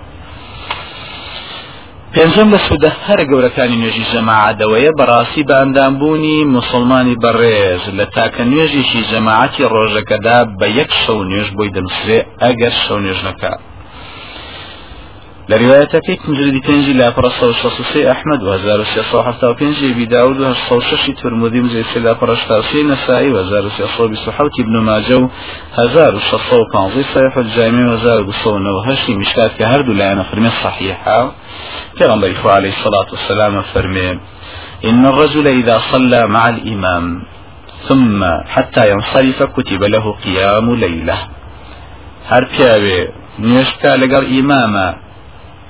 پێنجم 2.16 2.48
لە 2.54 2.60
سوودە 2.66 2.90
هەرە 3.06 3.24
گەورەکانی 3.32 3.80
نوێژی 3.82 4.10
جەماعەدەوەیە 4.14 4.92
بەڕاستی 5.00 5.48
بەندامبوونی 5.50 6.46
مسلمانی 6.56 7.20
بەڕێز. 7.24 7.84
لە 7.98 8.06
تاکە 8.16 8.44
نوێژیشی 8.52 9.08
جەماعەتی 9.12 9.70
ڕۆژەکەدا 9.74 10.38
بە 10.60 10.68
یەک 10.80 10.92
شەو 11.02 11.20
نوێژ 11.30 11.50
بۆی 11.58 11.74
دەنووسێ 11.76 12.20
ئەگەر 12.44 12.74
شەو 12.84 12.98
نوێژ 13.04 13.20
نەکات 13.28 13.62
لروايتك 15.50 16.20
مجلد 16.30 16.56
تنجي 16.68 16.94
لا 16.94 17.12
فرصة 17.12 17.48
وشخصي 17.48 18.12
أحمد 18.12 18.44
وهزار 18.44 18.80
السياسة 18.82 19.24
حتى 19.24 19.46
وبينجي 19.48 19.92
أبي 19.92 20.06
داود 20.06 20.40
وهزار 20.40 20.78
الششي 20.78 21.12
ترمذي 21.14 21.60
مزي 21.62 21.84
سلا 21.94 22.14
فرشتاسي 22.14 22.84
نسائي 22.84 23.30
وهزار 23.34 23.64
السياسة 23.72 24.08
بسحوت 24.12 24.56
ابن 24.60 24.76
ماجو 24.88 25.30
هزار 25.80 26.14
الشخصة 26.16 26.56
وكانزي 26.62 27.04
صحيح 27.14 27.38
الجامع 27.38 27.84
وهزار 27.92 28.24
قصونا 28.30 28.70
وهشي 28.72 29.12
مشكات 29.16 29.52
كهرد 29.60 29.90
لأنا 29.90 30.24
كما 32.00 32.16
عليه 32.46 32.74
الصلاة 32.78 33.08
والسلام 33.12 33.62
فرمي 33.62 34.10
إن 34.86 35.06
الرجل 35.06 35.48
إذا 35.48 35.82
صلى 35.92 36.28
مع 36.28 36.50
الإمام 36.50 37.24
ثم 37.88 38.26
حتى 38.48 38.92
ينصرف 38.92 39.44
كتب 39.44 39.84
له 39.84 40.16
قيام 40.26 40.76
ليلة. 40.76 41.18
هر 42.32 42.44
پیاوێ 42.54 43.00
نوێشتا 43.40 43.92
لەگەڵ 44.02 44.24
ئیمامە 44.34 44.88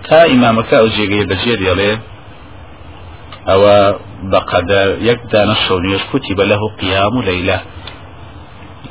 تا 0.08 0.20
ئیمامەکە 0.32 0.76
ئەو 0.80 0.88
جێگەی 0.96 1.28
بەجێ 1.30 1.56
دێڵێ 1.62 1.92
ئەوە 3.50 3.78
بەقەدەر 4.32 4.88
یەک 5.10 5.20
دانە 5.32 5.56
شەو 5.64 5.78
نوێژ 5.86 6.04
کوتی 6.12 6.34
بە 6.38 6.46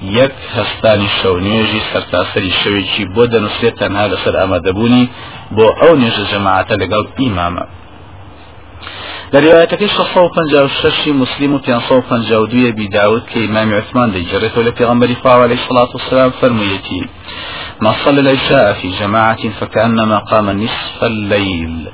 یەک 0.03 0.35
هەستانی 0.57 1.11
شەو 1.19 1.35
نوێژی 1.47 1.83
سەرتاسەری 1.93 2.53
شەوێکی 2.61 3.05
بۆ 3.15 3.25
دەنووسێت 3.33 3.75
تەنها 3.81 4.07
لەسەر 4.13 4.35
ئامادەبوونی 4.41 5.11
بۆ 5.57 5.67
ئەو 5.81 5.93
نوێژە 6.01 6.25
جەماعەتە 6.33 6.75
لەگەڵ 6.83 7.05
ئیمامە. 7.21 7.65
شخصه 9.87 10.29
فنجا 10.29 10.65
وششي 10.65 11.13
مسلم 11.13 11.55
وتنصو 11.55 12.01
فنجا 12.01 12.39
ودوية 12.39 12.71
بداود 12.71 13.23
كإمام 13.23 13.75
عثمان 13.75 14.13
دي 14.13 14.23
جريته 14.33 14.63
لبيغمبر 14.63 15.15
فاو 15.25 15.43
عليه 15.43 15.55
الصلاة 15.55 15.89
والسلام 15.95 16.31
فرميتي 16.31 17.07
ما 17.81 17.93
صلى 18.05 18.21
العشاء 18.21 18.73
في 18.73 18.89
جماعة 19.01 19.49
فكأنما 19.61 20.19
قام 20.19 20.51
نصف 20.63 21.05
الليل 21.05 21.89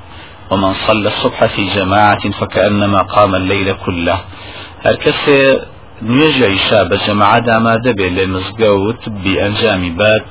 ومن 0.51 0.73
صلى 0.87 1.07
الصبح 1.07 1.45
في 1.45 1.63
جماعة 1.75 2.29
فكأنما 2.29 3.01
قام 3.01 3.35
الليل 3.35 3.73
كله. 3.85 4.19
هركس 4.85 5.29
نوێژی 6.07 6.45
عیشا 6.53 6.81
بە 6.89 6.97
جەماعە 7.05 7.39
ئامادە 7.55 7.91
بێت 7.97 8.13
لە 8.17 8.25
مزگەوت 8.33 9.01
بی 9.21 9.33
ئەنجامی 9.41 9.93
بات 9.99 10.25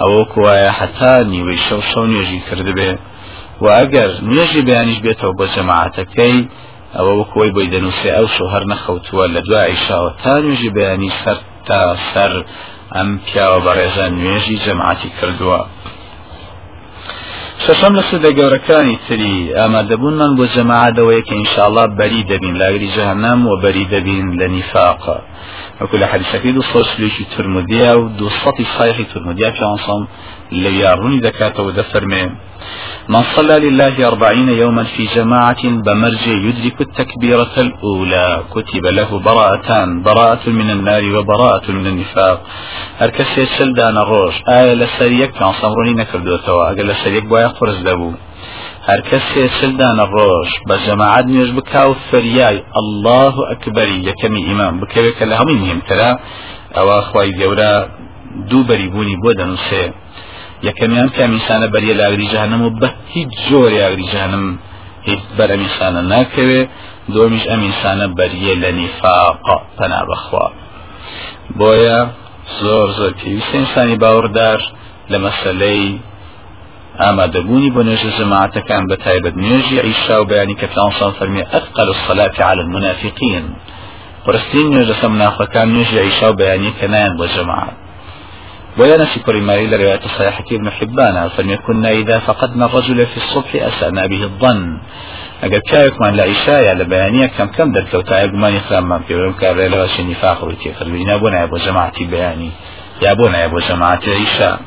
ئەوە 0.00 0.22
کوایە 0.32 0.70
حتا 0.78 1.14
نیوەی 1.32 1.60
شەو 1.66 1.80
شەو 1.90 2.04
نوێژی 2.12 2.40
کردبێ 2.48 2.92
و 3.62 3.64
ئەگەر 3.76 4.10
نوێژی 4.28 4.66
بەیانیش 4.68 4.98
بێتەوە 5.04 5.34
بە 5.38 5.46
جەماعەتەکەی 5.54 6.38
ئەوە 6.96 7.12
وەکۆی 7.20 7.50
بۆی 7.54 7.70
دەنووسێ 7.74 8.10
ئەو 8.16 8.26
شوهر 8.36 8.62
نەخەوتووە 8.72 9.24
لە 9.34 9.40
دوای 9.46 9.68
عیشاوە 9.72 10.10
تا 10.22 10.34
نوێژی 10.44 10.70
بەیانی 10.76 11.10
سەر 11.22 11.38
تا 11.68 11.80
سەر 12.10 12.32
ئەم 12.94 13.08
پیاوە 13.26 13.58
بەڕێزە 13.66 14.06
نوێژی 14.18 14.60
جەماعەتی 14.64 15.10
کردووە. 15.18 15.60
شەشەم 17.66 17.92
لە 17.98 18.02
سودە 18.10 18.30
گەورەکانی 18.38 18.98
تری. 19.06 19.36
ئامادەبوونمان 19.58 20.32
بۆ 20.38 20.44
جەماعەدەوەیە 20.54 21.22
کە 21.28 21.34
ئینشاءڵا 21.38 21.84
بەری 21.98 22.22
دەبین 22.30 22.54
لاگری 22.62 22.88
جەهنم 22.96 23.40
و 23.46 23.52
بەری 23.62 23.86
دەبین 23.94 24.26
لە 24.40 24.46
نیفاقە 24.56 25.18
وەکو 25.80 25.96
لە 26.02 26.06
حەدیثەکەی 26.12 26.52
دو 26.56 26.62
سۆسلێکی 26.72 27.24
ترمودیا 27.34 27.92
و 28.00 28.04
دو 28.20 28.26
سەتی 28.40 28.66
سایحی 28.76 29.06
ترمودیا 29.12 29.50
پیانسەم 29.58 30.02
لە 30.64 30.70
یاڕوونی 30.82 31.24
دەکاتەوە 31.26 31.70
دەفەرمێ 31.78 32.24
من 33.08 33.22
صلى 33.36 33.58
لله 33.58 34.08
أربعين 34.08 34.48
يوما 34.48 34.84
في 34.84 35.06
جماعة 35.16 35.62
بمرج 35.86 36.26
يدرك 36.26 36.80
التكبيرة 36.80 37.54
الأولى 37.58 38.28
كتب 38.54 38.84
له 38.98 39.10
براءتان 39.26 40.02
براءة 40.02 40.44
من 40.58 40.70
النار 40.70 41.04
وبراءة 41.16 41.66
من 41.70 41.86
النفاق. 41.86 42.38
هركس 43.00 43.38
يشل 43.38 43.74
دان 43.74 43.96
الروش 43.96 44.34
آية 44.48 44.74
لسريك 44.74 45.30
كان 45.30 45.52
صمروني 45.52 45.92
نكردو 46.00 46.36
توا 46.36 46.66
أقل 46.68 46.86
لسريك 46.88 47.24
بوايا 47.24 47.48
قرز 47.48 47.78
دابو 47.86 48.12
هركس 48.88 49.36
يشل 49.36 49.76
دان 49.76 50.00
الروش 50.00 50.50
بجماعة 50.68 51.20
نيوش 51.22 51.50
بكاو 51.50 51.94
فرياي 52.10 52.56
الله 52.80 53.34
أكبر 53.54 53.88
يكمي 54.08 54.52
إمام. 54.52 54.80
بكويك 54.80 55.22
لهمين 55.22 55.70
هم 55.70 55.80
ترى 55.88 56.10
أو 56.78 56.98
أخوي 56.98 57.32
جورا 57.40 57.88
دو 58.50 58.62
بريبوني 58.62 59.16
بودن 59.22 59.50
وسي 59.50 59.92
یەکەمیان 60.68 61.08
کە 61.16 61.22
میسانە 61.34 61.66
بەریە 61.74 61.94
لاگری 62.00 62.26
جانم 62.34 62.62
و 62.66 62.70
بە 62.80 62.88
هیچ 63.14 63.30
جۆری 63.48 63.78
ئاگری 63.82 64.06
جانم 64.14 64.44
هیچ 65.08 65.22
بەر 65.36 65.48
ئەمیسانە 65.54 66.02
ناکەوێ 66.12 66.60
دۆمیش 67.14 67.44
ئەمیسانە 67.52 68.06
بەریە 68.18 68.54
لە 68.62 68.70
نیفاق 68.80 69.38
پەنا 69.78 70.02
بەخوا 70.08 70.46
بۆیە 71.58 71.98
زۆر 72.60 72.88
زۆر 72.98 73.12
پێویستە 73.20 73.54
ئینسانی 73.58 73.96
باوەڕدار 74.02 74.60
لە 75.10 75.18
مەسلەی 75.24 75.84
ئامادەبوونی 77.02 77.70
بۆ 77.74 77.80
نوێژە 77.86 78.10
جەماعەتەکان 78.18 78.82
بە 78.90 78.96
تایبەت 79.04 79.34
نوێژی 79.42 79.82
عیشا 79.86 80.16
و 80.20 80.28
بەیانی 80.30 80.56
کە 80.60 80.66
پلانسان 80.72 81.12
فەرمی 81.18 81.42
أثقل 81.52 81.88
الصلاة 81.94 82.36
على 82.50 82.60
المنافقين 82.66 83.46
پرستین 84.24 84.66
نوێژە 84.74 84.94
سە 85.00 85.06
منافقەکان 85.14 85.66
نوێژی 85.74 85.98
عیشا 86.06 86.28
و 86.30 86.38
بەیانی 86.40 86.72
کە 86.78 86.86
نایەن 86.92 87.14
بۆ 87.18 87.26
جەماعەت 87.34 87.83
ويا 88.78 88.96
نسي 88.96 89.20
كريماري 89.20 89.66
لرواية 89.66 90.00
صحيحة 90.00 90.44
ابن 90.52 90.70
حبان 90.70 91.28
فلم 91.28 91.58
كنا 91.66 91.90
إذا 91.90 92.18
فقدنا 92.18 92.66
الرجل 92.66 93.06
في 93.06 93.16
الصبح 93.16 93.50
أسأنا 93.54 94.06
به 94.06 94.22
الظن. 94.22 94.78
أجل 95.42 95.58
كايك 95.58 96.00
من 96.00 96.14
لا 96.14 96.30
إشاء 96.30 96.68
على 96.68 96.84
بيانية 96.84 97.26
كم 97.26 97.46
كم 97.46 97.72
درت 97.72 97.94
لو 97.94 98.00
تعيق 98.00 98.32
ما 98.32 98.48
يخرم 98.48 98.88
من 98.88 99.00
ولم 99.10 99.32
كابر 99.32 99.62
لغش 99.68 100.00
نفاق 100.00 100.44
ويتي 100.44 100.72
فربينا 100.72 101.16
بنا 101.16 101.38
يا 101.38 101.44
أبو 101.44 101.56
جماعتي 101.56 102.04
بياني؟ 102.04 102.50
يا 103.02 103.12
بنا 103.12 103.38
يا 103.40 103.44
أبو 103.44 103.58
جماعتي 103.58 104.10
عيشاء 104.10 104.60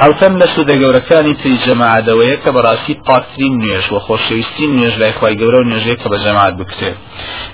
حوتم 0.00 0.38
لە 0.40 0.46
سوودە 0.54 0.74
گەورەکانی 0.82 1.34
تری 1.40 1.58
جەماعدەوەیە 1.66 2.36
کە 2.42 2.50
بەڕاستی 2.56 2.94
پاکترین 3.08 3.54
نوێژ 3.62 3.86
و 3.92 3.98
خۆشەویستی 4.06 4.66
نوێژ 4.76 4.94
لای 5.00 5.12
خی 5.18 5.34
گەورە 5.40 5.58
و 5.60 5.68
نوێژەیە 5.70 5.96
کە 6.02 6.08
بە 6.12 6.18
جەماعات 6.24 6.54
بکرێت. 6.60 6.98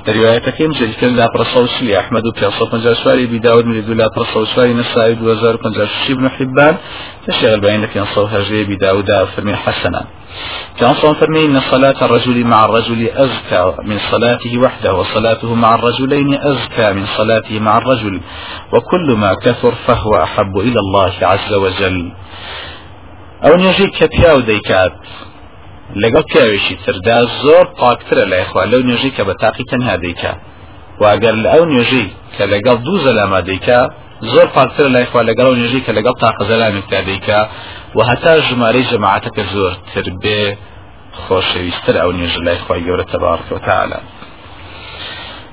دەریوایەتەکەیم 0.07 0.73
جدیکرد 0.79 1.15
لا 1.21 1.27
پرسەوسلی 1.35 1.97
ئەحمد 1.99 2.25
و 2.27 2.33
550 2.33 2.95
سواری 2.95 3.27
بیداود 3.27 3.67
میدو 3.67 3.95
لا 3.95 4.09
پرسەوسواری 4.17 4.75
نسایی 4.81 5.15
2056 5.15 6.15
بن 6.19 6.29
حبان 6.29 6.75
تشغل 7.27 7.61
بين 7.61 7.81
لك 7.83 7.97
ينصوها 7.97 8.41
جيبي 8.41 8.77
داود 8.77 9.25
فرمي 9.25 9.55
حسنا 9.55 10.03
كان 10.81 10.95
فرمي 10.95 11.45
إن 11.45 11.61
صلاة 11.61 12.05
الرجل 12.05 12.45
مع 12.45 12.65
الرجل 12.65 13.11
أزكى 13.25 13.75
من 13.85 13.99
صلاته 14.11 14.59
وحده 14.59 14.95
وصلاته 14.95 15.55
مع 15.55 15.75
الرجلين 15.75 16.35
أزكى 16.35 16.93
من 16.93 17.07
صلاته 17.17 17.61
مع 17.61 17.79
الرجل 17.79 18.21
وكل 18.73 19.17
ما 19.19 19.35
كثر 19.35 19.73
فهو 19.87 20.23
أحب 20.23 20.59
إلى 20.59 20.81
الله 20.81 21.13
عز 21.23 21.53
وجل. 21.53 22.13
أو 23.45 23.57
نجي 23.57 23.87
كبياو 23.87 24.41
ديكات 24.41 24.93
لەگەڵ 26.03 26.25
پیاوێکی 26.31 26.75
تردا 26.85 27.19
زۆر 27.43 27.67
پاکترە 27.81 28.25
لە 28.31 28.37
ئەخوا 28.41 28.65
لەو 28.73 28.83
نوێژی 28.89 29.11
کە 29.17 29.23
بە 29.29 29.35
تاقی 29.43 29.65
تەنها 29.71 29.97
دەیکا. 30.05 30.33
واگەر 31.03 31.35
لە 31.43 31.49
ئەو 31.55 31.65
نوێژی 31.73 32.07
کە 32.35 32.45
لەگەڵ 32.53 32.77
دوو 32.87 32.99
زەلاما 33.07 33.41
دەیکا 33.51 33.81
زۆر 34.33 34.47
پاکترە 34.57 34.89
لایخوا 34.97 35.23
لەگەڵ 35.31 35.49
نوێژی 35.59 35.81
کە 35.87 35.93
لەگەڵ 35.99 36.15
زەلامێکتا 36.51 37.01
دەیکا 37.11 37.41
و 37.97 37.99
هەتا 38.11 38.33
ژمارەی 38.47 38.89
جەماعەتەکە 38.91 39.43
زۆرتر 39.55 40.07
بێ 40.23 40.43
خۆشەویستتر 41.23 41.97
ئەو 42.03 42.11
نوێژ 42.19 42.35
لای 42.47 42.59
خۆی 42.65 42.83
گەورە 42.87 43.05
تەبارکەوە 43.13 43.61
تعالی 43.69 44.01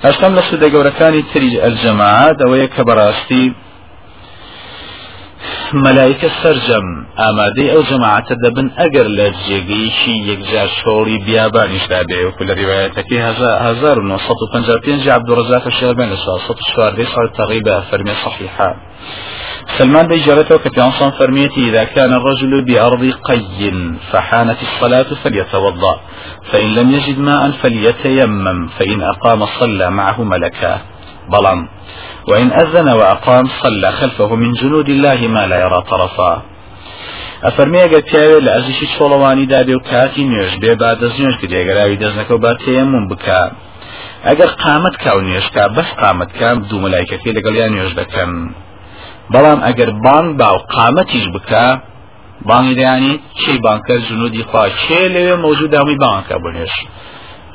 هەشتم 0.05 0.31
لە 0.37 0.41
سوودە 0.47 0.67
گەورەکانی 0.73 1.23
تری 1.31 1.51
ئەلجەماعات 1.63 2.37
ئەوەیە 2.43 2.67
کە 2.75 2.81
بەڕاستی 2.87 3.45
مەلایکە 5.73 6.29
سرجەم 6.43 6.87
ئامادەی 7.21 7.71
ئەو 7.73 7.83
جەماعەتە 7.89 8.35
دەبن 8.43 8.67
ئەگەر 8.79 9.07
لە 9.17 9.27
جێگەیشی 9.45 10.15
یەکجار 10.29 10.69
شۆڕی 10.79 11.17
بیابانیشدا 11.25 12.01
بێ. 12.09 12.19
وکو 12.27 12.43
لە 12.49 12.53
ڕواەتەکەی 12.59 13.19
1955 13.27 15.07
عبدڕزاق 15.15 15.65
شێبێن 15.79 16.09
لە 16.13 16.17
1940 16.25 17.05
سال 17.15 17.27
تقريبا 17.39 17.81
فرمي 17.89 18.13
صحيحة 18.25 18.75
سلمان 19.77 20.07
بن 20.07 20.19
جارته 20.25 20.57
كتانصان 20.57 21.11
فرميتي 21.11 21.61
إذا 21.69 21.83
كان 21.83 22.13
الرجل 22.13 22.65
بأرض 22.65 23.03
قي 23.27 23.71
فحانت 24.11 24.57
الصلاة 24.67 25.09
فليتوضأ. 25.23 25.95
فإن 26.51 26.69
لم 26.75 26.91
يجد 26.91 27.19
ماء 27.19 27.51
فليتيمم. 27.51 28.67
فإن 28.67 29.01
أقام 29.01 29.45
صلى 29.45 29.89
معه 29.89 30.23
ملكا. 30.23 30.73
بلام 31.31 31.67
وإن 32.27 32.51
أذن 32.51 32.87
وأقام 32.99 33.45
صلى 33.63 33.91
خلفه 33.91 34.35
من 34.35 34.51
جنود 34.51 34.89
الله 34.89 35.27
ما 35.27 35.47
لا 35.47 35.57
يرى 35.59 35.81
طرفا. 35.91 36.55
ئەفەرمی 37.45 37.79
ئەگەر 37.85 38.03
پیاوێت 38.09 38.43
لە 38.45 38.51
ئەزیشی 38.55 38.87
چۆڵەوانی 38.93 39.49
دابێ 39.53 39.75
و 39.77 39.85
کاتی 39.89 40.23
نوێژ 40.31 40.53
بێ 40.61 40.73
با 40.81 40.89
دەست 41.01 41.17
نوێژ 41.21 41.35
کرد 41.41 41.53
ئەگەراوی 41.59 42.01
دەستنەکە 42.03 42.33
و 42.35 42.41
با 42.45 42.51
تێمون 42.63 43.05
بکە 43.11 43.41
ئەگەر 44.27 44.49
قامت 44.63 44.95
کا 45.03 45.11
و 45.17 45.21
نوێشکا 45.27 45.63
بەس 45.75 45.89
قامت 46.01 46.31
کام 46.39 46.57
دوو 46.69 46.83
مەلایکەکەی 46.85 47.35
لەگەڵیان 47.37 47.71
نوێژ 47.75 47.91
دەکەن 48.01 48.31
بەڵام 49.33 49.59
ئەگەر 49.67 49.89
بانگ 50.05 50.29
با 50.39 50.49
و 50.55 50.59
قامەتیش 50.75 51.25
بکە 51.35 51.65
بانگی 52.49 52.75
دەیانی 52.79 53.13
چی 53.39 53.53
بانکە 53.65 53.95
جنودی 54.07 54.43
خوا 54.49 54.63
چێ 54.81 55.01
لەوێ 55.15 55.35
مەوجود 55.43 55.71
دامی 55.75 55.97
بانکە 56.03 56.35
بۆ 56.43 56.49
نوێش 56.55 56.75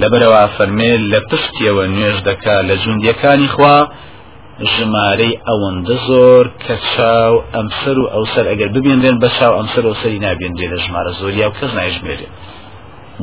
لەبەرەوە 0.01 0.43
فەرمێ 0.57 0.93
لە 1.13 1.21
پشتیەوە 1.29 1.85
نوێژ 1.95 2.19
دەکا 2.29 2.57
لە 2.69 2.75
جوندیەکانی 2.83 3.49
خوا 3.55 3.77
ژمارەی 4.73 5.35
ئەوەندە 5.47 5.97
زۆر 6.09 6.45
کە 6.65 6.75
چاو 6.93 7.35
ئەمسەر 7.55 7.97
و 7.99 8.11
ئەوسەر 8.15 8.45
ئەگەر 8.51 8.69
ببێنرێن 8.75 9.17
بە 9.23 9.29
چاو 9.37 9.53
ئەمسەر 9.59 9.85
ئەوسەری 9.89 10.23
نابێنرێ 10.27 10.67
لە 10.73 10.79
ژمارە 10.85 11.13
زۆریا 11.21 11.47
و 11.49 11.57
کەس 11.59 11.71
نایژمێرێ 11.79 12.29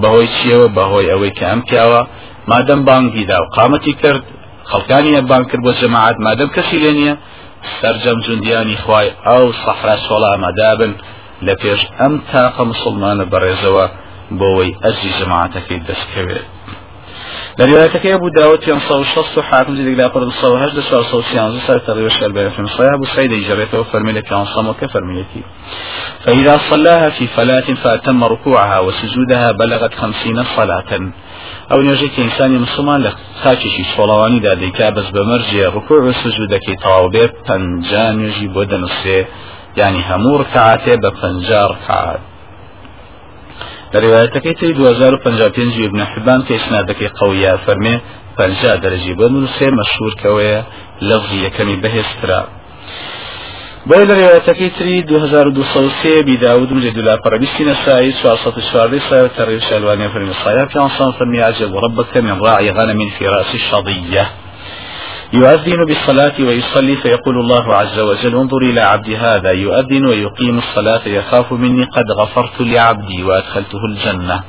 بەهۆی 0.02 0.30
چیەوە 0.36 0.68
بەهۆی 0.78 1.10
ئەوەی 1.12 1.34
کە 1.38 1.46
ئەم 1.52 1.62
پیاوە 1.68 2.02
مادەم 2.52 2.82
بانگیدا 2.88 3.38
و 3.42 3.52
قامەتی 3.56 3.94
کرد 4.02 4.24
خەڵکانی 4.72 5.12
بان 5.30 5.44
کرد 5.50 5.62
بۆ 5.66 5.72
جەماعات 5.82 6.18
مادەم 6.26 6.50
کەسی 6.56 6.80
لێ 6.84 6.92
نییە. 7.00 7.16
سەرجەم 7.80 8.20
جوندیانی 8.26 8.78
خوای 8.84 9.10
ئەو 9.28 9.46
سەحرا 9.64 9.96
سۆڵا 10.06 10.30
ئامادابن 10.34 10.94
لە 11.46 11.54
پێش 11.62 11.82
ئەم 12.00 12.14
تاقە 12.30 12.64
مسلمانە 12.72 13.26
بەڕێزەوە 13.32 13.86
بۆەوەی 14.40 14.78
ئەزی 14.84 15.12
جەماعاتەکەی 15.18 15.84
دەستکەوێت. 15.88 16.57
لروايتك 17.60 18.06
أبو 18.06 18.30
داود 18.30 18.70
أنصار 18.70 19.02
الشخص 19.02 19.38
وحاكم 19.38 19.76
زي 19.76 19.96
لا 19.96 20.08
قرد 20.08 20.28
الصواب 20.28 20.62
هجد 20.62 20.80
سؤال 20.80 21.06
صوت 21.06 21.24
سيان 21.24 21.60
سار 21.68 21.78
تغير 21.78 22.06
الشعر 22.06 22.50
في 22.50 22.68
صحيح 22.68 22.94
أبو 22.94 23.06
سعيد 23.06 23.32
جريته 23.32 23.80
وفرملك 23.80 24.34
عن 24.34 24.46
صم 24.46 24.68
وكفرملك 24.68 25.26
فإذا 26.24 26.60
صلاها 26.70 27.10
في 27.10 27.28
فلاة 27.28 27.74
فأتم 27.84 28.24
ركوعها 28.24 28.80
وسجودها 28.80 29.52
بلغت 29.52 29.94
خمسين 29.94 30.44
صلاة 30.44 31.12
أو 31.72 31.82
نجيك 31.82 32.20
إنسان 32.20 32.52
مسلمان 32.60 33.02
لك 33.02 33.16
خاكشي 33.44 33.84
صلواني 33.98 34.40
دا 34.40 34.54
ديكا 34.54 34.90
بس 34.90 35.10
بمرجي 35.10 35.66
ركوع 35.66 35.98
وسجودك 35.98 36.82
طاوبه 36.84 37.30
پنجان 37.48 38.26
يجي 38.26 38.48
بودن 38.48 38.88
يعني 39.78 40.00
همور 40.10 40.40
ركعاته 40.40 40.96
بپنجار 40.96 41.72
ركعات 41.72 42.20
روايتك 43.96 44.44
تي 44.60 44.66
2055 44.66 45.84
ابن 45.84 46.06
حبان 46.06 46.42
كي 46.44 46.56
اسنادك 46.56 47.04
قوية 47.04 47.56
فرمي 47.56 48.00
فنجا 48.38 48.76
درجي 48.76 49.14
بن 49.14 49.48
سي 49.60 49.66
مشهور 49.66 50.14
كوي 50.24 50.64
لفظي 51.02 51.46
يكمي 51.46 51.76
بهسترا 51.76 52.48
بين 53.86 54.12
روايتك 54.12 54.72
تري 54.80 55.00
2203 55.00 56.22
بداود 56.22 56.74
مجد 56.74 56.98
لا 56.98 57.18
فربسي 57.18 57.64
نسائي 57.64 58.12
سواسط 58.12 58.58
الشواري 58.58 59.00
سايو 59.00 59.28
ترغيب 59.28 59.60
شالواني 59.60 60.10
فرمي 60.10 60.32
الصيام 60.32 60.68
في 60.68 60.80
انصان 60.80 61.12
فرمي 61.12 61.42
عجب 61.42 61.78
ربك 61.78 62.18
من 62.18 62.42
راعي 62.42 62.72
غنم 62.72 63.10
في 63.20 63.28
رأس 63.28 63.56
الشضية 63.56 64.28
يؤذن 65.34 65.86
بالصلاة 65.86 66.34
ويصلي 66.40 66.96
فيقول 66.96 67.38
الله 67.38 67.76
عز 67.76 68.00
وجل 68.00 68.36
انظر 68.36 68.58
إلى 68.58 68.82
عبدي 68.82 69.18
هذا 69.18 69.52
يؤذن 69.52 70.06
ويقيم 70.06 70.58
الصلاة 70.58 71.08
يخاف 71.08 71.52
مني 71.52 71.84
قد 71.84 72.12
غفرت 72.12 72.62
لعبدي 72.62 73.24
وأدخلته 73.24 73.86
الجنة. 73.86 74.44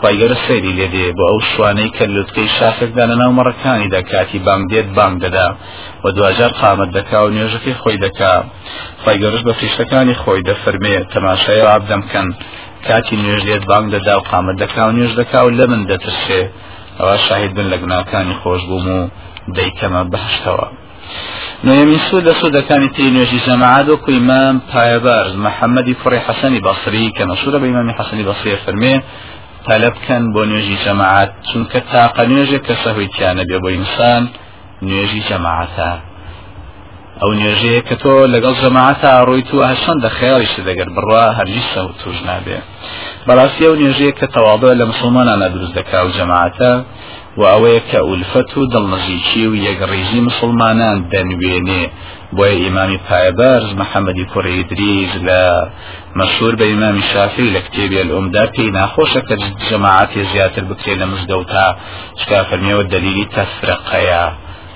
خواهی 0.00 0.28
سەیری 0.48 0.72
لێ 0.78 0.88
دێ 0.94 1.06
بۆ 1.16 1.24
ئەو 1.30 1.40
شوانەی 1.50 1.90
کە 1.96 2.02
لوتکەی 2.02 2.48
کاتی 4.10 4.38
بانگ 4.38 4.64
دێت 4.72 4.88
بانگ 4.96 5.16
دەدا. 5.24 5.48
و 6.04 6.10
دوجار 6.10 6.52
قامت 6.60 6.90
دەکا 6.98 7.18
و 7.24 7.30
نوێژەکەی 7.36 7.74
خۆی 7.80 7.98
دەکا. 8.04 8.34
خواهیگەرش 9.02 9.42
بە 9.46 9.52
فریشتەکانی 9.58 10.14
خۆی 10.22 10.44
دەفەرمێ 10.48 10.94
تەماشای 11.14 11.60
عبدەمکەن 11.76 12.28
کاتی 12.86 13.16
نوێژ 13.22 13.42
لێت 13.48 13.64
بانگ 13.70 13.86
دەدا 13.94 14.14
و 14.16 14.26
قامت 14.30 14.56
دەکا 14.62 14.82
و 14.88 14.92
نوێژ 14.96 15.12
دەکا 15.20 15.40
و 15.44 15.50
لە 15.58 15.64
من 15.70 15.82
دەترسێ. 15.90 16.42
شاهید 17.26 17.52
بن 17.56 17.66
لە 17.72 17.76
گوناکانی 17.82 18.34
خۆش 18.42 18.62
بووم 18.68 19.10
دەیکەمە 19.56 20.02
بەهشتەوە 20.12 20.66
نوێمین 21.66 22.00
سوود 22.06 22.24
لە 22.28 22.34
سوودەکانی 22.40 22.90
تی 22.94 23.10
نوێژی 23.14 23.40
جەماعات 23.46 23.86
و 23.88 23.96
کویمام 24.04 24.54
پایەبارز 24.70 25.34
محەممەدی 25.44 25.94
فڕی 26.02 26.20
حەسەنی 26.26 26.60
بەسری 26.66 27.12
کە 27.16 27.22
مەسوورە 27.30 27.58
بە 27.60 27.66
ئیمامی 27.68 27.94
حەسەنی 27.98 28.24
بەسری 28.28 28.60
فەرمێ 28.64 28.94
تەلە 29.66 29.88
بکەن 29.94 30.22
بۆ 30.34 30.42
نوێژی 30.50 30.76
جەماعات 30.84 31.30
چونکە 31.48 31.78
تاقە 31.90 32.22
نوێژێک 32.30 32.62
کە 32.68 32.74
سەهویتیانە 32.82 33.44
بێ 33.48 33.58
بۆ 33.62 33.68
ئینسان 33.76 34.22
نوێژی 34.88 35.22
جەماعاتە 35.28 35.90
ئەو 37.20 37.30
نوێژەیە 37.40 37.80
کە 37.88 37.96
تۆ 38.02 38.14
لەگەڵ 38.34 38.54
جەماعەتە 38.62 39.10
ڕۆی 39.28 39.44
تو 39.48 39.56
هەشەندە 39.70 40.08
خەیاڵیش 40.18 40.52
دەگەر 40.68 40.88
بڕوا 40.96 41.24
هەرگیز 41.38 41.66
سە 41.72 41.80
توش 42.00 42.18
نابێ 42.28 42.58
بەڕاستی 43.26 43.66
ئەو 43.68 43.76
نوێژەیە 43.80 44.12
کە 44.18 44.26
تەواضع 44.34 44.72
لە 44.80 44.84
مسلمانانە 44.90 45.48
دروست 45.54 45.74
دەکا 45.78 45.98
و 46.06 46.14
جەماعەتە 46.18 46.70
و 47.40 47.42
ئەوەیە 47.52 47.82
کە 47.90 47.98
ئولفەت 48.08 48.50
و 48.56 48.68
دڵنەزیکی 48.72 49.44
و 49.50 49.54
یەکڕێژی 49.66 50.20
مسلمانان 50.28 50.96
دەنوێنێ 51.12 51.84
بۆیە 52.36 52.56
ئیمامی 52.62 53.00
پایبەرز 53.08 53.70
محەممەدی 53.80 54.26
کوڕی 54.32 54.62
دریز 54.70 55.12
لە 55.28 55.42
مەشهور 56.18 56.54
بە 56.60 56.64
ئیمامی 56.70 57.04
شافی 57.12 57.52
لە 57.54 57.60
کتێبی 57.66 58.00
ئەلئومدا 58.00 58.44
پێی 58.54 58.74
ناخۆشە 58.78 59.20
کە 59.28 59.34
جەماعاتی 59.68 60.22
زیاتر 60.32 60.64
بکرێت 60.70 60.98
لە 61.02 61.06
مزگەوتا 61.12 61.66
چکا 62.18 62.38
فەرمیەوە 62.48 62.84
دلیلی 62.92 63.30
تەفرەقەیە 63.34 64.24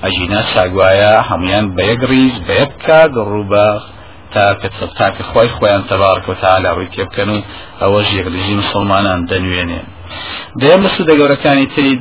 ئەژینا 0.05 0.40
چاگوایە 0.53 1.12
هەمویان 1.29 1.66
بە 1.74 1.83
یەک 1.90 2.00
ڕیز 2.11 2.35
بە 2.46 2.55
یەک 2.61 2.72
کات 2.87 3.12
ڕووبە 3.31 3.68
تاکە 4.35 4.68
تاکە 4.98 5.22
خۆی 5.31 5.50
خۆیان 5.57 5.83
تەبارک 5.90 6.27
و 6.29 6.35
تالا 6.42 6.70
ڕووی 6.77 6.90
تێ 6.94 7.05
بکەن 7.09 7.29
و 7.35 7.38
ئەوەش 7.81 8.09
یەکلژی 8.18 8.55
مسلمانان 8.62 9.20
دەنوێنێن. 9.31 9.88
دەیەم 10.61 10.81
لە 10.87 10.90
سوودە 10.94 11.14
گەورەکانی 11.20 11.66
تری 11.74 11.94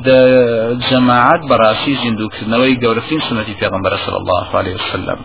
جەماعات 0.88 1.42
بەڕاستی 1.50 1.94
زیندوکردنەوەی 2.02 2.78
گەورەترین 2.82 3.22
سنەتی 3.28 3.54
پێغمبەر 3.60 3.92
صلی 4.04 4.18
الله 4.22 4.46
عليه 4.60 4.74
وسلم. 4.80 5.18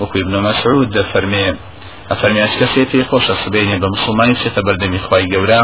وەکو 0.00 0.16
ابن 0.24 0.34
مسعود 0.48 0.88
دەفەرمێ 0.98 1.46
ئەفەرمی 2.10 2.40
ئەش 2.44 2.54
کەسێتی 2.60 3.06
خۆشە 3.10 3.34
سبێنێ 3.44 3.76
بە 3.82 3.88
مسلمانی 3.94 4.36
چێتە 4.42 4.60
بەردەمی 4.66 5.00
خی 5.06 5.24
گەورە 5.32 5.62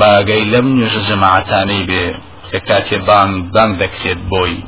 باگەی 0.00 0.44
لەم 0.52 0.66
نوێژە 0.76 1.02
جەماعتانەی 1.08 1.82
بێ 1.88 2.04
کە 2.50 2.58
کاتێ 2.68 2.98
بانگ 3.08 3.34
بانگ 3.54 3.72
دەکرێت 3.82 4.20
بۆی. 4.30 4.58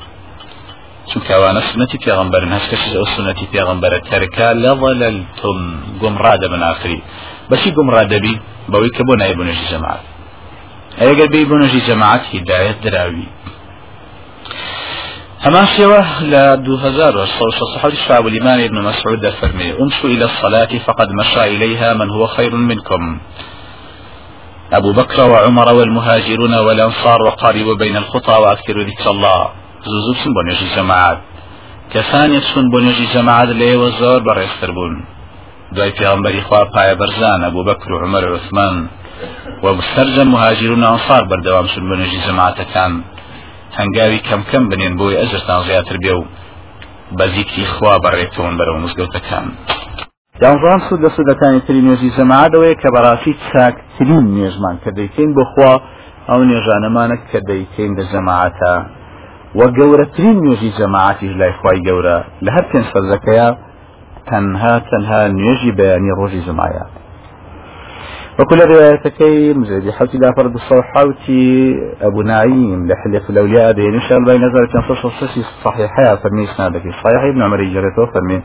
چونکە 1.08 1.30
ئەوانە 1.36 1.62
سنەتی 1.70 1.98
پێغمبەرن 2.04 2.50
هەست 2.56 2.68
کەس 2.70 2.82
ئەو 2.98 3.06
سنەتی 3.16 3.46
پێغمبەرە 3.54 3.98
تەرکا 4.10 4.48
لە 4.62 4.72
ضەلەلتم 4.82 5.58
گومڕا 6.00 6.34
دەبن 6.42 6.62
ئاخری 6.66 7.00
بەچی 7.50 7.70
گومڕا 7.76 8.02
دەبی 8.12 8.34
بەوەی 8.70 8.92
کە 8.96 9.02
بۆ 9.06 9.14
نایە 9.20 9.34
بنوێژی 9.38 9.68
جەماعت 10.98 11.10
ئەگەر 11.10 11.28
بێ 11.32 11.44
بنوێژی 11.50 11.86
جەماعت 11.88 12.22
هیدایەت 12.32 12.78
دراوی. 12.84 13.26
هما 15.44 15.64
شوه 15.76 16.22
لا 16.22 16.56
دو 16.56 16.76
هزار 16.76 17.26
صحابي 17.74 17.96
شعب 17.96 18.26
الإمام 18.26 18.60
ابن 18.60 18.78
مسعود 18.80 19.30
فرمي 19.30 19.72
امشوا 19.80 20.10
إلى 20.10 20.24
الصلاة 20.24 20.78
فقد 20.86 21.08
مشى 21.20 21.44
إليها 21.44 21.94
من 21.94 22.10
هو 22.10 22.26
خير 22.26 22.54
منكم. 22.54 23.20
أبو 24.72 24.92
بكر 24.92 25.30
وعمر 25.30 25.74
والمهاجرون 25.74 26.54
والأنصار 26.54 27.22
وقاربوا 27.22 27.74
بين 27.74 27.96
الخطى 27.96 28.32
وأذكروا 28.32 28.82
ذكر 28.82 29.10
الله. 29.10 29.48
زوزو 29.84 30.14
سن 30.24 30.30
بنيجي 30.34 30.66
جماعات 30.76 31.18
كسان 31.92 32.34
يسون 32.34 32.70
بنيجي 32.70 33.06
جماعات 33.14 33.48
لي 33.48 33.76
وزور 33.76 34.18
بريستر 34.18 34.70
بون 34.70 35.04
دوای 35.74 35.90
پیغمبری 35.90 36.40
خواه 36.40 36.64
پای 36.64 36.94
برزان 36.94 37.44
ابو 37.44 37.64
بکر 37.64 37.92
و 37.92 37.98
عمر 37.98 38.38
و 39.64 39.66
بسرجە 39.78 40.24
مهاجرون 40.34 40.82
ئەنصار 40.88 41.22
بەردەوام 41.30 41.66
شن 41.72 41.84
بە 41.88 41.94
نوێژی 42.00 42.20
جەماعەتەکان 42.26 42.92
هەنگاوی 43.78 44.20
کەم 44.28 44.42
کەم 44.50 44.64
بنێن 44.70 44.94
بۆی 44.98 45.18
ئەجرتان 45.20 45.60
زیاتر 45.68 45.96
بێ 46.02 46.12
و 46.18 46.24
بە 47.18 47.24
زیکری 47.34 47.66
خوا 47.74 47.94
بەڕێتەوەن 48.04 48.54
بەرەو 48.58 48.82
مزگەوتەکان. 48.84 49.46
یانزان 50.42 50.78
سود 50.86 51.00
لە 51.04 51.10
سودەکانی 51.16 51.60
تری 51.66 51.82
نوێژی 51.86 52.10
جەماعەوەیە 52.18 52.80
کە 52.82 52.88
بەڕاستی 52.94 53.34
چاکترین 53.48 54.24
نێژمان 54.36 54.76
کە 54.82 54.90
دەیکەین 54.98 55.30
بخوا 55.38 55.72
ئەو 56.28 56.40
نێژانەمانە 56.50 57.16
کە 57.30 57.38
دەیکەین 57.50 57.92
لە 57.98 58.04
جەماعەتە 58.12 58.74
وە 59.58 59.66
گەورەترین 59.78 60.36
نوێژی 60.44 60.70
جەماعەتیش 60.78 61.32
لای 61.40 61.54
خوای 61.58 61.80
گەورە 61.88 62.18
لە 62.44 62.50
هەر 62.56 62.64
پێنج 62.70 62.86
فەرزەکەیە 62.94 63.48
تەنها 64.28 64.74
تەنها 64.90 65.20
نوێژی 65.38 65.72
بەیانی 65.78 66.16
ڕۆژی 66.18 66.42
زمایە 66.48 66.84
وكل 68.38 68.58
روايتكي 68.58 69.54
مزيد 69.54 69.90
حوتي 69.90 70.18
لا 70.18 70.32
فرد 70.36 70.54
الصوحاوتي 70.54 71.74
أبو 72.02 72.22
نعيم 72.22 72.88
لحلية 72.88 73.30
الأولياء 73.30 73.70
إن 73.70 74.00
شاء 74.00 74.18
الله 74.18 74.36
نزل 74.36 74.66
كان 74.72 74.82
صوص 75.02 75.12
صحيحة 75.64 76.16
فرمي 76.16 76.46
سنادك 76.56 76.82
صحيح 76.82 77.22
ابن 77.32 77.42
عمر 77.42 77.56
جريته 77.56 78.06
فرمي. 78.14 78.42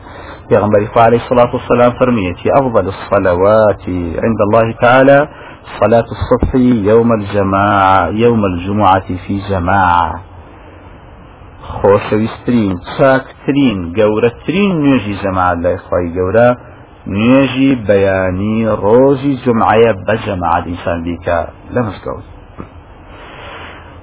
في 0.48 0.56
غنبري 0.56 0.88
عليه 0.96 1.16
الصلاة 1.16 1.54
والسلام 1.54 1.98
فرميتي 2.00 2.48
أفضل 2.60 2.88
الصلوات 2.88 3.82
عند 4.24 4.40
الله 4.46 4.74
تعالى 4.82 5.28
صلاة 5.80 6.04
الصبح 6.16 6.54
يوم 6.90 7.12
الجماعة 7.12 8.08
يوم 8.08 8.44
الجمعة 8.44 9.08
في 9.26 9.40
جماعة. 9.50 10.20
خۆشەویستترین 11.70 12.74
چاکترین 12.96 13.78
گەورەترین 13.98 14.72
نوێژی 14.82 15.14
زەما 15.22 15.48
لای 15.62 15.76
خی 15.76 16.06
گەورە. 16.16 16.48
نوێژی 17.06 17.70
بەیانی 17.88 18.58
ڕۆژی 18.82 19.34
جمعایە 19.44 19.92
بە 20.06 20.14
جەماعات 20.24 20.64
ئینسان 20.70 20.98
بیکە 21.04 21.38
لە 21.74 21.80
مزگەوت 21.86 22.26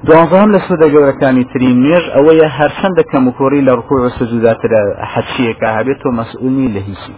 دوازام 0.07 0.49
لە 0.55 0.59
سودە 0.67 0.87
گەورەکانی 0.93 1.45
ترین 1.51 1.77
نوێژ 1.83 2.05
ئەوەیە 2.15 2.47
هەرچەندە 2.57 3.03
کەم 3.11 3.23
و 3.27 3.35
کۆڕی 3.39 3.65
لە 3.67 3.73
ڕکوع 3.79 3.99
و 4.01 4.09
سجوداترە 4.19 4.81
حەچیەکە 5.11 5.67
هەبێت 5.77 5.97
تۆ 6.03 6.09
مەسئولنی 6.19 6.73
لە 6.75 6.81
هیچی. 6.87 7.15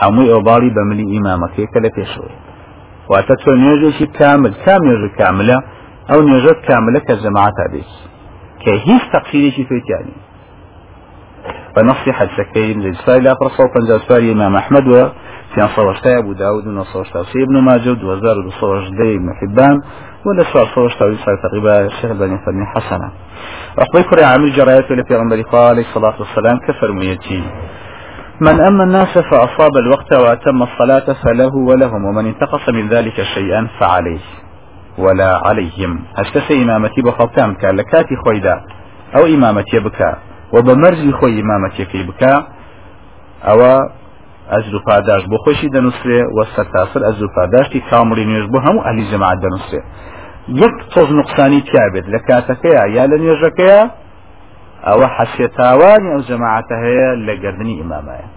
هەمووی 0.00 0.32
ئۆباڵی 0.34 0.70
بە 0.76 0.82
ملی 0.88 1.06
ئیمامەکەیکە 1.12 1.78
لە 1.84 1.90
پێشەوەی. 1.96 2.36
واتە 3.10 3.34
تۆ 3.42 3.50
نوێژێکی 3.62 4.06
کامل 4.18 4.52
کام 4.64 4.80
نوێژ 4.86 5.04
کاملە؟ 5.20 5.58
ئەو 6.10 6.20
نوێژت 6.28 6.58
کاملە 6.68 7.00
کە 7.06 7.14
جەماعتا 7.22 7.66
بێت. 7.72 7.90
کە 8.62 8.72
هیچ 8.86 9.02
تەقسیرێکی 9.12 9.64
فێتیانی 11.74 11.92
بنص 11.92 12.14
حدثكين 12.14 12.80
للسائل 12.80 13.22
لا 13.22 13.34
فرصة 13.34 13.64
وفنجا 13.64 13.98
ساري 14.08 14.32
إمام 14.32 14.56
أحمد 14.56 14.88
و 14.88 15.08
في 15.54 15.68
صوشتا 15.76 16.18
أبو 16.18 16.32
داود 16.32 16.66
ونصوشتا 16.66 17.20
ابن 17.36 17.60
ماجد 17.60 18.04
وزار 18.04 18.38
وصوشتا 18.38 19.02
ابن 19.02 19.28
حبان 19.40 19.80
ولا 20.26 20.44
سؤال 20.52 20.66
صوشتا 20.74 21.04
ويسار 21.04 21.36
تقريبا 21.42 21.86
الشيخ 21.86 22.10
الباني 22.10 22.38
فرمي 22.46 22.66
حسنا. 22.74 23.12
أخبر 23.78 24.02
كرة 24.02 24.24
عامل 24.26 24.52
جرايات 24.52 24.84
في 25.08 25.14
غنبري 25.16 25.42
قال 25.42 25.64
عليه 25.68 25.82
الصلاة 25.82 26.14
والسلام 26.18 26.58
كفرميتي 26.68 27.42
من 28.40 28.60
أما 28.60 28.84
الناس 28.84 29.18
فأصاب 29.18 29.76
الوقت 29.76 30.12
وأتم 30.12 30.62
الصلاة 30.62 31.06
فله 31.22 31.54
ولهم 31.56 32.04
ومن 32.04 32.26
انتقص 32.26 32.68
من 32.68 32.88
ذلك 32.88 33.22
شيئا 33.34 33.68
فعليه 33.80 34.24
ولا 34.98 35.40
عليهم. 35.46 36.04
هشتسي 36.16 36.62
إمامتي 36.62 37.02
بخلتام 37.02 37.54
كان 37.54 37.76
لكاتي 37.76 38.16
خويدا 38.24 38.60
أو 39.16 39.26
إمامتي 39.26 39.78
بكا 39.80 40.33
و 40.52 40.56
بە 40.66 40.74
مەرجی 40.82 41.12
خۆی 41.18 41.34
ئیمامەتەکەی 41.38 42.04
بکە 42.08 42.34
ئەوە 43.46 43.74
ئەزر 44.52 44.74
و 44.74 44.80
پاداش 44.88 45.22
بۆ 45.30 45.36
خۆشی 45.44 45.68
دەنووسێ 45.74 46.20
و 46.36 46.38
سەرتاسر 46.54 47.00
ئەزر 47.06 47.24
و 47.24 47.30
پاداشتی 47.36 47.80
کامڵی 47.90 48.24
نوێژ 48.28 48.46
بۆ 48.52 48.58
هەموو 48.66 48.84
ئەلی 48.86 49.04
جەماعات 49.10 49.38
دەنووسێ 49.44 49.80
یەک 50.62 50.74
تۆز 50.92 51.08
نقصانی 51.20 51.60
تیابێت 51.68 52.06
لە 52.14 52.18
کاتەکەیە 52.28 52.84
یا 52.96 53.04
لە 53.10 53.16
نوێژەکەیە 53.22 53.80
ئەوە 54.86 55.06
حەسێتاوانی 55.16 56.10
ئەو 56.14 56.22
جەماعاتە 56.28 56.74
هەیە 56.84 57.08
لە 57.26 57.34
گردنی 57.42 57.74
ئیمامایە. 57.80 58.28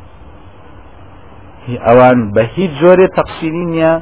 ئەوان 1.88 2.20
بە 2.36 2.44
هیچ 2.56 2.72
جۆرێ 2.82 3.08
تەقسیری 3.18 3.66
نییە 3.74 3.94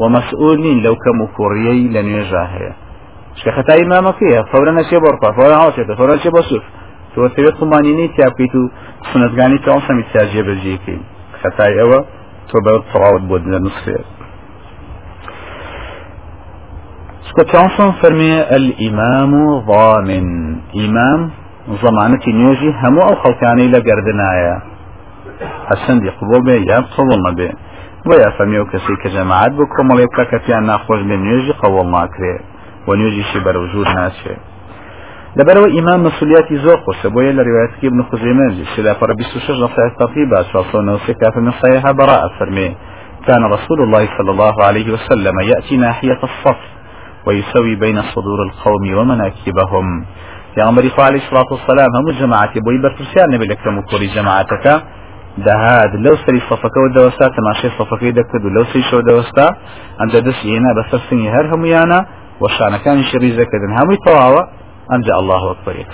و 0.00 0.02
مەسئول 0.14 0.56
نین 0.64 0.78
لەو 0.84 0.96
کەم 1.04 1.18
و 1.20 1.26
کوڕیەی 1.36 1.92
لە 1.94 2.00
نوێژە 2.08 2.44
هەیە. 2.54 2.72
شکە 3.38 3.50
خەتای 3.56 3.80
ئیمامەکەیە 3.82 4.40
فەورە 4.50 4.72
نەچێ 4.78 4.98
بۆڕپا 5.04 5.30
فۆرە 5.36 5.56
هاوچێتە 5.62 5.94
فۆرە 5.98 6.16
چێ 6.22 6.30
بە 6.36 6.42
سوف. 6.48 6.64
تۆ 7.20 7.28
سەوێت 7.36 7.56
قمانینەی 7.60 8.08
تیاکەیت 8.16 8.54
و 8.60 8.62
سنتگانی 9.10 9.58
تاوسەمی 9.66 10.04
تاجێ 10.12 10.42
بەجێکەی 10.48 11.00
خەتای 11.40 11.74
ئەوە 11.80 12.00
تۆ 12.48 12.56
بە 12.64 12.74
تەواوت 12.90 13.22
بۆ 13.28 13.36
لە 13.52 13.58
نسخێت 13.64 14.06
سكوتشانسون 17.28 17.90
فرمي 18.00 18.32
الإمام 18.58 19.32
ضامن. 19.70 20.26
إمام 20.84 21.20
ضمانتي 21.82 22.30
نيوجي 22.32 22.70
همو 22.82 23.00
أو 23.08 23.14
خلقاني 23.22 23.68
لقردنايا 23.72 24.56
حسن 25.68 26.00
دي 26.00 26.10
قبول 26.18 26.42
بي 26.46 26.56
يا 26.70 26.78
قبول 26.96 27.34
بي 27.38 27.50
ويا 28.08 28.30
فرميو 28.38 28.64
كسي 28.64 28.94
كجماعات 29.02 29.52
بكم 29.52 29.88
مليبكا 29.88 30.24
كفيان 30.24 30.62
ناخوش 30.66 31.00
بين 31.08 31.20
نيوجي 31.26 31.52
قبول 31.62 31.86
ناكري 31.90 32.34
ونيوجي 32.88 33.22
شي 33.22 33.38
بروجود 33.44 33.86
ناسي 33.86 34.36
لبرو 35.36 35.64
إمام 35.78 36.02
مسؤولياتي 36.02 36.56
زوق 36.58 36.88
وسبوية 36.88 37.30
لرواية 37.32 37.74
ابن 37.84 38.02
خزيمة 38.02 38.64
سلا 38.76 38.94
فر 38.94 39.12
بسوشش 39.14 39.50
نصيحة 39.50 39.94
تطيبة 40.00 40.42
شاصون 40.52 40.88
وسكاف 40.88 41.36
من 41.36 41.50
صحيحة 41.52 41.92
براءة 41.92 42.30
فرمي 42.38 42.76
كان 43.26 43.44
رسول 43.44 43.82
الله 43.82 44.08
صلى 44.18 44.30
الله 44.30 44.54
عليه 44.64 44.92
وسلم 44.92 45.40
يأتي 45.40 45.76
ناحية 45.76 46.18
الصف 46.22 46.56
ويسوي 47.26 47.74
بين 47.76 48.02
صدور 48.02 48.42
القوم 48.42 48.94
ومناكبهم 48.98 50.04
يا 50.58 50.64
عمر 50.64 50.90
عليه 50.98 51.18
الصلاة 51.18 51.46
والسلام 51.50 51.88
هم 51.96 52.08
الجماعة 52.08 52.60
بوي 52.60 52.78
برترسيان 52.82 53.30
نبي 53.30 53.46
لك 53.46 53.66
مكوري 53.66 54.06
جماعتك 54.06 54.82
دهاد 55.38 55.94
لو 55.94 56.16
سري 56.26 56.40
صفك 56.50 56.76
ودوستا 56.76 57.28
تماشي 57.28 57.68
صفك 57.78 58.04
دكتد 58.04 58.44
لو 58.56 58.64
سري 58.64 58.82
شو 58.82 59.00
دوستا 59.00 59.56
عند 60.00 60.16
دس 60.16 60.44
ينا 60.44 60.72
بس 60.78 61.00
سني 61.10 61.30
هر 61.30 61.54
هم 61.54 61.64
يانا 61.66 62.06
وشانا 62.40 62.78
كان 62.78 63.02
شريزة 63.02 63.44
كدن 63.44 63.72
هم 63.80 63.90
يطواوا 63.90 64.42
ئەمجا 64.90 65.14
الله 65.20 65.42
وەکبەر 65.50 65.76
یەک 65.82 65.92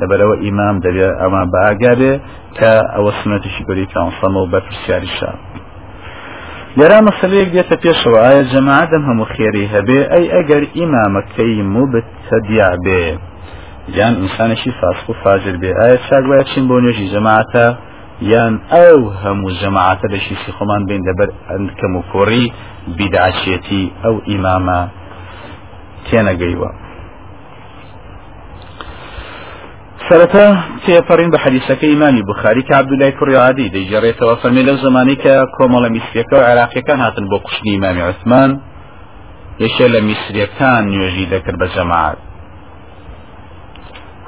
لەبەرەوە 0.00 0.36
ئیمام 0.44 0.76
دەبێت 0.84 1.14
ئەمە 1.20 1.42
بەئاگابێ 1.52 2.12
کە 2.58 2.72
ئەوە 2.94 3.12
سنەتیشی 3.20 3.62
گەری 3.68 3.86
کاونسەمە 3.94 4.38
و 4.42 4.50
بەرپرسیاری 4.52 5.10
شار 5.18 5.36
لێرا 6.78 6.98
مەسلەیەک 7.08 7.48
دێتە 7.54 7.76
پێشەوە 7.84 8.18
ئایا 8.24 8.42
جەماعەدەم 8.52 9.02
هەموو 9.08 9.30
خێری 9.34 9.70
هەبێ 9.74 10.00
ئەی 10.12 10.26
ئەگەر 10.34 10.62
ئیمامەکەی 10.76 11.62
مبتەدیا 11.74 12.70
بێ 12.84 13.04
یان 13.98 14.14
ئینسانێکی 14.20 14.72
فاسق 14.80 15.06
فاجر 15.22 15.56
بێ 15.62 15.70
ئایا 15.80 15.98
چاک 16.06 16.24
باید 16.30 16.46
چین 16.52 16.64
بۆ 16.68 16.76
نوێژی 16.82 17.10
جەماعەتە 17.14 17.66
یان 18.32 18.54
ئەو 18.72 19.00
هەموو 19.22 19.56
جەماعەتە 19.60 20.06
لەشی 20.12 20.36
خۆمان 20.56 20.82
بین 20.88 21.02
لەبەر 21.08 21.30
ئەندکەم 21.48 21.92
و 21.96 22.02
کۆڕی 22.12 22.46
بیداچێتی 22.96 23.84
ئەو 24.02 24.14
ئیمامە 24.28 24.80
تێنەگەیوە 26.06 26.70
سەرەتا 30.12 30.46
تێپەڕین 30.84 31.30
بە 31.32 31.38
حەدیسەکە 31.44 31.86
ئیمامی 31.92 32.22
بخاری 32.30 32.62
کە 32.68 32.72
عبدولای 32.80 33.12
کوڕی 33.18 33.36
عادی 33.44 33.72
دەیجارێتەوە 33.74 34.34
فەرمی 34.42 34.64
لەو 34.68 34.76
زمانی 34.84 35.16
کە 35.22 35.34
کۆمەڵە 35.56 35.88
میسریەکە 35.94 36.36
و 36.38 36.46
عراقیەکان 36.50 36.98
هاتن 37.04 37.26
بۆ 37.30 37.38
ئیمامی 37.64 38.02
عثمان 38.10 38.50
یەکێ 39.64 39.86
لە 39.94 40.00
میسریەکان 40.08 40.82
نوێژی 40.92 41.26
دەکرد 41.32 41.56
بە 41.62 41.66
جەماعات 41.74 42.18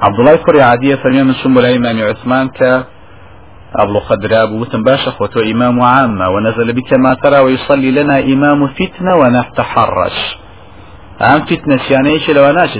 عبدڵای 0.05 0.37
کوڕی 0.45 0.61
عادیە 0.69 0.95
فەرمی 1.01 1.23
من 1.27 1.35
چوم 1.39 1.51
بۆ 1.55 1.59
لای 1.63 1.73
ئیمامی 1.77 2.03
عثمان 2.11 2.47
کە 2.57 2.71
أبلغ 3.83 4.03
قدراب 4.11 4.51
وتم 4.51 4.83
باشا 4.83 5.11
خوتو 5.17 5.39
إمام 5.51 5.81
عامة 5.81 6.25
ونزل 6.33 6.73
بك 6.77 6.93
ما 6.93 7.13
ترى 7.13 7.39
ويصلي 7.45 7.91
لنا 7.97 8.17
إمام 8.33 8.59
فتنة 8.67 9.15
ونتحرش 9.21 10.17
عام 11.21 11.41
فتنة 11.49 11.81
يعني 11.91 12.09
إيش 12.09 12.29
لو 12.29 12.51
ناشي 12.51 12.79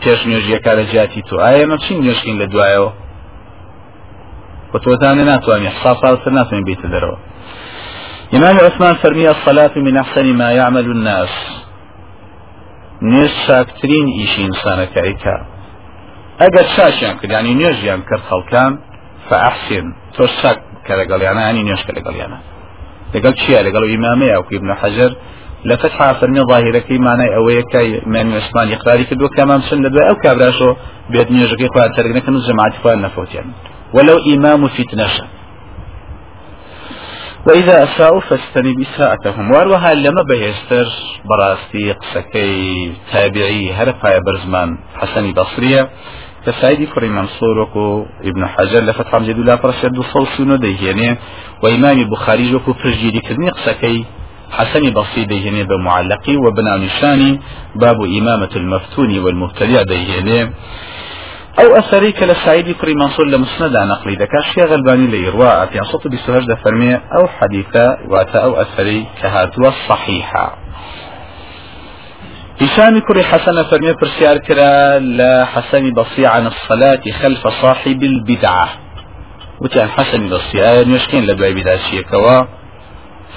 تبنيجو 0.00 0.16
تيش 0.16 0.26
نيوجي 0.26 0.58
كالا 0.58 0.92
جاتي 0.92 1.22
تو 1.22 1.40
آية 1.40 1.66
ما 1.66 1.76
بشين 1.76 2.00
نيوشكين 2.00 2.38
لدوايو 2.38 2.92
وتوتاني 4.74 5.24
ناتواني 5.24 5.70
حصار 5.70 5.94
صارت 5.94 6.28
الناس 6.28 6.52
من 6.52 6.64
بيت 6.64 6.84
الدروا 6.84 7.16
إمام 8.34 8.56
عثمان 8.56 8.94
فرمي 8.94 9.30
الصلاة 9.30 9.70
من 9.76 9.96
أحسن 9.96 10.36
ما 10.36 10.52
يعمل 10.52 10.84
الناس. 10.90 11.28
نيش 13.02 13.30
شاكترين 13.46 14.06
إيش 14.20 14.38
إنسانك 14.38 14.98
إيكا 14.98 15.46
أجر 16.40 16.66
شاشيان 16.76 17.18
كد 17.18 17.30
يعني 17.30 17.54
نيوجيان 17.54 18.02
كرد 18.02 18.20
خلقان 18.20 18.78
فأحسن. 19.30 19.84
توشك 20.14 20.62
كالقال 20.86 21.22
يعني 21.22 21.40
يعني 21.40 21.62
نيوش 21.62 21.82
كالقال 21.84 22.16
يعني 22.16 22.38
لقال 23.14 23.38
شيء 23.38 23.60
لقال 23.60 23.94
إمامي 23.94 24.34
أو 24.36 24.44
ابن 24.52 24.74
حجر 24.74 25.16
ظاهرة 26.50 26.78
كي 26.78 26.98
معنى 26.98 27.36
أوية 27.36 27.62
كي 27.72 28.00
من 28.06 28.32
عثمان 28.32 28.68
يقراري 28.68 29.04
كدو 29.04 29.28
كمام 29.28 29.60
سن 29.60 29.82
لدو 29.82 29.98
أو 29.98 30.14
كابراشو 30.24 30.74
بيت 31.10 31.30
نيوجكي 31.30 31.68
خواه 31.74 31.86
ترقنا 31.86 32.20
كنو 32.20 32.38
جماعة 32.38 32.82
خواه 32.82 32.94
نفوت 32.94 33.34
يعني 33.34 33.52
ولو 33.94 34.16
إمام 34.34 34.68
فتنة 34.68 35.06
وإذا 37.46 37.84
أساءوا 37.84 38.20
فاستنب 38.20 38.80
إساءتهم 38.80 39.50
واروها 39.50 39.94
لما 39.94 40.22
بهستر 40.22 40.86
براستي 41.24 41.92
قسكي 41.92 42.92
تابعي 43.12 43.72
هرفا 43.72 44.18
برزمان 44.18 44.78
حسن 44.96 45.32
بصرية 45.32 45.90
كسعيدي 46.46 46.86
كري 46.86 47.08
منصور 47.08 47.58
وكو 47.58 48.06
ابن 48.24 48.46
حجر 48.46 48.80
لفتح 48.80 49.14
مجد 49.14 49.38
لا 49.38 49.56
فرشد 49.56 50.00
صوص 50.00 50.40
نديه 50.40 51.18
وإمام 51.62 51.98
البخاري 51.98 52.54
وكو 52.54 52.72
فرجيدي 52.72 53.20
كذني 53.20 53.50
قسكي 53.50 54.04
حسن 54.50 54.90
بصري 54.90 55.24
ديهني 55.24 55.64
بمعلقي 55.64 56.36
وبنا 56.36 56.76
نشاني 56.76 57.40
باب 57.74 58.02
إمامة 58.02 58.48
المفتون 58.56 59.18
والمبتدع 59.18 59.82
ديهني 59.82 60.52
أو 61.58 61.76
اثري 61.76 62.12
كلا 62.12 62.34
كري 62.80 62.94
منصور 62.94 63.26
لمسند 63.26 63.76
عن 63.76 63.88
نقلي 63.88 64.14
ذكا 64.14 64.40
شيا 64.54 64.64
غلباني 64.64 65.06
ليروا 65.06 65.66
في 65.66 65.78
صوت 65.84 66.08
بسهج 66.08 66.46
ده 66.46 66.54
فرمي 66.54 66.94
أو 66.94 67.28
حديثة 67.28 67.98
واتا 68.08 68.38
أو 68.38 68.60
أثري 68.62 69.06
كهاتوا 69.22 69.68
الصحيحة 69.68 70.58
هشام 72.60 72.98
كري 73.00 73.22
حسن 73.24 73.62
فرمي 73.62 73.92
برسيار 73.92 74.38
كرا 74.38 74.98
لا 74.98 75.44
حسن 75.44 75.90
بصي 75.92 76.26
عن 76.26 76.46
الصلاة 76.46 77.00
خلف 77.22 77.48
صاحب 77.48 78.02
البدعة. 78.02 78.68
وتان 79.60 79.88
حسن 79.88 80.28
بصي 80.28 80.70
آية 80.70 80.86
يشكين 80.86 81.26
لدواء 81.26 81.52
بدعة 81.52 82.02
كوا 82.10 82.57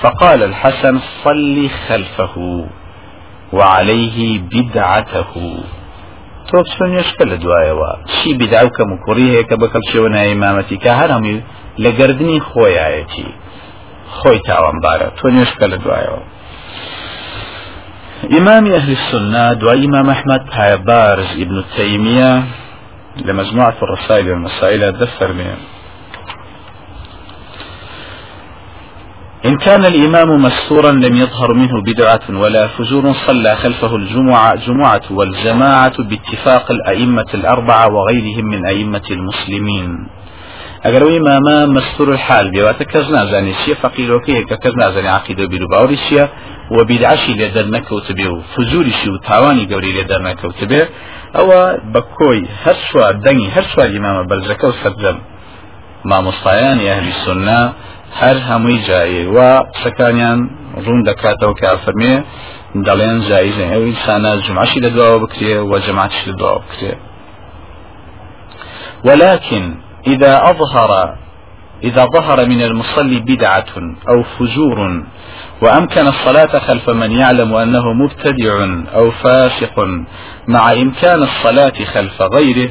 فقال 0.01 0.43
الحسن 0.43 0.99
صلي 1.23 1.69
خلفه 1.87 2.65
وعليه 3.53 4.39
بدعته. 4.39 5.33
تۆ 6.51 6.57
بچۆنیشکە 6.63 7.23
لە 7.31 7.37
دوایەوە 7.43 7.91
چی 8.13 8.29
بیدا 8.39 8.61
و 8.65 8.69
کەم 8.75 8.89
و 8.93 9.01
کوڕی 9.05 9.27
هەیە 9.33 9.43
کە 9.49 9.55
بەکەم 9.61 9.83
شێوە 9.91 10.09
نایمامەتی 10.15 10.77
کە 10.83 10.91
هەر 10.99 11.09
هەمووی 11.15 11.43
لە 11.83 11.89
گردردنی 11.97 12.39
خۆیایەتی 12.49 13.29
خۆی 14.17 14.39
تاوانبارە 14.47 15.07
تۆ 15.17 15.25
نوێشکە 15.35 15.65
لە 15.73 15.77
دوایەوە 15.83 16.21
إمام 18.39 18.65
أحمد 20.15 20.43
بارز 20.89 21.29
ابن 21.43 21.63
تيمية 21.77 22.43
لمجموعة 23.25 23.77
الرسائل 23.83 24.29
والمسائل 24.29 24.91
دفر 24.91 25.29
إن 29.45 29.57
كان 29.57 29.85
الإمام 29.85 30.43
مستورا 30.43 30.91
لم 30.91 31.15
يظهر 31.15 31.53
منه 31.53 31.81
بدعة 31.81 32.21
ولا 32.29 32.67
فجور 32.67 33.13
صلى 33.13 33.55
خلفه 33.55 33.95
الجمعة 33.95 34.55
جمعة 34.55 35.01
والجماعة 35.11 36.03
باتفاق 36.03 36.71
الأئمة 36.71 37.25
الأربعة 37.33 37.87
وغيرهم 37.93 38.45
من 38.45 38.65
أئمة 38.65 39.07
المسلمين. 39.11 40.07
اگر 40.83 41.03
وی 41.03 41.19
ماما 41.19 41.65
مستور 41.65 42.11
الحال 42.11 42.51
بيواتا 42.51 42.83
كزنا 42.83 43.25
زاني 43.25 43.53
شيا 43.53 43.73
فقير 43.73 44.15
وكي 44.15 44.43
كزنا 44.43 44.91
زاني 44.91 45.07
عقيدة 45.07 45.47
نكوت 47.61 48.11
بيو 48.11 48.41
فجوري 48.41 48.91
شي 48.91 49.09
وتاواني 49.09 49.73
قوري 49.73 50.01
لدر 50.01 50.21
نكوت 50.21 50.63
بيو. 50.63 50.85
أو 51.35 51.77
بكوي 51.93 52.45
هر 52.63 52.75
شوار 52.91 53.11
دني 53.11 53.49
هر 53.49 53.61
شوار 53.61 53.87
إمام 53.87 54.27
برزكو 54.27 54.71
سبزم 54.71 55.17
ما 56.05 56.21
مصطيان 56.21 56.79
أهل 56.79 57.07
السنة. 57.07 57.73
هەر 58.19 58.37
هەمووی 58.49 58.79
جایی 58.87 59.25
و 59.35 59.37
قسەکانیان 59.73 60.39
ڕوون 60.83 61.01
دەکاتەوە 61.09 61.53
کە 61.59 61.69
فەرمێ 61.83 62.15
دەڵێن 62.87 63.17
جایزە 63.29 63.65
ئەو 63.71 63.81
ئینسانە 63.89 64.31
جمعشی 64.45 64.79
لە 64.85 64.89
دواوە 64.95 65.17
بکرێ 65.23 65.55
و 65.69 65.73
جەماعتش 65.85 66.19
لە 66.29 66.33
دواوە 66.39 66.61
بکرێ. 66.65 66.93
ولكن 69.07 69.63
إذا 70.07 70.33
أظهر 70.51 70.91
إذا 71.83 72.05
ظهر 72.05 72.45
من 72.45 72.61
المصلي 72.61 73.19
بدعة 73.19 73.73
أو 74.09 74.23
فجور 74.23 74.79
وأمكن 75.61 76.07
الصلاة 76.07 76.59
خلف 76.59 76.89
من 76.89 77.11
يعلم 77.11 77.53
أنه 77.53 77.93
مبتدع 77.93 78.53
أو 78.95 79.11
فاسق 79.11 79.75
مع 80.47 80.73
إمكان 80.73 81.23
الصلاة 81.23 81.77
خلف 81.93 82.21
غيره 82.21 82.69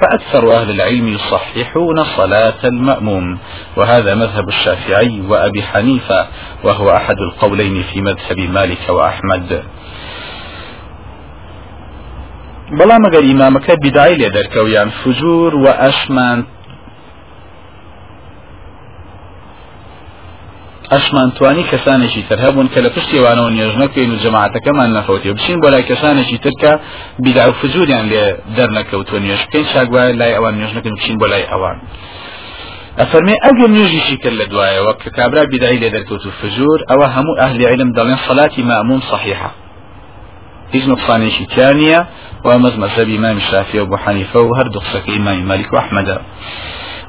فأكثر 0.00 0.52
أهل 0.56 0.70
العلم 0.70 1.08
يصححون 1.08 2.04
صلاة 2.04 2.64
المأموم 2.64 3.38
وهذا 3.76 4.14
مذهب 4.14 4.48
الشافعي 4.48 5.20
وأبي 5.28 5.62
حنيفة 5.62 6.26
وهو 6.64 6.90
أحد 6.90 7.16
القولين 7.18 7.82
في 7.82 8.00
مذهب 8.00 8.38
مالك 8.38 8.88
وأحمد. 8.88 9.62
بلا 12.70 12.98
مگر 12.98 13.18
إمامك 13.18 13.70
بدعي 13.70 14.16
لدركويان 14.16 14.90
فجور 14.90 15.54
وأشمان 15.54 16.44
ئەشمانتوانی 20.92 21.64
کەسانێکی 21.72 22.22
تر 22.28 22.38
هەبوون 22.44 22.68
کە 22.72 22.78
لە 22.84 22.90
پشتیوانەوە 22.96 23.50
نێژ 23.58 23.74
نەکەین 23.82 24.10
و 24.12 24.20
جەماعەتەکەمان 24.24 24.90
نەخەوتێ 24.96 25.30
بچین 25.36 25.58
بۆ 25.62 25.68
لای 25.72 25.84
کەسانێکی 25.90 26.38
ترکە 26.44 26.72
بیدا 27.24 27.44
و 27.50 27.52
فزوریان 27.60 28.06
لێ 28.12 28.24
دەرنەکەوتوە 28.56 29.18
نوێش 29.24 29.42
بکەین. 29.46 29.66
شاگوایە 29.72 30.12
لای 30.20 30.32
ئەوان 30.36 30.54
نێژ 30.60 30.72
نەکەن 30.76 30.94
بچین 30.98 31.16
بۆ 31.20 31.26
لای 31.32 31.44
ئەوان. 31.52 31.78
ئەفەرمێ 33.00 33.36
ئەگەر 33.44 33.68
نوێژیشی 33.74 34.16
کرد 34.22 34.36
لە 34.40 34.46
دوایەوە 34.52 34.92
کە 35.02 35.08
کابرا 35.16 35.42
بیدایی 35.52 35.78
لێ 35.82 35.90
دەرکەوت 35.96 36.22
و 36.26 36.30
فجور 36.40 36.78
ئەوە 36.90 37.06
هەموو 37.14 37.38
ئەهلی 37.40 37.66
علم 37.72 37.90
دەڵێن 37.98 38.18
سەلاتی 38.26 38.62
مەموم 38.70 39.00
صحیحە. 39.10 39.50
هیچ 40.74 40.84
نقصانێکی 40.92 41.44
تیانە 41.52 42.00
ومز 42.44 42.74
مذهب 42.84 43.08
إمام 43.18 43.36
الشافعي 43.42 43.80
وأبو 43.80 43.96
حنيفة 43.96 44.40
وهرد 44.40 44.74
قصك 44.76 45.06
إمام 45.18 45.38
مالك 45.50 45.72
وأحمد 45.72 46.08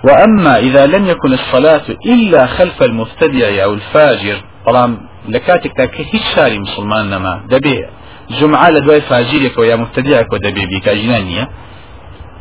وأما 0.03 0.59
إذا 0.59 0.85
لم 0.85 1.07
يكن 1.07 1.33
الصلاة 1.33 1.81
إلا 2.05 2.45
خلف 2.45 2.83
المبتدع 2.83 3.63
أو 3.63 3.73
الفاجر 3.73 4.35
طالما 4.65 4.97
لكاتك 5.29 5.79
هيك 5.81 6.21
شاري 6.35 6.59
مسلمان 6.59 7.09
نما. 7.09 7.41
دبي 7.49 7.85
جمعة 8.29 8.69
لدواي 8.69 9.01
فاجرك 9.01 9.57
ويا 9.57 9.75
مبتدعك 9.75 10.33
ودبي 10.33 10.65
بك 10.65 10.87
أجنانية. 10.87 11.49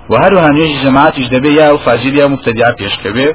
وهروها 0.08 0.48
نيجي 0.48 0.82
جماعات 0.84 1.20
دبي 1.20 1.54
يا 1.54 1.76
فاجر 1.76 2.14
يا 2.14 2.26
مبتدع 2.26 2.70
بيشكبه 2.70 3.34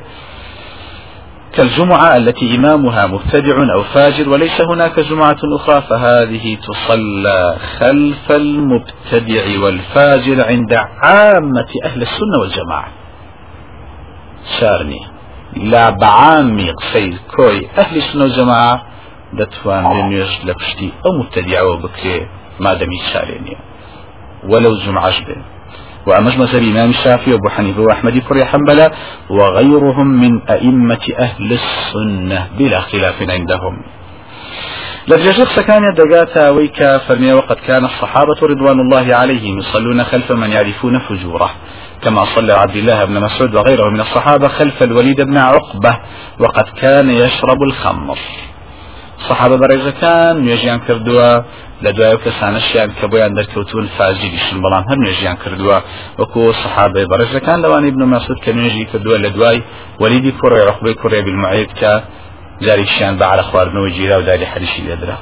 كالجمعة 1.54 2.18
التي 2.18 2.56
إمامها 2.56 3.06
مبتدع 3.08 3.74
أو 3.74 3.84
فاجر 3.84 4.30
وليس 4.30 4.62
هناك 4.62 5.00
جمعة 5.00 5.38
أخرى 5.56 5.82
فهذه 5.82 6.58
تصلى 6.68 7.58
خلف 7.80 8.32
المبتدع 8.32 9.60
والفاجر 9.64 10.46
عند 10.46 10.74
عامة 11.02 11.68
أهل 11.86 12.02
السنة 12.02 12.40
والجماعة. 12.42 13.05
شارني. 14.60 15.02
لا 15.56 15.90
بعامي 15.90 16.72
قصي 16.72 17.18
كوي. 17.36 17.70
أهل 17.78 17.98
السنة 17.98 18.24
والجماعة 18.24 18.84
دتوان 19.34 19.84
لنيش 19.84 20.46
لبشتي 20.46 20.92
أو 21.06 21.24
أو 21.60 21.78
بكري 21.78 22.28
ما 22.60 22.74
دمي 22.74 23.00
شاريني. 23.14 23.58
ولو 24.44 24.78
جمعة 24.78 25.26
به 25.26 25.36
وأمج 26.08 26.38
مذهب 26.38 26.64
إمام 26.64 26.90
الشافعي 26.90 27.34
وأبو 27.34 27.50
حنيفة 27.50 27.82
وأحمد 27.82 28.18
كري 28.18 28.46
حنبلة 28.46 28.92
وغيرهم 29.30 30.08
من 30.08 30.42
أئمة 30.50 31.06
أهل 31.20 31.60
السنة 31.60 32.48
بلا 32.58 32.80
خلاف 32.80 33.30
عندهم. 33.30 33.84
لفجاجة 35.08 35.62
كان 35.62 35.82
دقاتا 35.94 36.50
ويكا 36.50 36.98
فرمي 36.98 37.34
وقد 37.34 37.56
كان 37.56 37.86
الصحابة 37.86 38.40
رضوان 38.44 38.80
الله 38.80 39.16
عليهم 39.16 39.60
يصلون 39.60 40.04
خلف 40.04 40.32
من 40.32 40.52
يعرفون 40.52 41.00
فجوره. 41.00 41.52
كما 42.06 42.26
صلى 42.36 42.54
عبد 42.54 42.76
الله 42.76 43.06
بن 43.06 43.22
مسعود 43.22 43.56
وغيره 43.56 43.90
من 43.90 44.02
الصحابة 44.02 44.48
خلف 44.48 44.84
الوليد 44.84 45.22
بن 45.22 45.38
عقبة 45.38 45.98
وقد 46.40 46.66
كان 46.82 47.10
يشرب 47.10 47.64
الخمر. 47.64 48.18
صحابە 49.30 49.56
بەڕێزەکان 49.62 50.34
نوێژیان 50.46 50.80
کردووە 50.88 51.30
لە 51.84 51.90
دوای 51.98 52.18
کەسانەشیان 52.26 52.90
کە 52.98 53.06
بۆیان 53.12 53.34
دەرکەوتون 53.38 53.86
فاجیریشن 53.98 54.58
بەڵام 54.64 54.84
هەر 54.90 54.98
نوێژیان 55.04 55.38
کردووە 55.44 55.78
وەکو 56.20 56.42
سەحابەی 56.62 57.06
بەڕێزەکان 57.12 57.58
لەوانی 57.64 57.92
بن 57.96 58.04
مەسود 58.14 58.38
کە 58.44 58.52
نوێژی 58.58 58.86
کردووە 58.92 59.18
لە 59.26 59.30
دوای 59.36 59.60
وەلیدی 60.02 60.32
کوڕی 60.40 60.66
ڕخبەی 60.70 60.96
کوڕێ 61.02 61.20
بالمعید 61.26 61.72
کە 61.80 61.94
جارێکیان 62.66 63.14
بە 63.20 63.26
على 63.32 63.44
خواردنەوە 63.50 63.90
گیرا 63.98 64.16
و 64.20 64.26
داری 64.30 64.46
حەریشی 64.54 64.82
لێدرا 64.88 65.18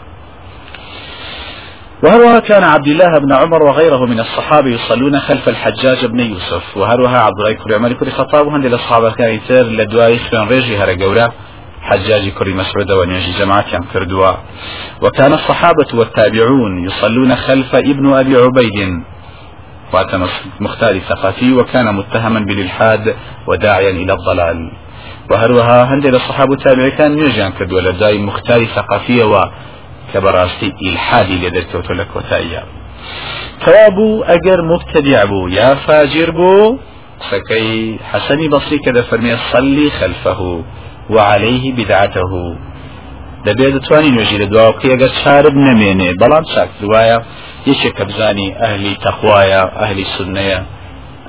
وهروها 2.03 2.39
كان 2.39 2.63
عبد 2.63 2.87
الله 2.87 3.19
بن 3.19 3.33
عمر 3.33 3.63
وغيره 3.63 4.05
من 4.05 4.19
الصحابة 4.19 4.69
يصلون 4.69 5.19
خلف 5.19 5.49
الحجاج 5.49 6.05
بن 6.05 6.19
يوسف. 6.19 6.77
وهروها 6.77 7.19
عبد 7.19 7.39
الله 7.39 7.53
كري 7.53 7.75
عمر 7.75 7.93
كري 7.93 8.11
خطاب 8.11 8.47
وهند 8.47 8.65
الأصحاب 8.65 9.11
كان 9.11 9.29
يتر 9.29 9.63
لدواي 9.63 10.19
خيان 10.19 10.47
ريجي 10.47 11.03
قورا. 11.03 11.31
حجاج 11.81 12.29
كري 12.29 12.53
مسعود 12.53 12.91
ونيجي 12.91 13.31
جماعة 13.39 13.71
كان 13.71 13.83
كردوا 13.93 14.31
وكان 15.01 15.33
الصحابة 15.33 15.87
والتابعون 15.93 16.85
يصلون 16.85 17.35
خلف 17.35 17.75
ابن 17.75 18.13
أبي 18.13 18.35
عبيد. 18.35 19.03
وكان 19.93 20.27
مختار 20.59 20.99
ثقافي 20.99 21.53
وكان 21.53 21.95
متهما 21.95 22.39
بالإلحاد 22.39 23.15
وداعيا 23.47 23.91
إلى 23.91 24.13
الضلال. 24.13 24.71
وهروها 25.31 25.83
هند 25.83 26.05
الصحابة 26.05 26.51
والتابعين 26.51 26.91
كان 26.91 27.15
نيجي 27.15 27.49
كردوا 27.49 27.81
لدواي 27.81 28.17
مختار 28.17 28.65
ثقافية 28.65 29.23
و 29.23 29.43
کە 30.13 30.19
بەڕاستی 30.25 30.69
ئیلحادی 30.83 31.37
لێ 31.41 31.49
دەرکەوتە 31.55 31.93
لە 31.99 32.05
کۆتاییە. 32.13 32.63
تەوابوو 33.63 34.23
ئەگەر 34.29 34.59
مبتدع 34.71 35.25
بوو 35.31 35.49
یا 35.59 35.69
فاجر 35.85 36.29
بوو 36.39 36.77
قسەکەی 37.21 37.99
حەسەنی 38.11 38.51
بەسری 38.53 38.79
کە 38.85 38.91
دەفەرمێ 38.97 39.35
صلی 39.51 39.87
خلفه 39.99 40.41
وعليه 41.15 41.65
بدعته 41.77 42.23
دەبێت 43.47 43.71
دەتوانی 43.75 44.11
نوێژی 44.15 44.37
لە 44.43 44.47
دواوە 44.51 44.73
کە 44.79 44.87
ئەگەر 44.93 45.11
چارب 45.21 45.55
نەمێنێ 45.67 46.09
بەڵام 46.21 46.43
چاک 46.53 46.69
دوایە 46.81 47.17
یەکێک 47.69 47.93
کە 47.97 48.03
بزانی 48.09 48.49
ئەهلی 48.61 48.93
تەخوایە 49.05 49.63
ئەهلی 49.79 50.05
سنەیە. 50.15 50.59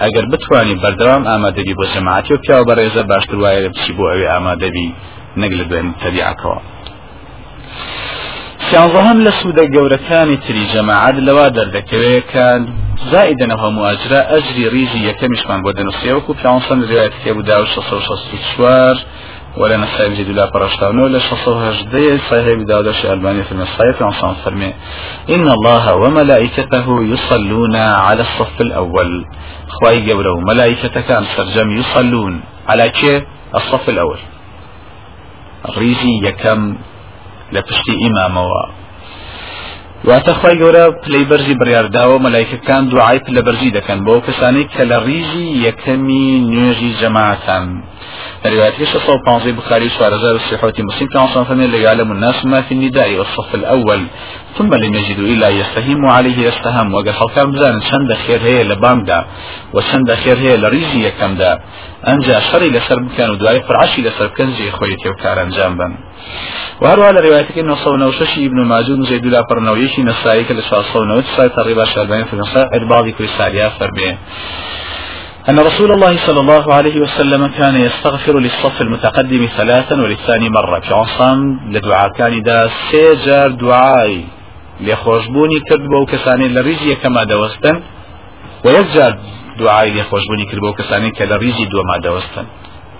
ئەگەر 0.03 0.25
بتوانانی 0.33 0.81
بەردەوام 0.83 1.23
ئامادەبی 1.31 1.75
بۆ 1.79 1.85
جەماعەتی 1.95 2.33
و 2.35 2.43
پیاوە 2.43 2.65
بەڕێزە 2.69 3.03
باشتر 3.13 3.37
وایە 3.43 3.61
بچی 3.73 3.93
بۆ 3.97 4.05
ئەوێ 4.11 4.27
ئامادەبی 4.33 4.89
نەک 5.41 5.53
لە 5.59 5.65
دوێن 5.71 5.89
تەبیعەکەوە 6.03 6.59
سیانزەهەم 8.69 9.19
لە 9.27 9.33
سوودە 9.41 9.65
گەورەکانی 9.75 10.39
تری 10.45 10.65
جەماعات 10.75 11.17
لەوا 11.27 11.47
دەردەکەوێت 11.57 12.25
کە 12.33 12.47
زائدەنەوە 13.11 13.69
مواجرە 13.77 14.21
ئەجری 14.31 14.67
ریزی 14.75 15.01
یەکەمیشمان 15.11 15.61
بۆ 15.65 15.71
دەنووسیەوەکو 15.79 16.37
پیانسەند 16.41 16.83
ڕێوایەت 16.89 17.15
کێبوودا 17.23 17.57
و 17.61 17.67
1664 17.67 18.97
ولا 19.57 19.77
نسائل 19.77 20.15
جدي 20.15 20.33
لا 20.33 20.47
برشتانو 20.55 21.07
لا 21.07 21.19
شصوها 21.19 21.71
جدي 21.73 22.19
صحيح 22.31 22.59
بداود 22.59 22.87
الألباني 22.87 23.43
في 23.45 23.53
المصايف 23.53 24.03
عن 24.03 24.35
فرمي 24.45 24.73
إن 25.35 25.49
الله 25.57 25.95
وملائكته 26.03 26.87
يصلون 27.13 27.77
على 27.77 28.23
الصف 28.23 28.61
الأول. 28.61 29.25
خواي 29.69 30.13
قبره 30.13 30.41
ملائكتك 30.41 31.11
أن 31.11 31.25
سرجم 31.37 31.69
يصلون. 31.81 32.41
على 32.69 32.89
كي؟ 32.89 33.23
الصف 33.55 33.89
الأول. 33.89 34.19
ريزي 35.79 36.15
يكم 36.23 36.77
لە 37.55 37.61
پشتی 37.67 37.95
ئیمامەوە. 38.03 38.65
واتە 40.09 40.33
خی 40.41 40.57
گەورە 40.61 40.85
پلەی 41.03 41.25
بەرزی 41.31 41.59
بڕارداوە 41.61 42.17
مەلایکەکان 42.25 42.83
دوعای 42.93 43.21
لە 43.37 43.43
بەرزی 43.47 43.75
دەکەن 43.77 43.99
بۆ 44.07 44.15
کەسانی 44.27 44.69
کە 44.73 44.83
لە 44.91 44.99
ڕیزی 45.07 45.49
یەکەمی 45.67 46.27
نوێژی 46.51 46.93
جەماعتان. 47.01 47.67
رواية 48.47 48.85
615 48.85 49.51
بخاري 49.51 49.91
وارزار 50.01 50.35
الصحوة 50.37 50.73
مسلم 50.79 51.09
كان 51.09 51.27
صنفنا 51.27 51.63
ليعلم 51.63 52.13
الناس 52.13 52.45
ما 52.45 52.63
في 52.63 52.75
النداء 52.75 53.15
والصف 53.15 53.55
الأول. 53.55 54.07
ثم 54.59 54.75
لم 54.75 54.95
يجدوا 54.95 55.27
إلا 55.27 55.49
يستهم 55.49 56.07
عليه 56.07 56.39
يستهم 56.49 56.95
وقال 56.95 57.15
حلقا 57.15 57.45
بزان 57.45 57.81
شند 57.81 58.15
خير 58.27 58.41
هي 58.41 58.65
لبامدا 58.65 59.25
وشند 59.73 60.15
خير 60.15 60.37
هي 60.39 60.57
لريزي 60.57 61.07
يكم 61.07 61.35
دا 61.35 61.61
أنجا 62.09 62.41
شري 62.41 62.71
لسر 62.71 63.03
بكان 63.03 63.31
ودواي 63.31 63.63
فرعشي 63.63 64.03
لسر 64.03 64.27
كنزي 64.27 64.71
خويتي 64.71 65.09
وكارن 65.09 65.49
جنبا 65.49 65.97
وهروها 66.81 67.13
لروايتك 67.13 67.59
إنه 67.59 67.75
صونا 67.75 68.07
وششي 68.07 68.47
ابن 68.47 68.65
ماجون 68.65 69.05
زيد 69.05 69.27
لا 69.27 69.41
برنويشي 69.51 70.03
نسائك 70.03 70.51
لشاء 70.53 70.83
صونا 70.83 71.15
وتساي 71.15 71.49
تقريبا 71.49 71.85
شاربين 71.85 72.25
في 72.25 72.33
النصائح 72.35 72.85
بعض 72.91 73.09
كل 73.09 73.29
ساريا 73.39 73.69
فربين 73.69 74.17
أن 75.49 75.59
رسول 75.59 75.93
الله 75.93 76.27
صلى 76.27 76.41
الله 76.41 76.75
عليه 76.75 77.01
وسلم 77.01 77.47
كان 77.47 77.77
يستغفر 77.77 78.39
للصف 78.39 78.83
المتقدم 78.83 79.49
ثلاثا 79.57 79.95
وللثاني 79.95 80.49
مرة 80.49 80.81
في 80.81 80.95
عصام 80.95 81.61
لدعاء 81.73 82.09
كان 82.09 82.43
دا 82.43 82.71
سيجر 82.91 83.49
دعاي 83.49 84.25
لخوشبوني 84.81 85.61
كذبوا 85.61 86.07
كساني 86.07 86.49
لريجي 86.49 86.95
كما 86.95 87.25
دوستن 87.25 87.83
ويجر 88.65 89.17
دعاي 89.59 90.01
لخوشبوني 90.01 90.45
كذبوا 90.45 90.73
كساني 90.73 91.11
كالريجي 91.11 91.65
دو 91.65 91.83
ما 91.83 91.97
دوستن 91.99 92.45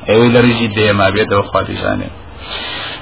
أي 0.09 0.29
لريجي 0.29 0.67
دي 0.67 0.93
ما 0.93 1.11
بيد 1.11 1.33
وخواتي 1.33 1.75
جانب 1.75 2.11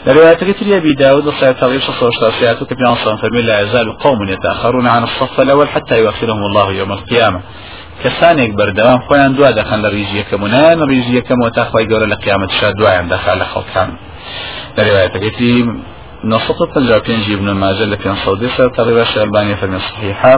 لرواية 0.07 0.34
كتير 0.34 0.76
أبي 0.76 0.93
داود 0.95 1.32
تغيير 1.61 1.80
شخص 1.80 2.03
وشتاسيات 2.03 2.62
وكبير 2.62 2.86
عصام 2.88 3.16
فمن 3.16 3.40
لا 3.40 3.61
يزال 3.61 3.99
قوم 3.99 4.28
يتأخرون 4.28 4.86
عن 4.86 5.03
الصف 5.03 5.40
الأول 5.40 5.68
حتى 5.68 5.99
يؤخرهم 5.99 6.43
الله 6.47 6.72
يوم 6.72 6.93
القيامة 6.93 7.40
کەسانێک 8.03 8.53
بەردەوام 8.59 9.00
خۆیان 9.07 9.32
دوا 9.36 9.50
دەخەن 9.59 9.80
لە 9.84 9.88
ڕیژی 9.94 10.16
یەکەمونان 10.22 10.78
ڕیژی 10.90 11.12
یەکەمەوە 11.20 11.50
تا 11.57 11.62
خۆی 11.70 11.86
گەورە 11.90 12.07
لە 12.12 12.16
قیامەت 12.24 12.50
شا 12.59 12.68
دوایان 12.78 13.07
دەخا 13.12 13.32
لە 13.40 13.46
خەڵکان. 13.53 13.90
لە 16.88 16.96
پێنجی 17.07 17.34
ابن 17.36 17.48
ماجه 17.62 17.86
لە 17.92 17.96
پێنج 18.03 18.18
سەودی 18.24 18.50
سەر 18.57 18.68
تقریبا 18.78 19.05
شەربانی 19.12 19.55
فەرمی 19.61 19.80
صحیحا 19.88 20.34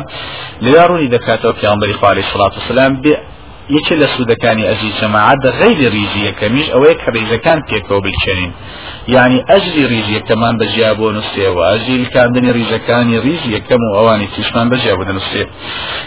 لێرا 0.65 0.85
ڕوونی 0.89 1.09
دەکاتەوە 1.15 1.53
پیامبەری 1.61 1.95
خوا 1.99 2.09
عەلەیهی 2.13 2.31
سڵات 2.33 2.53
وسلام 2.59 2.93
بێ 3.03 3.15
یەکێ 3.69 3.95
لە 4.03 4.07
سوودەکانی 4.15 4.65
ئەزی 4.71 4.91
جەماعات 5.01 5.43
غەیری 5.61 5.89
ریزی 5.97 6.21
یەکەمیش 6.29 6.67
ئەوەیە 6.75 6.97
کە 7.03 7.09
ریزەکان 7.17 7.59
پێکەوە 7.69 8.01
بچێنین. 8.07 8.53
یعنی 9.15 9.39
ئەجری 9.51 9.85
ریزی 9.93 10.13
یەکەمان 10.19 10.55
بەجیا 10.61 10.91
بۆ 10.99 11.07
نووسێەوە 11.17 11.63
ئەجری 11.73 12.07
کاندنی 12.15 12.51
ریزەکانی 12.59 13.17
ریزی 13.27 13.51
یەکەم 13.57 13.81
و 13.85 13.95
ئەوانی 13.97 14.29
تیشمان 14.35 14.67
بەجیا 14.73 14.95
بۆ 14.99 15.05
نووسێ. 15.19 15.43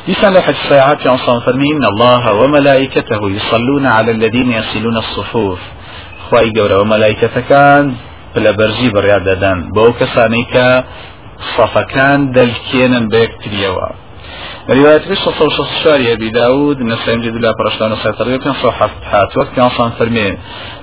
دیسان 0.07 0.31
لە 0.35 0.41
حج 0.45 0.57
ساعات 0.69 0.97
پیانسان 1.03 1.39
فەرمین 1.45 1.83
الله 1.91 2.23
وملائكته 2.39 3.21
يصلون 3.37 3.85
على 3.97 4.11
الذين 4.17 4.49
يصلون 4.59 4.95
الصفوف. 5.03 5.59
خی 6.27 6.47
گەورە 6.57 6.77
و 6.81 6.85
مەلایکەتەکان 6.93 7.85
پلە 8.33 8.51
بەرزی 8.59 8.89
بڕیا 8.95 9.19
دەدەن 9.27 9.59
بۆ 9.75 9.83
کەسانی 9.99 10.45
کە 10.53 10.67
صفەکان 11.55 12.19
دەلکێنن 12.37 13.05
بە 13.11 13.17
یەکتریەوە. 13.25 13.89
رواية 14.69 14.97
في 14.97 15.15
صلى 15.15 15.33
الله 15.85 16.13
أبي 16.13 16.29
داود 16.29 16.81
نسائم 16.81 17.21
جد 17.21 17.35
الله 17.35 17.51
برشتان 17.59 17.91
وسيطر 17.91 18.37
كان 18.37 18.53
صحف 18.53 18.91
حات 19.03 19.37
وقت 19.37 19.55
كان 19.55 19.69
صان 19.69 19.91
فرمين. 19.91 20.37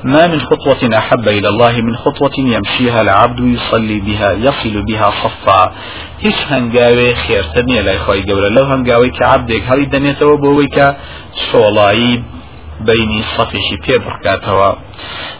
ما 0.05 0.27
من 0.27 0.41
خطوة 0.41 0.99
أحب 0.99 1.29
إلى 1.29 1.49
الله 1.49 1.81
من 1.81 1.97
خطوة 1.97 2.31
يمشيها 2.39 3.01
العبد 3.01 3.41
يصلي 3.41 4.01
بها 4.01 4.33
يصل 4.33 4.83
بها 4.83 5.11
صفا. 5.11 5.73
هیچ 6.25 6.37
هەنگاوێ 6.51 7.15
خێرتر 7.25 7.65
نییە 7.69 7.83
لای 7.87 7.99
خۆی 7.99 8.23
گەورە. 8.29 8.49
لەو 8.57 8.67
هەنگاوی 8.73 9.11
کە 9.17 9.23
عبدێک 9.23 9.63
هەڵی 9.71 9.87
دەنێتەوە 9.95 10.37
بۆەوەی 10.43 10.69
کە 10.77 10.87
شۆڵایی 11.47 12.23
بینی 12.81 13.25
صفیشی 13.37 13.77
پێ 13.85 13.97
بڕکاتەوە. 14.05 14.71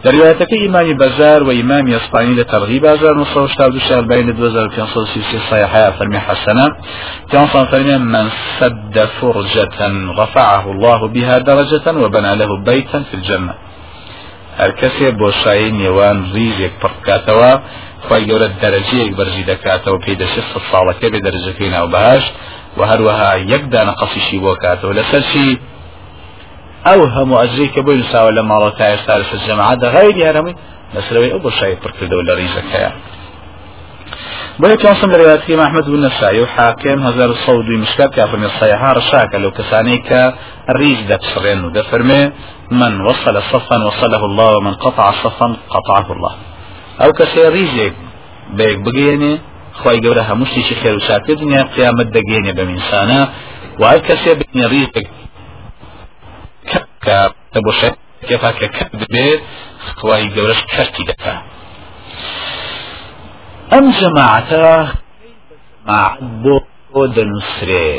دەریاتەکە 0.05 0.57
ئیمانی 0.63 0.95
بەزار 1.03 1.43
و 1.43 1.51
ئیمامی 1.51 1.95
ئەسپانی 1.97 2.35
لە 2.41 2.45
تەرغی 2.53 2.81
بازار 2.81 3.15
بین 4.13 4.29
2533 4.31 5.39
صحيحة 5.51 5.91
فرمي 5.91 6.19
حسنة 6.19 6.67
كان 7.33 7.47
فرمي 7.47 7.99
من 7.99 8.27
سد 8.61 8.97
فرجة 9.21 9.81
رفعه 10.19 10.65
الله 10.71 11.09
بها 11.09 11.39
درجة 11.39 11.87
وبنى 12.03 12.35
له 12.37 12.51
بيتا 12.65 12.99
في 13.11 13.15
الجنة. 13.15 13.55
هەرکەسێ 14.63 15.09
بۆشایی 15.21 15.71
نێوان 15.81 16.19
ریزێک 16.35 16.75
پڕکاتەوە 16.83 17.53
خی 18.07 18.23
گەورە 18.29 18.49
دەرەجەیەک 18.63 19.13
بەرزی 19.19 19.45
دەکاتەوە 19.51 19.99
پێی 20.05 20.17
دەشێت 20.23 20.47
ساڵەکە 20.71 21.07
بێ 21.13 21.21
دەرەجەکەی 21.27 21.71
ناو 21.75 21.87
بەهاش 21.95 22.25
و 22.79 22.81
هەروەها 22.91 23.31
یەک 23.53 23.63
دانە 23.73 23.95
ئەو 26.87 27.01
هەموو 27.15 27.41
ئەجری 27.43 27.69
کە 27.75 27.81
بۆی 27.87 28.05
ساوە 28.13 28.31
لە 28.39 28.43
ماڵە 28.51 28.71
تا 28.79 28.85
ئێستا 28.93 29.15
لە 29.21 29.37
جەماعات 29.49 29.81
غیری 29.95 30.25
هەرەمەی 30.29 30.55
لەسەرەوەی 30.95 31.33
ئەو 31.33 31.41
بۆشایی 31.45 31.81
پڕکردەوە 31.83 32.23
لە 32.29 32.35
ریزەکەیە 32.41 32.91
بۆیە 34.61 35.05
رواياتي 35.05 35.57
محمد 35.57 35.85
بن 35.85 36.07
نسائي 36.07 36.41
وحاكم 36.41 37.03
هزار 37.07 37.31
الصود 37.31 37.65
مشكات 37.65 38.15
كافر 38.15 38.37
من 38.37 38.45
الصيحة 38.45 38.93
رشاك 38.93 39.35
لو 39.35 39.51
كساني 39.51 39.99
كريج 40.69 40.99
دبسرين 41.11 41.65
ودفرمي 41.65 42.33
من 42.71 43.01
وصل 43.01 43.43
صفا 43.43 43.85
وصله 43.85 44.25
الله 44.25 44.57
ومن 44.57 44.75
قطع 44.75 45.11
صفا 45.11 45.57
قطعه 45.71 46.13
الله. 46.13 46.33
كسي 47.19 47.49
ريجيك 47.49 47.95
بيك 48.51 48.79
بقيني 48.79 49.41
خواهي 49.73 50.01
قولها 50.01 50.33
هموشتي 50.33 50.63
شي 50.63 50.75
خير 50.75 50.97
وشاكر. 50.97 51.35
دنيا 51.35 51.63
قيامت 51.63 52.07
دقيني 52.07 52.53
بمنسانا. 52.53 53.29
وهل 53.81 53.99
كسي 53.99 54.35
بني 54.35 54.67
ريجيك 54.67 55.09
کە 57.05 57.59
بۆ 57.65 57.73
شێفاکە 58.29 58.69
کە 58.77 58.85
بێت 59.13 59.43
خی 59.97 60.25
گەورەش 60.35 60.61
کەرتی 60.73 61.05
دەکا 61.11 61.37
ئەم 63.73 63.87
جەماعەتە 63.99 64.65
بۆ 66.93 67.03
دەنووسرێ 67.17 67.91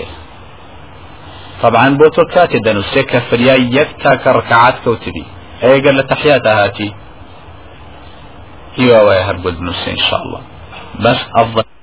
طبعا 1.62 1.88
بۆ 2.00 2.08
تۆ 2.16 2.24
کاتێ 2.34 2.60
دەنووسێ 2.68 3.02
کە 3.12 3.20
فریای 3.30 3.64
یەک 3.78 3.90
تاکە 4.02 4.30
ڕکعات 4.38 4.78
کەوتبی 4.84 5.26
ئەگەر 5.64 5.94
لە 6.00 6.04
تەحیات 6.12 6.46
هاتی 6.60 6.90
هیواوایە 8.78 9.24
هەر 9.28 9.38
بۆ 9.44 9.50
دنووسێ 9.58 9.90
انشاءله 9.96 10.40
بس 11.04 11.20
أفضل 11.42 11.75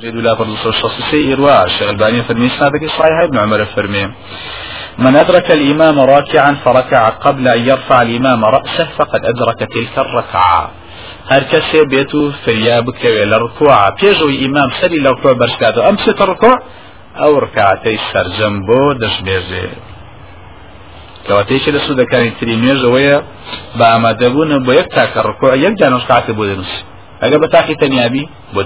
جيد 0.00 0.16
ولا 0.16 0.34
فرض 0.34 0.66
الشخصي 0.66 1.32
إرواع 1.32 1.64
الشيخ 1.64 1.88
الباني 1.88 2.22
فرمي 2.22 2.48
سنادك 2.48 2.86
صحيح 2.98 3.20
ابن 3.22 3.38
عمر 3.38 3.64
فرمي 3.64 4.10
من 4.98 5.16
أدرك 5.16 5.50
الإمام 5.50 6.00
راكعا 6.00 6.56
فركع 6.64 7.08
قبل 7.08 7.48
أن 7.48 7.60
يرفع 7.68 8.02
الإمام 8.02 8.44
رأسه 8.44 8.88
فقد 8.98 9.20
أدرك 9.24 9.58
تلك 9.58 9.98
الركعة 9.98 10.70
هر 11.30 11.42
کەسێ 11.52 11.82
بێت 11.90 12.14
و 12.14 12.32
فریا 12.44 12.82
بکەوێ 12.82 13.24
لە 13.32 13.36
ڕکوع 13.44 14.00
پێشەوەی 14.00 14.40
ئیمام 14.42 14.70
سەری 14.80 15.00
لەو 15.06 15.14
کۆ 15.22 15.30
بەرشکاتەوە 15.40 15.86
ئەم 15.86 15.96
سێتە 16.04 16.24
ڕکوع 16.30 16.56
ئەو 17.20 17.32
ڕکاتەی 17.44 17.98
سەرجەم 18.12 18.54
بۆ 18.66 18.80
دەشبێژێ 19.02 19.68
کەواتەیەکی 21.26 21.70
لە 21.76 21.80
سوودەکانی 21.86 22.32
تری 22.38 22.56
نوێژەوەیە 22.62 23.18
بە 23.78 23.84
ئامادەبوون 23.92 24.50
بۆ 24.66 24.72
یەک 24.80 24.88
تاکە 24.96 25.20
ڕکوع 25.28 25.52
یەک 25.64 25.74
جانۆشکاتە 25.80 26.32
بۆ 26.38 26.44
دەنووسی 26.50 26.80
ئەگە 27.22 27.36
بە 27.42 27.48
تاقی 27.54 27.76
تەنیابی 27.82 28.24
بۆ 28.54 28.62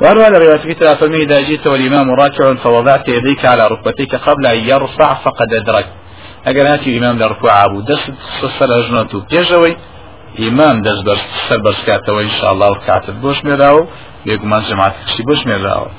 وروى 0.00 0.28
رواية 0.28 0.56
كتر 0.56 0.96
فرمي 0.96 1.16
إذا 1.16 1.40
جئت 1.40 1.66
والإمام 1.66 2.10
راكع 2.10 2.54
فوضعت 2.54 3.08
يديك 3.08 3.44
على 3.44 3.66
ركبتيك 3.66 4.14
قبل 4.14 4.46
أن 4.46 4.58
يرفع 4.58 5.14
فقد 5.14 5.52
أدرك. 5.52 5.86
ئەگەر 6.46 6.66
هاتی 6.72 6.90
ئیمام 6.90 7.16
لە 7.20 7.26
ڕکوع 7.32 7.68
بوو 7.70 7.82
دەست 7.90 8.12
سەر 8.58 8.70
ئەژنەت 8.76 9.10
و 9.14 9.24
پێشەوەی 9.30 9.74
ئیمام 10.42 10.76
دەست 10.86 11.02
بەر 11.08 11.18
سەر 11.48 11.60
بەرزکاتەوە 11.64 12.20
ئینشاءالله 12.24 12.70
و 12.72 12.82
کاتت 12.86 13.16
بۆش 13.24 13.38
مێراوە 13.46 13.82
بێگومان 14.26 14.62
جەماعت 14.68 14.94
کشی 15.06 15.22
بۆش 15.28 15.40
مێراوە 15.48 15.90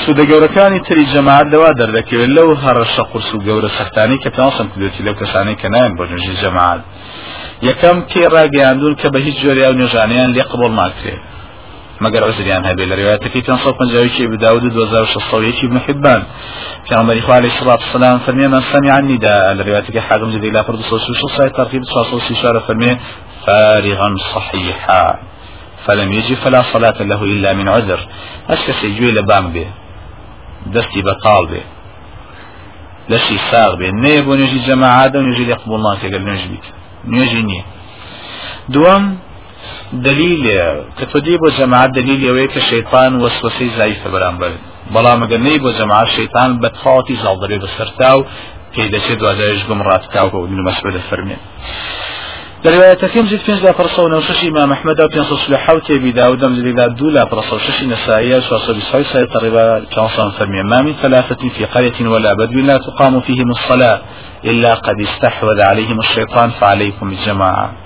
سوودە 0.00 0.24
گەورەکانی 0.30 0.80
تری 0.86 1.04
جەماعت 1.14 1.46
لەوا 1.52 1.70
دەردەکەوێت 1.80 2.30
لەو 2.36 2.48
هەڕەشە 2.64 3.04
قرس 3.10 3.30
و 3.34 3.38
گەورە 3.46 3.70
سەختانی 3.78 4.18
کە 4.24 4.30
تاسم 4.40 4.66
کردێتی 4.72 5.02
لەو 5.06 5.14
کەسانی 5.20 5.56
کە 5.60 5.68
نایەن 5.74 5.92
بۆ 5.98 6.04
نوێژی 6.10 6.36
جەماعت 6.42 6.82
یەکەم 7.68 7.96
تێ 8.10 8.24
ڕاگەیاندون 8.34 8.94
کە 9.00 9.08
بە 9.12 9.18
هیچ 9.26 9.36
جۆری 9.44 9.66
ئەو 9.66 9.74
نێژانیان 9.80 10.30
لێ 10.36 10.44
قبڵ 10.50 10.72
ماکرێت 10.80 11.22
مگر 12.00 12.22
عزریان 12.24 12.64
هەبێ 12.64 12.84
لە 12.90 12.96
پێ 13.22 13.40
پنجاوی 13.78 14.26
بداود 14.26 14.64
2600 14.64 15.64
ابن 15.64 15.78
حبان. 15.78 16.22
پیامبری 16.84 17.20
خوا 17.20 17.34
علیه 17.34 17.52
الصلاة 17.52 17.78
والسلام 17.84 18.18
فرمی 18.18 18.46
من 18.46 18.60
سمع 18.72 18.98
النداء 18.98 19.54
لروايتك 19.54 19.98
حاكم 19.98 20.30
جدي 20.30 20.50
لا 20.50 20.62
فرد 20.62 20.80
صوص 20.80 21.10
وشو 21.10 21.28
سايت 21.36 21.56
ترتيب 21.56 21.82
صوص 21.84 22.30
إشارة 22.30 22.58
فرمي 22.58 22.96
فارغا 23.46 24.16
صحيحا 24.34 25.18
فلم 25.86 26.12
يجي 26.12 26.36
فلا 26.36 26.62
صلاة 26.72 27.02
له 27.02 27.22
إلا 27.22 27.52
من 27.52 27.68
عذر. 27.68 28.00
أشك 28.50 28.70
سيجوي 28.80 29.12
لبام 29.12 29.52
به 29.52 29.66
دستي 30.66 31.02
بطال 31.02 31.46
به 31.46 31.62
لشي 33.08 33.38
ساغ 33.50 33.74
به 33.74 33.90
نيبو 33.90 34.34
نجي 34.34 34.58
جماعة 34.58 35.12
ونجي 35.14 35.48
يقبل 35.50 35.74
الله 35.74 35.94
كقل 35.96 36.24
نجي 36.24 36.48
بيت 36.48 36.66
نجي 37.06 37.42
نيه 37.42 37.64
دوام 38.68 39.18
دلیل 39.92 40.44
کە 40.98 41.04
تۆ 41.10 41.18
دی 41.26 41.38
بۆ 41.42 41.48
جەماعات 41.58 41.90
دلیل 41.98 42.20
ئەوەیە 42.26 42.48
کە 42.54 42.60
شەیطان 42.70 43.12
وەسوسەی 43.22 43.70
زایفە 43.78 44.08
بەرامبەر 44.14 44.52
بەڵام 44.94 45.18
ئەگەر 45.22 45.40
نەی 45.46 45.58
بۆ 45.64 45.70
جەماعات 45.78 46.08
شەیطان 46.18 46.50
بە 46.62 46.68
تەواتی 46.78 47.16
زاڵ 47.22 47.36
دەبێت 47.42 47.62
بەسەرتا 47.64 48.10
و 48.18 48.26
پێی 48.72 48.88
دەچێت 48.94 49.18
دوازایش 49.20 49.62
گمڕاتکاو 49.70 50.28
و 50.34 50.44
ابن 50.46 50.58
مسعود 50.68 50.96
فەرمێن 51.08 51.42
لروايتكم 52.64 53.26
زيد 53.26 53.40
فين 53.40 53.54
لا 53.54 53.72
فرصة 53.72 54.02
ونوشش 54.02 54.44
إمام 54.44 54.72
أحمد 54.72 55.00
أو 55.00 55.08
بينصص 55.08 55.50
لحوت 55.50 55.90
أبي 55.90 56.10
داود 56.12 56.54
زيد 56.54 56.66
لا 56.78 56.86
دو 56.86 57.10
لا 57.10 57.24
فرصة 57.24 57.56
وشش 57.56 57.82
نسائية 57.82 58.36
وصص 58.36 58.70
بصحيح 58.70 59.12
سيد 59.12 59.36
الربا 59.36 59.84
كان 59.94 60.08
فرمي 60.38 60.62
ما 60.62 60.82
من 60.82 60.94
ثلاثة 61.02 61.48
في 61.48 61.64
قرية 61.64 62.08
ولا 62.08 62.34
بدو 62.34 62.60
لا 62.60 62.78
تقام 62.78 63.20
فيهم 63.20 63.50
الصلاة 63.50 64.00
إلا 64.44 64.74
قد 64.74 65.00
استحوذ 65.00 65.60
عليهم 65.60 65.98
الشيطان 65.98 66.50
فعليكم 66.50 67.08
الجماعة. 67.10 67.85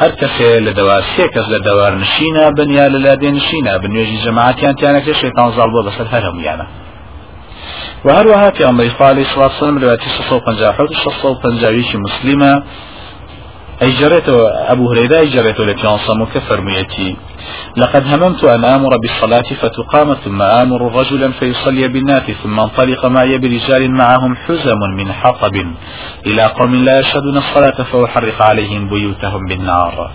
هەر 0.00 0.12
کەسێ 0.20 0.50
لە 0.66 0.72
دەوا 0.78 0.98
سێ 1.14 1.26
کەس 1.34 1.46
لە 1.54 1.60
دەوار 1.66 1.92
نشینە 2.02 2.44
بنیا 2.58 2.86
لە 2.94 2.98
لادێ 3.06 3.30
نشینە 3.38 3.72
بنوێژی 3.82 4.18
جەماعتیان 4.24 4.74
تیانەکە 4.78 5.12
شێتان 5.20 5.48
زاڵ 5.56 5.68
بۆ 5.74 5.80
بەسەر 5.86 6.06
هەر 6.14 6.22
هەمویانە 6.28 6.66
وهروها 8.04 8.50
في 8.50 8.62
أمر 8.68 8.84
صالح 8.98 9.24
صلى 9.28 9.36
الله 9.36 9.50
عليه 9.52 9.62
وسلم 9.62 9.78
رواية 9.78 9.98
650 9.98 10.96
650 11.04 12.02
مسلمة 12.06 12.62
أي 13.82 13.90
جريته 14.00 14.48
أبو 14.72 14.90
هريرة 14.90 15.18
أي 15.18 15.28
جريته 15.28 15.64
لبيان 15.64 15.98
صمو 16.06 16.26
كفرميتي 16.26 17.16
لقد 17.76 18.06
هممت 18.06 18.44
أن 18.44 18.64
آمر 18.64 18.96
بالصلاة 18.96 19.48
فتقام 19.62 20.14
ثم 20.14 20.42
آمر 20.42 20.80
رجلا 21.00 21.32
فيصلي 21.32 21.88
بالناس 21.88 22.22
ثم 22.42 22.60
انطلق 22.60 23.06
معي 23.06 23.38
برجال 23.38 23.90
معهم 23.90 24.36
حزم 24.36 24.80
من 24.96 25.12
حطب. 25.12 25.54
إلى 26.26 26.44
قوم 26.46 26.84
لا 26.84 26.98
يشهدون 27.00 27.36
الصلاة 27.36 27.78
فأحرق 27.92 28.42
عليهم 28.42 28.88
بيوتهم 28.88 29.46
بالنار. 29.48 30.10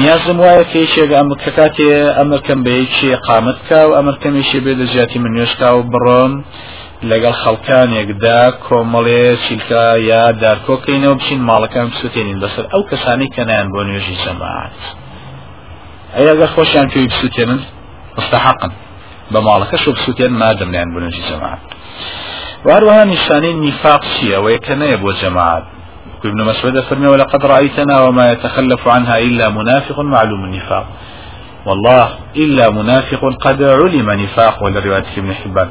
نیازم 0.00 0.38
وایە 0.44 0.64
کەیشێک 0.72 1.10
ئەمە 1.18 1.36
کەکاتێ 1.42 1.90
ئەمر 2.18 2.40
کەم 2.46 2.60
بەیەکی 2.66 3.10
قامتکە 3.26 3.80
و 3.88 3.94
ئەمر 3.96 4.16
کەمیشی 4.22 4.60
بێ 4.64 4.72
لە 4.80 5.16
من 5.22 5.30
نوێشکا 5.34 5.70
و 5.74 5.86
بڕۆم 5.92 6.32
لەگەڵ 7.10 7.34
خەڵکانێکدا 7.42 8.40
کۆمەڵێ 8.66 9.24
چیلکە 9.44 9.84
یا 10.10 10.22
دارکۆکەینەوە 10.42 11.18
بچین 11.18 11.40
ماڵەکان 11.48 11.86
بسووتێنین 11.90 12.38
بەسەر 12.42 12.64
ئەو 12.72 12.82
کەسانی 12.90 13.28
کە 13.34 13.42
نیان 13.48 13.68
بۆ 13.72 13.80
نوێژی 13.88 14.16
جەماعات 14.24 14.78
ئەگەر 16.16 16.50
خۆشیان 16.56 16.86
پێوی 16.92 17.08
بسووتێنن 17.12 17.60
مستحقن 18.18 18.72
بە 19.32 19.38
ماڵەکەش 19.46 19.82
بسووتێن 19.96 20.32
مادەم 20.42 20.70
نیان 20.74 20.88
بۆ 20.94 20.98
نوێژی 21.02 21.22
جەماعات 21.30 21.62
وهروها 22.66 23.02
چیە 24.12 24.34
ئەوەیە 24.36 24.60
کە 24.66 24.74
نەیە 24.80 24.96
بۆ 25.02 25.10
جەماعات 25.22 25.64
ابن 26.24 26.42
مسعود 26.42 26.80
فرمي 26.80 27.06
ولقد 27.06 27.46
رأيتنا 27.46 28.00
وما 28.00 28.32
يتخلف 28.32 28.88
عنها 28.88 29.18
إلا 29.18 29.48
منافق 29.48 30.00
معلوم 30.00 30.44
النفاق 30.44 30.86
والله 31.66 32.08
إلا 32.36 32.70
منافق 32.70 33.34
قد 33.40 33.62
علم 33.62 34.10
نفاق 34.10 34.62
ولا 34.62 34.80
رواية 34.80 35.04
ابن 35.16 35.34
حبان 35.34 35.70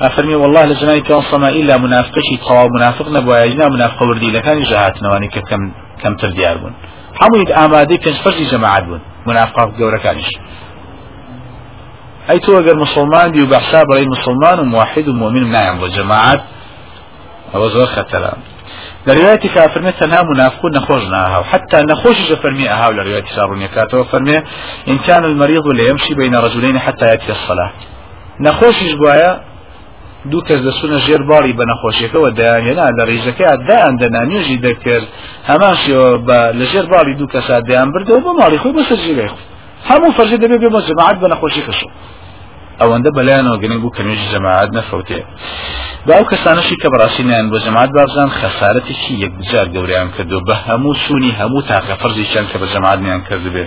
أفرمي 0.00 0.34
والله 0.34 0.64
لجنائي 0.64 1.00
كان 1.00 1.20
صما 1.20 1.48
إلا 1.48 1.76
منافقشي 1.76 2.36
طوا 2.48 2.68
منافق 2.68 3.08
نبوا 3.08 3.38
يجنا 3.38 3.68
منافق 3.68 4.02
وردي 4.02 4.30
لكان 4.30 4.62
جهات 4.62 5.02
نواني 5.02 5.28
كم 5.28 5.72
كم 6.02 6.14
ترديار 6.16 6.58
بون 6.58 6.72
حمود 7.20 7.50
آمادي 7.50 7.96
كان 7.96 8.14
فرجي 8.14 8.44
جماعات 8.44 8.84
بون 8.84 9.00
منافقات 9.28 9.68
جورا 9.78 9.98
كانش. 9.98 10.26
أي 12.30 12.38
تو 12.38 12.58
أجر 12.58 12.74
مسلمان 12.74 13.32
بيو 13.32 13.46
بحساب 13.46 13.86
رأي 13.92 14.06
مسلمان 14.06 14.58
وموحد 14.58 15.08
ومؤمن 15.08 15.50
نعم 15.50 15.82
وجماعات. 15.82 16.40
أو 17.54 17.68
زور 17.68 17.86
خطران 17.86 18.38
لروايتي 19.06 19.48
كافرمي 19.48 19.92
تنها 19.92 20.22
منافقون 20.22 20.72
نخوجناها 20.76 21.38
وحتى 21.38 21.76
نخوش 21.76 22.32
فرمي 22.42 22.70
أها 22.70 22.90
لروايتي 22.90 23.34
شارون 23.34 23.62
يكاتو 23.62 24.04
فرمي 24.04 24.42
إن 24.88 24.98
كان 24.98 25.24
المريض 25.24 25.66
ليمشي 25.66 26.14
بين 26.14 26.34
رجلين 26.36 26.78
حتى 26.78 27.04
يأتي 27.04 27.32
الصلاة. 27.32 27.72
نخوش 28.40 28.74
بوايا 29.00 29.47
دوو 30.30 30.40
کەس 30.48 30.60
دەسونە 30.66 30.98
ژێر 31.06 31.22
باڵی 31.30 31.52
بە 31.58 31.64
نەخۆشیەکەەوە 31.70 32.30
دایانێنا 32.38 32.86
لە 32.98 33.04
ڕێژەکە 33.10 33.48
دایان 33.68 33.94
دەنا 34.02 34.22
نوێژی 34.30 34.58
دەکرد. 34.66 35.06
هەماشیەوە 35.50 36.10
بە 36.26 36.38
لە 36.58 36.64
ژێر 36.70 36.86
باڵی 36.92 37.14
دوو 37.18 37.32
کەسا 37.34 37.56
دەیان 37.68 37.88
بردەوە 37.94 38.20
بە 38.26 38.32
ماڵی 38.40 38.58
خۆی 38.62 38.74
بەسەر 38.78 38.98
هەموو 39.90 40.14
فەرژە 40.16 40.38
دەبێت 40.42 40.60
بێ 40.62 40.68
بۆ 40.74 40.80
جەماعەت 40.88 41.18
بە 41.22 41.28
نەخۆشی 41.32 41.62
کەشو 41.66 41.88
ئەوەندە 42.80 43.10
بەلایەنەوە 43.16 43.58
گەنگ 43.62 43.80
بوو 43.82 43.94
کە 43.96 44.02
نوێژی 44.06 44.28
جەماعەت 44.34 44.70
نەفەوتێ. 44.78 45.20
با 46.06 46.12
ئەو 46.18 46.24
کەسانەشی 46.32 46.76
کە 46.82 46.88
بەڕاستینیان 46.92 47.46
بۆ 47.52 47.58
جەماعەت 47.66 47.90
بابزان 47.96 48.30
خەسارەتێکی 48.40 49.14
یەکجار 49.24 49.66
گەوریان 49.74 50.08
کردو 50.16 50.38
بە 50.48 50.54
هەموو 50.66 50.98
سوونی 51.04 51.32
هەموو 51.40 51.66
تاقە 51.70 51.94
فەرزیشان 52.02 52.44
کە 52.50 52.56
بە 52.60 52.66
جەماعەتیان 52.74 53.20
کردبێ 53.28 53.64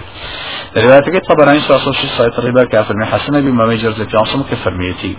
طبراني 1.30 1.59
صلى 1.62 1.72
الله 1.76 1.84
عليه 1.84 1.99
وسلم 1.99 2.34
الربا 2.39 2.64
كافر 2.66 2.95
من 2.95 3.05
حسن 3.05 3.41
بما 3.41 3.66
ميجر 3.66 3.91
زكي 3.91 4.18
عصم 4.18 4.43
كفرميتي 4.51 5.18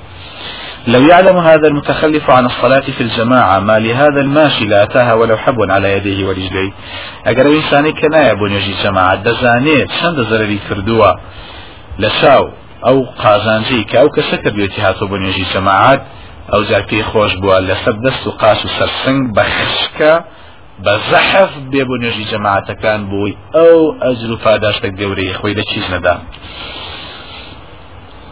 لو 0.86 1.02
يعلم 1.02 1.38
هذا 1.38 1.68
المتخلف 1.68 2.30
عن 2.30 2.46
الصلاة 2.46 2.80
في 2.80 3.00
الجماعة 3.00 3.60
ما 3.60 3.78
لهذا 3.78 4.20
الماشي 4.20 4.64
لا 4.64 4.82
أتاها 4.82 5.14
ولو 5.14 5.36
حب 5.36 5.70
على 5.70 5.92
يديه 5.92 6.26
ورجليه. 6.26 6.72
أقر 7.26 7.46
إنساني 7.46 7.92
كنا 7.92 8.30
يبون 8.30 8.52
يجي 8.52 8.74
جماعة 8.84 9.14
دزانيت 9.14 9.90
شند 9.90 10.20
زرري 10.30 10.58
كردوا 10.68 11.12
لشاو 11.98 12.50
ئەو 12.86 12.98
قازانجی 13.22 13.86
کە 13.90 13.96
ئەو 14.00 14.08
کەسە 14.16 14.36
کە 14.42 14.50
بێتی 14.56 14.80
هاتۆ 14.86 15.04
بۆ 15.10 15.16
نوێژی 15.22 15.46
جەماعات 15.54 16.00
ئەو 16.52 16.62
جار 16.68 16.82
پێی 16.90 17.04
خۆش 17.10 17.32
بووە 17.40 17.56
لەسەر 17.68 17.96
دەست 18.04 18.24
و 18.26 18.30
قاس 18.40 18.60
و 18.64 18.68
سەرسنگ 18.78 19.20
بە 19.36 19.44
خشکە 19.56 20.14
بە 20.84 20.94
زەحف 21.10 21.50
بێ 21.72 21.82
بۆ 21.88 21.94
نوێژی 22.02 22.26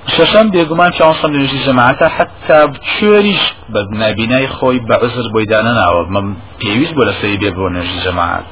شەشەم 0.06 0.46
بێگومان 0.54 0.90
پیانسەم 0.96 1.30
لەژی 1.36 1.60
جەماعەتە 1.66 2.06
حتا 2.16 2.60
کوێریش 2.92 3.42
بە 3.72 3.80
نبینای 4.02 4.48
خۆی 4.56 4.80
بە 4.88 4.96
عزر 5.04 5.26
بۆی 5.34 5.46
دانا 5.52 5.72
ناوە. 5.80 6.02
من 6.14 6.24
پێویست 6.60 6.94
بۆ 6.96 7.02
لەسەری 7.08 7.38
بێ 7.42 7.50
بۆ 7.56 7.64
نێژی 7.76 8.00
جەماعات 8.06 8.46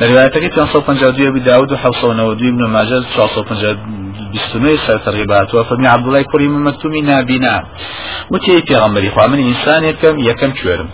لە 0.00 0.04
روایەتەکەی 0.10 0.50
552 0.56 1.30
بی 1.32 1.40
داود 1.40 1.72
و 1.72 1.76
792 1.76 2.48
ابن 2.48 2.62
ماجه 2.74 3.00
429 3.16 4.76
سەر 4.86 4.98
تەرغیباتەوە 5.06 5.62
فەرمی 5.68 5.88
عەبدوڵای 5.94 6.24
کوڕی 6.30 6.48
من 6.52 6.62
مەکتومی 6.68 7.02
نابینا. 7.02 7.62
وتی 8.30 8.62
پێغەمبەری 8.68 9.10
خوا 9.14 9.26
من 9.26 9.38
ئینسانێکم 9.38 10.14
یەکەم 10.28 10.52
کوێرم. 10.58 10.88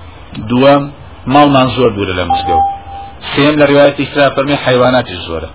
دووەم 0.48 0.82
ماڵمان 1.34 1.68
زۆر 1.76 1.90
دوورە 1.96 2.14
لە 2.20 2.24
مزگەوت. 2.30 2.66
سێم 3.32 3.54
لە 3.60 3.64
روایەتی 3.70 4.06
خرا 4.10 4.30
فەرمی 4.36 4.56
حیواناتی 4.64 5.16
زۆرە. 5.26 5.50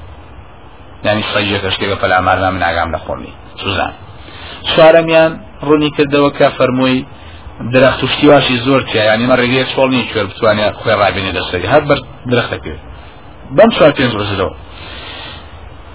ینی 1.06 1.24
سەیەکە 1.34 1.70
شتێکە 1.76 1.96
پەلامارنا 2.02 2.50
من 2.56 2.62
ئاگام 2.68 2.90
لە 2.96 3.00
خۆمی 3.06 3.32
سوزان. 3.64 3.94
چوارەمیان 4.72 5.32
ڕوونی 5.68 5.92
کردەوە 5.98 6.30
کە 6.38 6.48
فەرمووی 6.58 7.06
درەخت 7.74 8.00
وشتیواشی 8.04 8.58
زۆر 8.66 8.82
تیا 8.90 9.04
ینی 9.14 9.28
مە 9.30 9.36
ڕێگەیە 9.42 9.66
چۆڵنی 9.74 10.04
کوێر 10.10 10.26
بتوانێت 10.32 10.76
خۆی 10.82 10.96
ڕابێنێ 11.02 11.32
دەستەری 11.38 11.72
هەر 11.74 11.84
بەر 11.90 12.00
درەختەکرد 12.32 12.82
بەم 13.56 13.70
چوار 13.76 13.92
پێنج 13.98 14.14
ڕزلەوە 14.22 14.56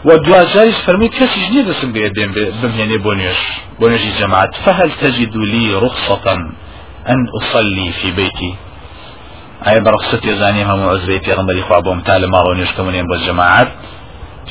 و 0.04 0.18
دوازاریش 0.18 0.78
فەرمی 0.86 1.08
کەسیش 1.18 1.46
نییە 1.52 1.64
دەسم 1.70 1.90
بێ 1.94 2.08
بێن 2.16 2.30
بمهێنێ 2.60 2.98
بۆ 3.04 3.12
نوێش 3.18 3.40
بۆ 3.78 3.86
نوێژی 3.90 4.12
جەماعت. 4.20 4.52
فهل 4.64 4.90
تجد 5.02 5.34
لي 5.52 5.66
رخصة 5.86 6.26
أن 7.12 7.20
أصلي 7.38 7.88
في 7.98 8.08
بيتي. 8.18 8.52
أي 9.68 9.80
برخصة 9.80 10.20
يزاني 10.30 10.62
هم 10.64 10.80
عزبي 10.88 11.18
في 11.20 11.32
غنبري 11.32 11.62
خوابهم 11.62 12.00
تعالى 12.00 12.26
ما 12.26 12.42
رونيش 12.42 12.72
كمونين 12.72 13.06
بالجماعات 13.06 13.68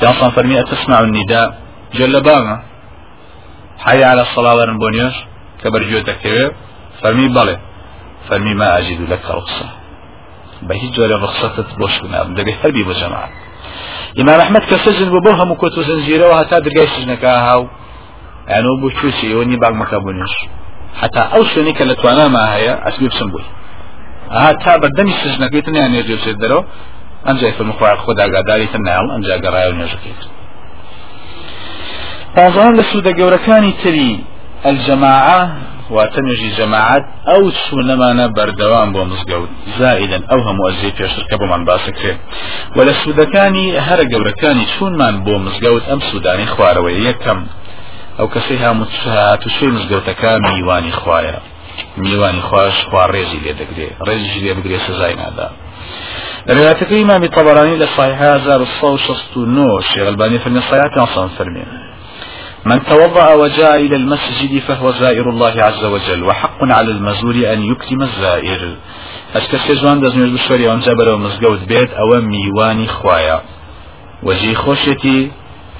جانصان 0.00 0.30
فرمي 0.30 0.60
أتسمع 0.60 1.00
النداء 1.00 1.58
جل 1.94 2.20
باغا 2.20 2.62
حي 3.84 4.04
على 4.04 4.22
الصلاة 4.22 4.54
ورن 4.56 4.78
كبرجو 5.64 5.98
تكتبه 5.98 6.52
فرمي 7.02 7.28
بلي 7.28 7.58
فرمي 8.28 8.54
ما 8.54 8.78
أجد 8.78 9.00
لك 9.10 9.24
رخصة 9.30 9.68
بهي 10.62 10.88
جوري 10.90 11.14
رخصة 11.14 11.64
بوش 11.78 11.98
بنام 11.98 12.34
دقي 12.34 12.54
هربي 12.64 12.82
بجماعة 12.82 13.30
إمام 14.20 14.40
أحمد 14.40 14.60
كسجن 14.60 15.08
ببوها 15.10 15.44
مكوت 15.44 15.78
وزنجيرة 15.78 16.26
وهتا 16.28 16.58
درقاي 16.58 16.86
سجنك 16.86 17.24
هاو 17.24 17.68
يعني 18.48 18.68
بو 18.80 18.90
شوشي 18.90 19.34
وني 19.34 19.56
باق 19.56 19.70
مكابونيش 19.70 20.34
حتى 21.00 21.20
أو 21.34 21.44
شونيك 21.44 21.82
لتوانا 21.82 22.28
ما 22.28 22.54
هي 22.56 22.68
أسبيب 22.88 23.12
سنبوي 23.12 23.44
هتا 24.30 24.76
بردني 24.76 25.12
سجنك 25.12 25.54
يتني 25.54 25.78
يعني 25.78 25.98
يجيب 25.98 26.18
سيدرو 26.18 26.64
أنجا 27.28 27.50
في 27.50 27.60
المخوار 27.60 27.96
خدا 27.96 28.22
قاداري 28.34 28.66
تنال 28.66 29.10
أنجا 29.16 29.48
قرايا 29.48 29.68
ونجوكيت 29.68 30.20
پازان 32.36 32.72
لە 32.78 32.84
سوودە 32.90 33.12
گەورەکانی 33.20 33.74
تری 33.82 34.12
الجەماعە 34.70 35.40
واتەنێژی 35.94 36.50
جەماعات 36.58 37.04
ئەو 37.30 37.42
چوونەمانە 37.62 38.26
بەردەوام 38.36 38.88
بۆ 38.94 39.02
مزگەوت 39.10 39.50
زائدن 39.78 40.22
ئەو 40.30 40.40
هەموو 40.46 40.68
ئەزیێ 40.68 40.92
پێشترکە 40.98 41.36
بۆمان 41.40 41.62
باسەکرێت 41.68 42.18
و 42.76 42.78
لە 42.88 42.94
سوودەکانی 43.02 43.66
هەرە 43.86 44.04
گەورەکانی 44.12 44.66
چوونمان 44.74 45.14
بۆ 45.24 45.34
مزگەوت 45.44 45.84
ئەم 45.90 46.00
سوودانی 46.08 46.46
خوارەوەی 46.54 47.02
یەکەم 47.08 47.40
ئەو 48.18 48.26
کەسی 48.34 48.56
هەمووتوشوی 48.64 49.74
مزگەوتەکە 49.76 50.32
میوانی 50.46 50.92
خوایە 51.00 51.38
میوانی 52.02 52.42
خوش 52.48 52.76
خوا 52.88 53.04
ڕێزی 53.14 53.40
لێ 53.44 53.52
دەگرێ 53.60 53.88
ڕێزی 54.06 54.40
لێ 54.44 54.52
بگرێ 54.58 54.78
سزای 54.86 55.14
نادا 55.22 55.48
روايتك 56.48 56.92
إمام 56.92 57.22
الطبراني 57.22 57.76
لصحيح 57.76 58.20
1169 58.22 59.78
الشيخ 59.78 60.06
الباني 60.12 60.38
في 60.38 60.46
النصيحات 60.46 60.98
أصلا 60.98 61.28
فرمين 61.28 61.83
من 62.64 62.84
توضأ 62.84 63.34
وجاء 63.34 63.76
إلى 63.76 63.96
المسجد 63.96 64.58
فهو 64.58 64.92
زائر 64.92 65.30
الله 65.30 65.62
عز 65.62 65.84
وجل 65.84 66.24
وحق 66.24 66.58
على 66.62 66.90
المزور 66.90 67.34
أن 67.34 67.62
يكرم 67.62 68.02
الزائر. 68.02 68.76
أشكسي 69.34 69.74
جوان 69.74 70.00
دزنيش 70.00 70.30
بشوري 70.30 70.66
وانجا 70.68 70.92
برو 70.92 71.16
مزقود 71.18 71.66
بيت 71.66 71.90
أو 71.92 72.20
ميواني 72.20 72.88
خوايا 72.88 73.42
وجي 74.22 74.54
خوشتي 74.54 75.30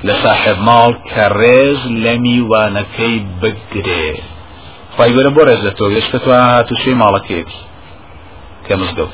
لصاحب 0.04 0.58
مال 0.62 0.94
كريز 1.14 1.86
لميوانكي 1.86 3.26
بقري 3.42 4.22
خواهي 4.96 5.14
قولا 5.14 5.28
بو 5.28 5.40
رزتو 5.40 5.90
يشكتوا 5.90 6.34
هاتو 6.34 6.74
شي 6.74 6.94
مالكيكي 6.94 7.60
كمزقود 8.68 9.08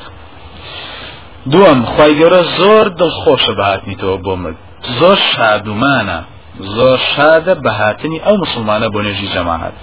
دوم 1.45 1.85
خواهي 1.85 2.23
قولا 2.23 2.41
زور 2.57 2.87
دل 2.87 3.11
خوش 3.11 3.49
بهاتني 3.49 3.95
تو 3.95 4.17
بومد 4.17 4.55
زور 4.99 5.15
شادومانه 5.15 6.23
زۆر 6.77 6.99
شادە 7.13 7.53
بەهاتنی 7.65 8.19
ئەو 8.25 8.35
مسلمانە 8.43 8.87
بۆ 8.93 8.99
نێژی 9.07 9.27
جەماعات. 9.35 9.75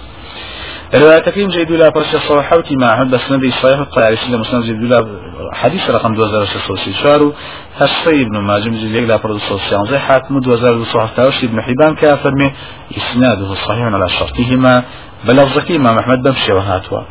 روايتكين 0.93 1.49
جيد 1.49 1.71
لا 1.71 1.89
برشا 1.89 2.19
صحوتي 2.19 2.75
مع 2.75 3.03
بسند 3.03 3.43
صحيح 3.61 3.79
الطيارسي 3.79 4.31
لمسند 4.31 4.63
جيد 4.63 4.83
لا 4.83 5.05
حديث 5.53 5.89
رقم 5.89 6.13
2664 6.13 7.33
هسي 7.79 8.21
ابن 8.21 8.37
ماجم 8.37 8.73
جيد 8.73 8.95
لا 9.09 9.15
برشا 9.15 9.57
صحيح 9.71 10.01
حاتم 10.01 10.37
2217 10.37 11.47
ابن 11.47 11.61
حبان 11.61 11.95
كافرمي 11.95 12.51
إسناده 12.97 13.55
صحيح 13.55 13.85
على 13.85 14.09
شرطهما 14.09 14.83
بلفظك 15.27 15.71
إمام 15.71 15.97
أحمد 15.97 16.21
بمشي 16.23 16.51
وهاتوا 16.51 17.01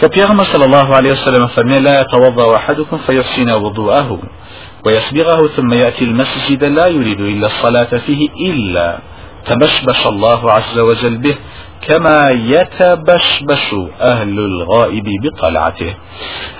كبيغم 0.00 0.44
صلى 0.44 0.64
الله 0.64 0.96
عليه 0.96 1.12
وسلم 1.12 1.46
فرمي 1.46 1.78
لا 1.80 2.00
يتوضأ 2.00 2.56
أحدكم 2.56 2.98
فيحسن 3.06 3.50
وضوءه. 3.50 4.18
ويسبغه 4.86 5.48
ثم 5.56 5.72
يأتي 5.72 6.04
المسجد 6.04 6.64
لا 6.64 6.86
يريد 6.86 7.20
إلا 7.20 7.46
الصلاة 7.46 7.98
فيه 8.06 8.28
إلا 8.50 8.98
تبشبش 9.46 10.06
الله 10.06 10.52
عز 10.52 10.78
وجل 10.78 11.16
به 11.16 11.36
كما 11.88 12.30
يتبشبش 12.30 13.74
أهل 14.00 14.38
الغائب 14.38 15.06
بطلعته. 15.22 15.94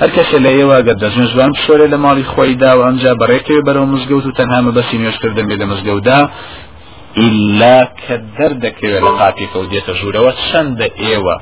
هەرکەسە 0.00 0.36
لە 0.44 0.50
ئێوە 0.56 0.78
گە 0.86 0.94
دەژن 1.02 1.26
جوان 1.32 1.50
بشۆرە 1.56 1.86
لە 1.92 1.98
ماڵی 2.04 2.24
خۆیدا 2.32 2.70
و 2.76 2.82
ئەمجا 2.86 3.12
بەڕێکەوە 3.20 3.62
بەرەو 3.66 3.90
مزگەوت 3.92 4.26
و 4.26 4.36
تەنها 4.38 4.60
مەبەسی 4.66 4.96
نوێشکردن 5.02 5.46
بێ 5.48 5.56
لە 5.60 5.66
إلا 7.16 7.88
کە 8.02 8.16
و 9.58 9.66
دێتە 9.72 9.92
ژوورەوە 9.98 10.32
چەندە 10.46 10.86
ئێوە 11.02 11.36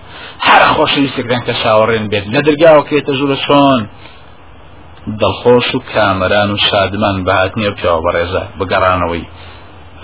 هەر 0.47 0.63
خۆشەویستێکدان 0.75 1.43
کە 1.47 1.55
چاوەڕێن 1.63 2.05
بێت 2.11 2.25
لە 2.35 2.41
دەرگاوەکەێتە 2.47 3.13
ژوورە 3.19 3.37
چۆن 3.47 3.83
دڵخۆش 5.21 5.69
و 5.75 5.81
کامەران 5.93 6.51
و 6.55 6.59
شادمان 6.69 7.17
بەهاتنیە 7.27 7.73
پیاوە 7.79 8.01
بەڕێزە 8.07 8.43
بگەڕانەوەی. 8.59 9.25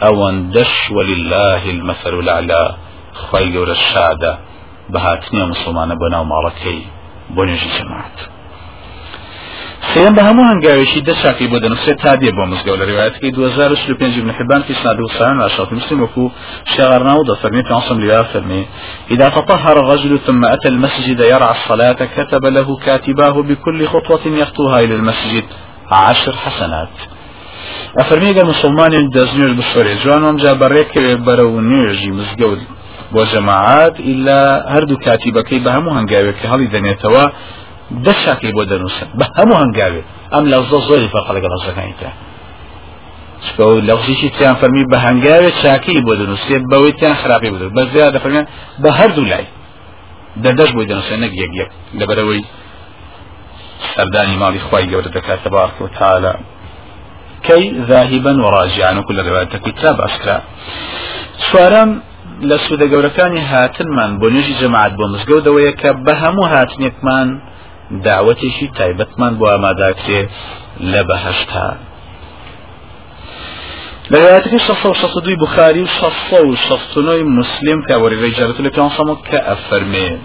ئەوەندەش 0.03 0.73
ولله 0.97 1.63
المثل 1.75 2.15
الأعلى 2.23 2.65
خی 3.25 3.47
گەورە 3.55 3.77
شادە 3.91 4.33
بەهاتنیە 4.93 5.45
مسلمانە 5.53 5.95
بۆ 6.01 6.07
ناو 6.15 6.25
ماڵەکەی. 6.33 6.81
بۆ 7.35 7.43
نوێژی 7.49 7.71
جەماعت. 7.77 8.19
سيم 9.93 10.15
بهم 10.15 10.41
هنگاوشي 10.41 11.01
ده 11.01 11.15
شاكي 11.15 11.47
بودن 11.47 11.73
وسي 11.73 11.95
تادي 11.95 12.31
بو 12.31 12.45
مزگو 12.45 12.75
لروايات 12.75 13.17
كي 13.17 13.29
2035 13.29 14.13
ابن 14.19 14.33
حبان 14.33 14.63
في 14.63 14.75
سنة 14.75 15.05
وسان 15.05 15.41
عشرة 15.41 15.75
مسلم 15.75 16.03
وكو 16.03 16.31
شغرنا 16.77 17.15
وده 17.15 17.35
فرمي 17.35 17.63
في 17.63 17.75
عصم 17.75 18.01
ليا 18.01 18.23
فرمي 18.23 18.67
إذا 19.11 19.29
تطهر 19.29 19.81
الرجل 19.81 20.19
ثم 20.27 20.45
أتى 20.45 20.69
المسجد 20.69 21.21
يرعى 21.21 21.51
الصلاة 21.51 21.93
كتب 22.17 22.47
له 22.47 22.77
كاتباه 22.77 23.43
بكل 23.43 23.87
خطوة 23.87 24.21
يخطوها 24.27 24.81
إلى 24.81 24.95
المسجد 24.95 25.45
عشر 25.91 26.33
حسنات. 26.33 26.95
أفرمي 27.99 28.33
قال 28.33 28.47
مسلمان 28.47 29.09
دزنيوش 29.09 29.53
بسوري 29.53 29.95
جوان 30.05 30.23
ومجا 30.23 30.53
بريك 30.53 30.99
برو 30.99 31.61
نيجي 31.61 32.11
مزگو 32.11 32.57
بۆ 33.15 33.23
جەماعات 33.33 33.97
إلا 34.11 34.39
هەردوو 34.75 35.03
کاتیبەکەی 35.07 35.61
بە 35.65 35.71
هەموو 35.77 35.97
هەنگاوێک 35.99 36.39
هەڵی 36.51 36.69
دەنێتەوە 36.75 37.25
دەشاکەی 38.07 38.53
بۆ 38.57 38.63
دەنووسن. 38.71 39.09
بە 39.19 39.25
هەموو 39.39 39.57
هەنگاوێ. 39.63 40.03
ئەم 40.33 40.45
لە 40.53 40.59
زۆ 40.71 40.79
زۆری 40.89 41.09
فەرق 41.15 41.29
لەگەڵ 41.37 41.51
ڕزەکانی 41.57 41.97
تر 42.01 42.13
لەغزیشی 43.89 44.31
تیان 44.37 44.55
فەرمی 44.61 44.85
بە 44.93 44.99
هەنگاوێ 45.07 45.51
چاکەی 45.63 46.01
بۆ 46.07 46.13
دەنووسێت 46.21 46.63
بەوەی 46.71 46.93
تیان 46.99 47.17
خراپی 47.23 47.51
بدە 47.55 47.67
بە 47.77 47.83
زیاد 47.93 48.11
دەفەرمیان 48.17 48.47
بە 48.83 48.91
هەردوو 48.99 49.25
لای. 49.33 49.47
دەردەش 50.45 50.71
بۆی 50.77 50.87
دەنووسێن 50.91 51.19
نەک 51.25 51.33
یەک 51.43 51.53
یەک. 51.61 51.71
لەبەرەوەی 52.01 52.43
سەردانی 53.95 54.37
ماڵی 54.43 54.61
خی 54.67 54.85
گەورە 54.91 55.11
دەکات 55.17 55.41
تبارك 55.45 55.77
وتعالى 55.85 56.35
كي 57.47 57.65
ذاهبا 57.89 58.33
وراجعا 58.45 58.93
وكل 58.99 59.19
رواية 59.29 59.55
كتاب 59.67 60.01
أسكرا 60.01 60.39
سوارم 61.51 61.91
لە 62.51 62.57
سوودە 62.65 62.87
گەورەکانی 62.93 63.43
هاتنمان 63.51 64.11
بۆ 64.21 64.27
نوێژی 64.35 64.55
جەماعات 64.61 64.93
بۆ 64.99 65.05
مزگەوتەوەیە 65.13 65.73
کە 65.81 65.91
بە 66.05 66.15
هەموو 66.23 66.51
هاتنێکمان 66.55 67.29
داوەتێکی 68.07 68.67
تایبەتمان 68.79 69.33
بۆ 69.39 69.47
ئاماداکرێ 69.53 70.23
لە 70.93 71.03
بەهشتا. 71.09 71.69
لە 74.11 74.17
رواياتك 74.23 74.57
662 74.57 75.37
بخاري 75.37 75.83
و 75.83 75.87
669 75.87 77.23
مسلم 77.23 77.83
كوري 77.83 78.17
رجالة 78.17 78.61
لكان 78.61 78.89
صمت 78.89 79.19
كأفرمي 79.31 80.19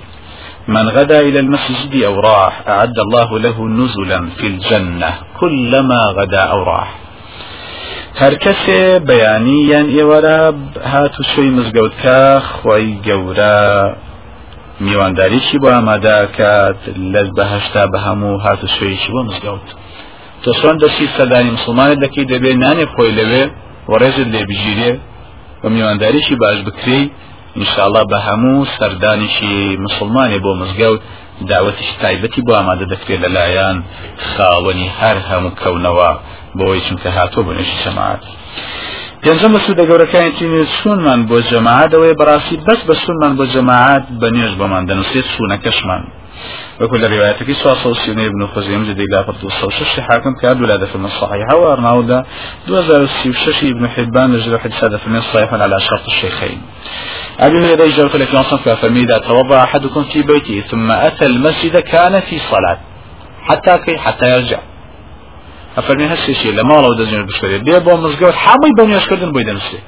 من 0.68 0.89
غدا 0.89 1.20
إلى 1.20 1.39
المسجد 1.39 2.03
أو 2.03 2.20
راح 2.20 2.64
أعد 2.68 2.99
الله 2.99 3.39
له 3.39 3.68
نزلا 3.68 4.30
في 4.38 4.47
الجنة 4.47 5.14
كلما 5.39 6.01
غدا 6.18 6.41
أو 6.41 6.64
راح. 6.64 6.89
هەر 8.22 8.34
کەسێ 8.45 8.82
بەیانی 9.10 9.60
یان 9.72 9.88
ئێوەرە 9.95 10.39
هات 10.91 11.20
و 11.20 11.24
شوی 11.32 11.49
مزگەوتکە 11.57 12.20
خۆی 12.55 12.89
گەورە. 13.07 13.60
میوانداریشی 14.86 15.57
بۆ 15.61 15.69
ئاماداکات 15.75 16.80
لە 17.13 17.21
بەهشتا 17.38 17.84
بە 17.91 17.99
هەموو 18.05 18.41
هات 18.45 18.61
و 18.63 18.67
شوێیشی 18.75 19.11
بۆ 19.15 19.21
مزگەوت. 19.30 19.67
تۆ 20.43 20.51
چۆن 20.59 20.75
دەستی 20.84 21.07
سەدانی 21.17 21.51
مسلمانت 21.57 21.97
دەکەی 22.05 22.25
دەبێت 22.32 22.57
نانێ 22.63 22.86
خۆی 22.93 23.11
لەوێ 23.19 23.43
وەڕێزت 23.91 24.27
لێ 24.34 24.41
بژیرێ 24.49 24.91
بە 25.61 25.67
میوانداریشی 25.75 26.36
باش 26.41 26.59
بکری 26.67 27.01
انشاءله 27.59 28.01
بە 28.11 28.17
هەموو 28.27 28.67
سەردانیشی 28.77 29.55
مسلمانی 29.86 30.39
بۆ 30.43 30.51
مزگەوت 30.61 31.01
داوەتیش 31.49 31.89
تایبەتی 32.01 32.41
بۆ 32.47 32.51
ئامادە 32.57 32.86
دەکرێت 32.93 33.19
لەلایەن 33.25 33.77
خاوەنی 34.32 34.88
هەر 34.99 35.17
هەموو 35.30 35.57
کەونەوە 35.61 36.09
بۆی 36.59 36.82
چونکە 36.86 37.09
هاتۆ 37.17 37.39
بۆ 37.45 37.51
نوێژی 37.57 37.77
جەماعات 39.26 39.26
پێنجەم 39.26 39.51
بە 39.55 39.59
سوودە 39.65 39.84
گەورەکانی 39.89 40.32
تینێ 40.38 40.63
چونمان 40.78 41.20
بۆ 41.30 41.38
جەماعات 41.51 41.91
ئەوەیە 41.95 42.15
بەڕاستی 42.20 42.57
بەس 42.67 42.82
بە 42.88 42.95
سونمان 43.03 43.34
بۆ 43.39 43.45
جەماعات 43.55 44.05
بە 44.22 44.28
بۆمان 44.59 44.84
دەنووسێت 44.89 45.28
وكل 46.82 47.05
الروايات 47.05 47.43
سوا 47.63 47.93
سنة 48.05 48.26
ابن 48.26 48.41
خزيمة 48.53 48.84
جدي 48.89 49.05
لا 49.11 49.24
فرد 49.24 49.41
شش 49.80 49.99
حاكم 49.99 50.34
كاد 50.41 50.61
ولا 50.61 50.86
في 50.86 50.95
الصحيحة 50.95 51.55
وارناودا 51.55 52.20
دوزار 52.67 53.07
شش 53.45 53.63
ابن 53.63 53.88
حبان 53.89 54.36
لجل 54.36 54.59
حديث 54.59 54.84
هذا 54.84 54.97
في 54.97 55.22
صحيحا 55.34 55.57
على 55.63 55.80
شرط 55.80 56.05
الشيخين 56.07 56.61
أبي 57.39 57.57
هريرة 57.59 57.84
يجرك 57.84 58.15
لك 58.15 58.36
نصف 58.36 58.70
فرمي 58.70 58.99
إذا 59.03 59.17
توضأ 59.17 59.63
أحدكم 59.63 60.03
في 60.03 60.22
بيته 60.22 60.63
ثم 60.72 60.91
أتى 60.91 61.26
المسجد 61.26 61.78
كان 61.80 62.20
في 62.20 62.39
صلاة. 62.51 62.78
حتى 63.41 63.78
كي 63.78 63.97
حتى 63.97 64.26
يرجع. 64.36 64.59
هالشيء 65.78 66.51
لما 66.53 66.74
لو 66.82 66.93
دزين 66.93 67.26
بشكري 67.26 67.57
بيه 67.57 67.78
بو 67.78 67.97
مزقود 67.97 68.34
حامي 68.34 68.72
بني 68.78 68.97
أشكردن 68.97 69.32
بيدن 69.32 69.55
نفسي 69.55 69.80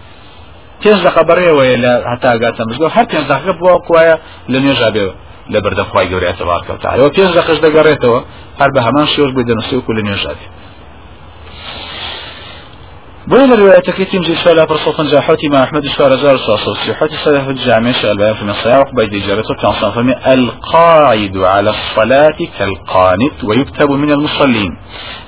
پێنج 0.83 0.99
دقه 1.07 1.21
بەڕێوەیە 1.29 1.77
لە 1.83 1.93
هەتا 2.11 2.31
گاتە 2.41 2.61
مزگە 2.69 2.87
هەر 2.95 3.05
پێنج 3.11 3.25
دقه 3.33 3.51
بووە 3.59 3.75
کوایە 3.87 4.15
لە 4.51 4.57
نوێژا 4.63 4.89
بێەوە 4.95 5.13
لە 5.53 5.59
بەردەخوای 5.63 6.07
گەورەیە 6.11 6.33
تەبارکەوتەوە 6.39 7.09
پێنج 7.15 7.31
دقەش 7.39 7.57
دەگەڕێتەوە 7.65 8.19
هەر 8.59 8.69
بە 8.75 8.81
هەمان 8.87 9.05
شێوش 9.13 9.31
بێ 9.35 9.43
دەنووسی 9.49 9.75
وکو 9.77 9.93
لە 9.97 10.01
نوێژادێ 10.07 10.47
بين 13.27 13.53
الرواية 13.53 13.79
تيمزي 13.79 14.35
سؤال 14.35 14.67
فرصة 14.67 15.21
حوتي 15.21 15.49
مع 15.49 15.63
أحمد 15.63 15.85
سؤال 15.85 16.19
زار 16.19 16.37
صاصة 16.37 16.93
حوتي 16.93 17.15
صحيح 17.15 17.47
الجامع 17.47 17.91
البيان 18.03 18.33
في 18.33 18.41
الصحيح 18.43 18.83
بيد 18.93 19.23
إجابته 19.23 19.55
كان 19.61 19.73
صنفمي 19.73 20.15
القاعد 20.33 21.37
على 21.37 21.69
الصلاة 21.69 22.37
كالقانت 22.59 23.43
ويكتب 23.43 23.91
من 23.91 24.11
المصلين. 24.11 24.77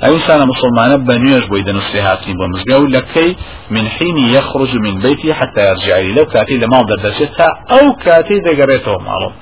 أي 0.03 0.15
إنسان 0.15 0.47
مسلمان 0.47 1.05
بنيوش 1.05 1.45
بيد 1.45 1.69
نصيحاتي 1.69 2.33
بمزقو 2.33 2.85
لكي 2.85 3.35
من 3.71 3.87
حين 3.87 4.17
يخرج 4.17 4.75
من 4.75 4.99
بيته 4.99 5.33
حتى 5.33 5.61
يرجع 5.69 5.97
إليه 5.97 6.15
لو 6.15 6.25
كاتي 6.25 6.57
لما 6.57 6.81
درجتها 6.81 7.47
أو 7.71 7.93
كاتي 7.93 8.39
دقريته 8.39 8.97
معروف 8.97 9.33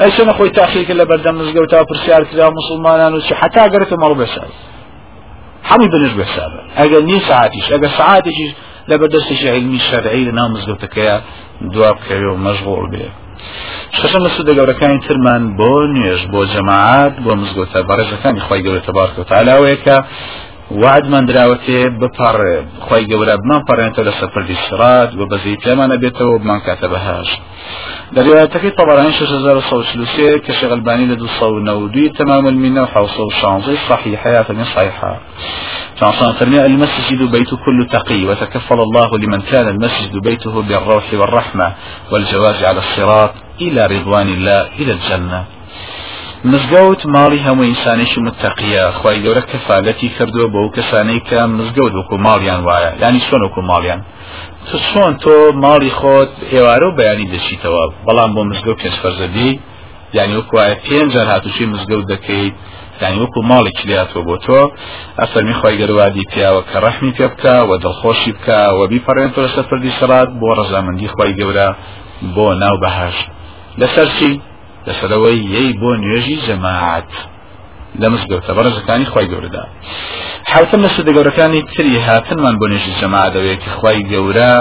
أي 0.00 0.10
سنة 0.10 0.32
خوي 0.32 0.50
تأخير 0.50 0.84
كلا 0.84 1.04
بردم 1.04 1.34
مزقو 1.38 1.64
تا 1.64 1.82
برسيار 1.82 2.24
كلا 2.24 2.50
مسلمان 2.50 3.22
حتى 3.32 3.60
قريته 3.60 3.96
معروف 3.96 4.18
بسال 4.18 4.48
حمي 5.68 5.88
بنش 5.88 6.12
بحسابه. 6.12 6.60
اگر 6.76 7.00
ني 7.00 7.20
ساعتيش 7.20 7.72
اگر 7.72 7.88
ساعتيش 7.88 8.38
لبدرسش 8.88 9.44
علمي 9.44 9.78
شرعي 9.78 10.24
لنا 10.24 10.48
مزگوتەکەیە 10.48 11.16
دواب 11.72 11.96
بکەوێ 12.00 12.28
و 12.32 12.36
مەشغول 12.46 12.86
بێ 12.92 13.06
شەشەم 13.98 14.22
لە 14.26 14.30
سوودە 14.36 14.52
گەورەکانی 14.58 15.00
ترمان 15.06 15.42
بۆ 15.58 15.72
نوێژ 15.94 16.22
بۆ 16.32 16.40
جەماعات 16.52 17.14
بۆ 17.24 17.32
مزگەوتە 17.40 17.80
بەڕێزەکانی 17.88 18.44
خۆی 18.46 18.62
گەورە 18.66 18.92
بارکە 18.98 19.22
تالاوەیەکە 19.30 19.96
وعدمان 20.82 21.24
دراوەتێ 21.30 21.80
بپەڕێ 22.00 22.56
خۆی 22.86 23.04
گەورە 23.10 23.34
بمان 23.42 23.62
پەڕێنێتە 23.68 24.02
لە 24.08 24.12
سەرپردی 24.18 24.56
سرات 24.66 25.10
بە 25.18 25.24
بەزی 25.30 25.56
تێمانە 25.64 25.96
بێتەوە 26.02 26.36
بمان 26.42 26.60
کاتە 26.66 26.86
بەهاش 26.92 27.30
لروايتك 28.12 28.74
طبعا 28.78 29.10
6133 29.10 30.38
كشيخ 30.38 30.72
الباني 30.72 31.06
لدو 31.06 31.26
صو 31.26 31.58
نودي 31.58 32.08
تمام 32.08 32.48
المنة 32.48 32.82
وحوصو 32.82 33.30
شانزي 33.30 33.76
صحيحة 33.88 34.30
يعني 34.30 34.64
صحيحة 34.64 35.20
فعصان 35.96 36.32
فرمي 36.32 36.66
المسجد 36.66 37.22
بيت 37.30 37.50
كل 37.64 37.88
تقي 37.90 38.24
وتكفل 38.24 38.80
الله 38.80 39.18
لمن 39.18 39.40
كان 39.40 39.68
المسجد 39.68 40.16
بيته 40.16 40.62
بالروح 40.62 41.04
والرحمة 41.14 41.72
والجواز 42.12 42.64
على 42.64 42.78
الصراط 42.78 43.30
إلى 43.60 43.86
رضوان 43.86 44.28
الله 44.28 44.68
إلى 44.78 44.92
الجنة. 44.92 45.44
مزگەوت 46.44 47.02
ماڵی 47.14 47.40
هەموو 47.46 47.68
ئینسانێکی 47.70 48.20
متتەقیە 48.26 48.84
خی 48.98 49.18
گەورە 49.24 49.42
کەفاالەتی 49.50 50.08
کردووە 50.16 50.46
بۆ 50.54 50.60
کەسانەی 50.76 51.20
کە 51.28 51.40
مزگەوت 51.58 51.92
وەکو 51.98 52.16
ماڵیان 52.26 52.60
وایە. 52.68 52.90
ینی 53.02 53.20
چۆن 53.26 53.40
وەکو 53.46 53.60
ماڵیان. 53.70 54.00
تو 54.66 54.76
چۆن 54.88 55.12
تۆ 55.22 55.36
ماڵی 55.64 55.92
خۆت 55.98 56.32
ئێوارە 56.52 56.86
و 56.88 56.96
بەیانی 56.98 57.30
دەچیتەوە. 57.32 57.84
بەڵام 58.06 58.30
بۆ 58.34 58.42
مزگەوت 58.50 58.78
پێنج 58.82 58.96
فەرزەبی 59.02 59.50
یعنی 60.16 60.32
وەکوایە 60.38 60.76
پێنجار 60.86 61.26
هاتوچی 61.32 61.64
مزگەوت 61.74 62.06
دەکەیت. 62.12 62.54
یعنی 63.02 63.16
وەکو 63.22 63.40
ماڵی 63.50 63.72
کلیاتەوە 63.78 64.22
بۆ 64.28 64.36
تۆ. 64.44 64.60
ئەفەرمی 65.20 65.54
خی 65.60 65.74
گەروادی 65.80 66.24
پیاوە 66.32 66.62
کە 66.70 66.76
ڕەحمی 66.84 67.12
پێ 67.16 67.26
بکە 67.32 67.56
و 67.68 67.70
دڵخۆشی 67.84 68.32
بکە 68.36 68.60
و 68.76 68.80
بیپەڕێن 68.90 69.30
تۆ 69.34 69.40
لەسەر 69.46 69.64
پردی 69.70 69.92
سەرات 69.98 70.28
بۆ 70.40 70.48
ڕەزامەندی 70.58 71.08
خی 71.14 71.32
گەورە 71.38 71.68
بۆ 72.34 72.46
ناو 72.62 72.76
بەهاش 72.82 73.16
لەسەر 73.80 74.08
چی؟ 74.18 74.30
لەسەرەوەی 74.86 75.38
یەی 75.54 75.70
بۆ 75.80 75.90
نوێژی 76.02 76.38
جەماعات 76.46 77.12
لە 78.00 78.06
مزگەوتە. 78.12 78.52
بەڕێزەکانی 78.56 79.06
خی 79.12 79.26
گەورەدا. 79.32 79.64
حوتم 80.52 80.80
لە 80.86 80.90
سودە 80.96 81.12
گەورەکانی 81.16 81.62
تری 81.72 81.96
هاتنمان 82.06 82.54
بۆ 82.60 82.66
نوێژی 82.70 82.92
جەماعدەوەیەکی 83.00 83.70
خی 83.78 84.00
گەورە 84.12 84.52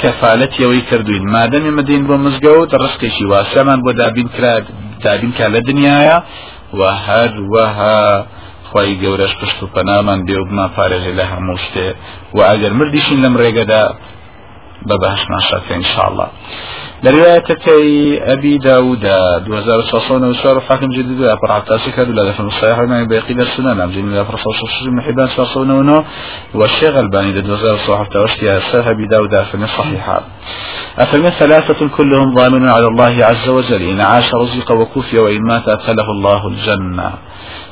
کەفاالەتیەوەی 0.00 0.82
کردوین. 0.90 1.24
مادەمی 1.34 1.72
مدین 1.78 2.02
بۆ 2.08 2.14
مزگەوت 2.24 2.70
ڕستێکی 2.82 3.24
واسەمان 3.32 3.78
بۆ 3.84 3.90
دابین 4.00 4.28
کرا 4.34 4.54
دابین 5.04 5.32
کا 5.38 5.46
لە 5.54 5.60
دنیاە 5.68 6.16
و 6.78 6.80
هەر 7.06 7.32
وەها 7.52 8.00
خی 8.70 8.92
گەورەش 9.02 9.32
پشت 9.40 9.58
و 9.62 9.66
پەنامان 9.74 10.20
بێ 10.26 10.36
و 10.40 10.44
بمان 10.48 10.70
پارێژێ 10.76 11.12
لە 11.18 11.24
هەموو 11.32 11.62
شتێ. 11.64 11.88
و 12.36 12.38
ئەگەر 12.48 12.72
مردیشین 12.78 13.18
لەم 13.24 13.34
ڕێگەدا 13.42 13.82
بە 14.88 14.96
بەهشمان 15.02 15.40
شەکە 15.50 15.72
انشاءله 15.72 16.26
لروايتكي 17.04 18.18
أبي 18.32 18.58
داود 18.58 19.04
2694 19.04 20.60
حاكم 20.60 20.88
جديد 20.88 21.22
أفرع 21.22 21.56
التاسي 21.56 21.90
كادو 21.90 22.12
لا 22.12 22.24
دفن 22.24 22.46
الصحيح 22.46 22.78
ما 22.78 23.04
بيقي 23.04 23.34
السنة 23.34 23.72
نعم 23.74 23.90
لا 24.14 24.24
فرصة 24.24 24.48
وشوش 24.50 24.82
من 24.86 25.02
حبان 25.02 25.28
ساسونونو 25.28 26.04
والشيخ 26.54 26.94
الباني 26.96 27.40
دو 27.40 27.56
زار 27.56 27.76
صحف 27.86 28.08
تاوشتي 28.08 28.58
أساه 28.58 28.90
أبي 28.90 29.06
داود 29.06 29.34
أفن 29.34 29.62
الصحيحة 29.62 30.20
أفرمي 30.98 31.30
ثلاثة 31.30 31.88
كلهم 31.96 32.34
ضامن 32.34 32.68
على 32.68 32.86
الله 32.86 33.24
عز 33.24 33.48
وجل 33.48 33.82
إن 33.82 34.00
عاش 34.00 34.34
رزق 34.34 34.72
وكفي 34.72 35.18
وإن 35.18 35.42
مات 35.48 35.68
أدخله 35.68 36.10
الله 36.10 36.48
الجنة. 36.48 37.12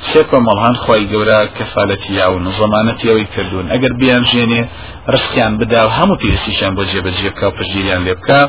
سێکۆ 0.08 0.38
مەڵهان 0.48 0.76
خی 0.82 1.02
گەورە 1.12 1.40
کەفاەتی 1.56 2.12
یا 2.20 2.26
و 2.32 2.38
زمانەتیەوەی 2.60 3.26
کردوون. 3.34 3.66
ئەگەر 3.72 3.92
بیان 4.02 4.24
ژێنێ 4.30 4.62
ڕستیان 5.12 5.52
بدا 5.60 5.80
و 5.86 5.90
هەموو 5.98 6.20
پێستیشان 6.22 6.72
بۆ 6.76 6.82
جێبەجێ 6.90 7.30
بکە 7.34 7.46
و 7.48 7.56
پشگیریان 7.58 8.02
لێ 8.06 8.14
بکە 8.18 8.40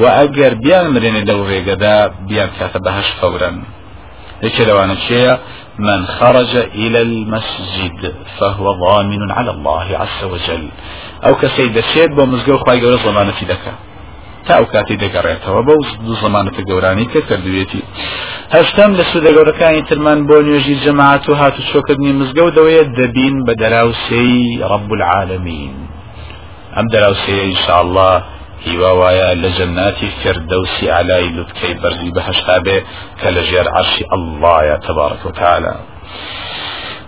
و 0.00 0.02
ئەگەر 0.18 0.52
بیان 0.64 0.86
مرێنێ 0.94 1.22
لەو 1.28 1.40
ڕێگەدا 1.50 1.96
بیان 2.28 2.50
کاتە 2.58 2.78
بەهش 2.84 3.08
فورا. 3.18 3.50
یەکێ 4.46 4.62
لەوانە 4.68 4.96
چێە 5.04 5.32
من 5.88 6.00
خرج 6.16 6.52
إلى 6.82 7.00
المسجد 7.08 8.00
فهو 8.38 8.66
ضامن 8.84 9.22
على 9.38 9.50
الله 9.56 9.86
عز 10.02 10.20
وجل. 10.32 10.64
أو 11.26 11.34
كسيد 11.42 11.76
الشيب 11.76 12.10
بمزقو 12.16 12.56
خواهي 12.62 12.80
قول 12.80 12.98
ضمانتي 13.06 13.44
لك 13.52 13.64
تا 14.46 14.52
ئەو 14.58 14.66
کاتی 14.72 14.96
دەگەڕێتەوە. 15.04 15.60
بەو 15.68 15.80
دوو 16.04 16.16
زمانەتە 16.24 16.62
گەورانی 16.70 17.06
کە 17.12 17.20
کردوێتی. 17.28 17.82
هەشتم 18.56 18.90
لە 18.98 19.04
سوودە 19.10 19.30
گەورەکانی 19.36 19.86
ترمان 19.88 20.20
بۆ 20.28 20.36
نوێژی 20.46 20.76
جەماعات 20.84 21.24
و 21.28 21.34
هاتو 21.40 21.62
چۆکردنی 21.70 22.12
مزگەوتەوەیە 22.20 22.84
دەبین 22.98 23.36
بە 23.46 23.54
دەراوسەی 23.62 24.38
ڕب 24.70 24.90
العالمین 24.96 25.74
ئەم 26.76 26.86
دەراوسەیە 26.94 27.42
ئینشاءالله 27.48 28.14
هیوا 28.66 28.92
وایە 29.00 29.30
لە 29.42 29.50
جەناتی 29.58 30.08
فردەوسی 30.20 30.86
علای 30.98 31.28
لوتکەی 31.36 31.74
بەرزی 31.82 32.10
بەهشتا 32.16 32.56
بێ 32.64 32.78
کە 33.20 33.28
لە 33.34 33.42
ژێر 33.50 33.66
عەرشی 33.76 34.04
ئەڵڵایە 34.10 34.76
تەبارەک 34.86 35.22
وتعالى 35.26 35.74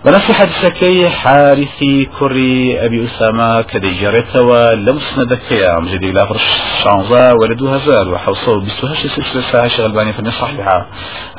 بنفس 0.05 0.31
حديثكي 0.31 1.09
حارثي 1.09 2.05
كري 2.19 2.85
أبي 2.85 3.05
أسامة 3.05 3.61
كدي 3.61 3.91
جريتوا 4.01 4.73
لمسندك 4.73 5.51
يا 5.51 5.79
مجدي 5.79 6.11
لا 6.11 6.25
فرش 6.25 6.43
شانزا 6.83 7.31
ولدو 7.31 7.67
هزار 7.67 8.13
وحوصو 8.13 8.59
بسوهاش 8.59 8.97
سلسلة 9.07 9.51
ساعة 9.51 9.67
شغلباني 9.67 10.13
فني 10.13 10.31
صحيحة. 10.31 10.87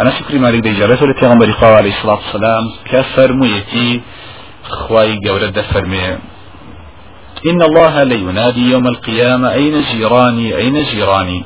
أنا 0.00 0.10
فكري 0.10 0.38
مالي 0.38 0.60
دي 0.60 0.72
جريتوا 0.72 1.06
لتيغمبري 1.06 1.52
قوة 1.52 1.76
عليه 1.76 1.90
الصلاة 1.90 2.14
والسلام. 2.14 2.70
كفر 2.92 3.32
ميتي 3.32 4.00
خواي 4.68 5.18
قولة 5.28 5.62
فرمي 5.62 6.18
إن 7.50 7.62
الله 7.62 8.02
لينادي 8.02 8.70
يوم 8.70 8.86
القيامة 8.86 9.52
أين 9.52 9.82
جيراني 9.92 10.56
أين 10.56 10.84
جيراني؟ 10.84 11.44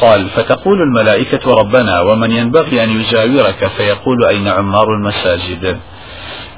قال 0.00 0.28
فتقول 0.28 0.82
الملائكة 0.82 1.54
ربنا 1.54 2.00
ومن 2.00 2.30
ينبغي 2.30 2.84
أن 2.84 3.00
يجاورك؟ 3.00 3.70
فيقول 3.76 4.24
أين 4.28 4.48
عمار 4.48 4.86
المساجد؟ 4.88 5.78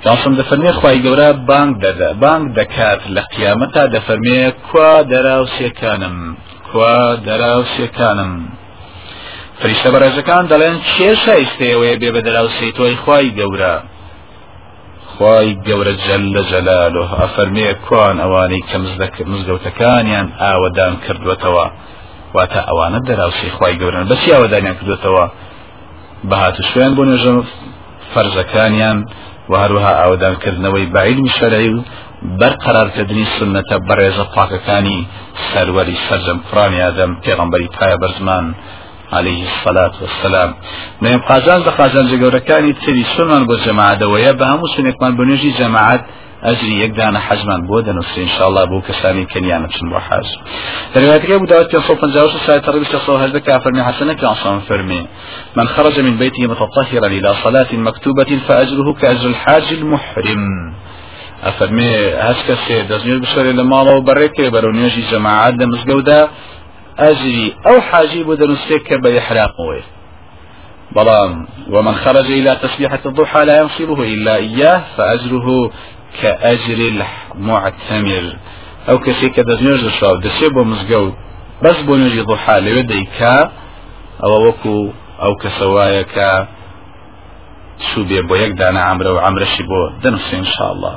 جاسم 0.05 0.33
دەفەرمێ 0.41 0.73
خی 0.81 0.99
گەورە 1.05 1.29
بانگ 1.49 1.73
دەدا 1.85 2.11
بانگ 2.23 2.45
دەکات 2.59 3.01
لە 3.15 3.23
قیامەتا 3.35 3.85
دەفەرمێ 3.95 4.41
کوا 4.67 4.93
دەراوسێکانم 5.13 6.17
کوا 6.69 6.99
دەراوسێکانم 7.27 8.33
فریشتە 9.61 9.89
بەڕێزەکان 9.95 10.45
دەڵێن 10.53 10.77
چێ 10.91 11.11
شایستەیەوەیە 11.25 11.97
بێ 12.01 12.11
بە 12.15 12.21
دەراوسی 12.27 12.71
تۆی 12.77 12.97
خی 13.03 13.27
گەورە. 13.39 13.77
خی 15.13 15.49
گەورە 15.67 15.95
جەل 16.05 16.25
لە 16.35 16.43
جەلالۆ 16.51 17.05
ئەفەرمێ 17.21 17.69
کوان 17.87 18.17
ئەوانەی 18.25 18.63
کە 18.69 18.77
مزگەوتەکانیان 19.31 20.29
ئاوەدان 20.41 20.95
کردوێتەوە 21.05 21.67
واتە 22.37 22.61
ئەوانە 22.69 23.01
دەراوسی 23.09 23.51
خی 23.57 23.75
گەورن 23.81 24.05
بەسی 24.11 24.31
ئاوەدانیان 24.35 24.77
کردوێتەوە 24.79 25.25
بەهات 26.31 26.57
شوێن 26.69 26.93
بۆ 26.97 27.03
نوێژە 27.09 27.33
فەرزەکانیان 28.13 28.99
و 29.51 29.53
هەروەها 29.63 29.93
ئاودانکردنەوەی 30.01 30.91
باعیلمی 30.95 31.33
شەرعی 31.39 31.71
و 31.75 31.85
بەرقەرارکردنی 32.41 33.27
سنەتە 33.37 33.77
بەڕێزە 33.89 34.25
پاکەکانی 34.35 35.01
سەروەری 35.51 35.97
سەرجەم 36.07 36.39
کوڕانی 36.47 36.83
ئادەم 36.85 37.13
پێغەمبەری 37.25 37.73
پایە 37.77 37.97
بەرزمان 38.03 38.47
عليه 39.19 39.43
الصلاة 39.51 39.95
والسلام. 40.03 40.51
نیم 41.03 41.21
قازان 41.31 41.61
بە 41.67 41.71
قازان 41.79 42.07
جگەورەکانی 42.13 42.73
تری 42.83 43.05
سنمان 43.17 43.43
بۆ 43.49 43.55
جەماعەدەوەیە 43.65 44.33
بە 44.39 44.45
هەموو 44.53 44.73
سنێکمان 44.77 45.13
بنێژی 45.19 45.57
جەماعەت 45.61 46.03
ئەجری 46.47 46.75
یەکدانە 46.85 47.21
حەزمان 47.27 47.61
بۆ 47.69 47.79
دەنووسێ 47.87 48.19
انشاءالله 48.27 48.65
بۆ 48.73 48.79
کەسانی 48.89 49.25
کەنیانە 49.33 49.67
بچن 49.71 49.87
بۆ 49.93 49.99
حاج 50.09 50.29
دەرواتەکە 50.95 51.37
بوداوت 51.43 51.77
550 51.77 52.41
ساعة 52.47 52.59
تقريبا 52.59 52.85
600 52.85 53.39
كافر 53.39 53.83
حسنة 53.83 54.13
كعصام 54.13 54.61
فرمي. 54.61 55.07
من 55.57 55.69
خرج 55.69 56.01
من 56.01 56.17
بيته 56.17 56.47
متطهرا 56.47 57.07
إلى 57.07 57.35
صلاة 57.45 57.67
مكتوبة 57.73 58.39
فأجره 58.49 58.93
كأجر 58.93 59.29
الحاج 59.29 59.73
المحرم. 59.73 60.75
أفرمي 61.45 61.91
هسك 62.15 62.59
سي 62.69 62.83
دزنير 62.83 63.19
بشري 63.19 63.53
لما 63.53 63.81
الله 63.81 64.01
بريك 64.01 64.41
برونيجي 64.41 65.01
جماعات 65.11 65.55
دمزقودا 65.55 66.29
أجري 66.99 67.55
أو 67.67 67.81
حاجي 67.81 68.25
بدنسيك 68.25 68.93
بإحرام 69.03 69.51
ويه 69.69 69.83
بلام. 70.97 71.47
ومن 71.71 71.95
خرج 71.95 72.31
إلى 72.31 72.57
تسبيحة 72.63 72.99
الضحى 73.07 73.45
لا 73.45 73.61
ينصبه 73.61 74.03
إلا 74.15 74.37
إياه 74.37 74.83
فأجره 74.97 75.71
کە 76.19 76.31
ئەجری 76.45 76.91
معتەمر 77.47 78.27
ئەو 78.89 78.99
کەسی 79.05 79.29
کە 79.35 79.43
دەستنوێژ 79.49 79.81
دەشاو 79.89 80.21
دەچێ 80.25 80.49
بۆ 80.55 80.63
مزگەوت 80.71 81.15
بەس 81.63 81.79
بۆ 81.87 81.95
نوێژی 82.01 82.23
دوحا 82.31 82.57
لەوێ 82.67 82.83
دەیکا 82.93 83.37
ئەوە 84.23 84.39
وەکو 84.47 84.77
ئەو 85.23 85.33
کەسەوایە 85.43 86.05
کە 86.15 86.31
سوودێ 87.89 88.21
بۆ 88.29 88.35
یەک 88.45 88.53
دانا 88.61 88.83
ئامرە 88.89 89.11
و 89.13 89.23
ئامرەشی 89.25 89.65
بۆ 89.71 89.81
دەنووسێ 90.03 90.35
انشاءله 90.43 90.93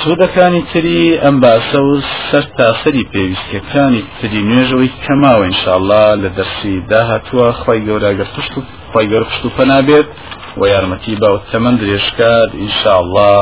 سوودەکانی 0.00 0.62
تری 0.72 1.02
ئەم 1.22 1.36
باسە 1.44 1.78
و 1.88 1.90
سەر 2.28 2.44
تاسەری 2.58 3.04
پێویستەکانی 3.12 4.02
تری 4.18 4.40
نوێژەوەی 4.50 4.90
کەماوە 5.04 5.44
انشاءله 5.50 6.04
لە 6.22 6.28
دەرسی 6.38 6.74
داهتووە 6.92 7.48
خی 7.60 7.80
گەوراگەر 7.86 8.28
پشت 8.34 8.52
و 8.58 8.60
خی 8.92 9.06
گەور 9.10 9.24
پشت 9.28 9.44
و 9.44 9.50
پەنابێت 9.56 10.08
و 10.60 10.62
یارمەتی 10.74 11.14
باوە 11.22 11.40
تەمەند 11.50 11.78
درێژکات 11.82 12.50
ئینشاءله 12.60 13.32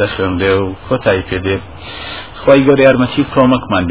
دەخێن 0.00 0.32
لێ 0.40 0.52
و 0.62 0.66
کۆتایی 0.86 1.24
پێدێت 1.28 1.62
خی 2.42 2.60
گەور 2.66 2.78
یارمەتی 2.86 3.22
کۆمەکمان 3.34 3.82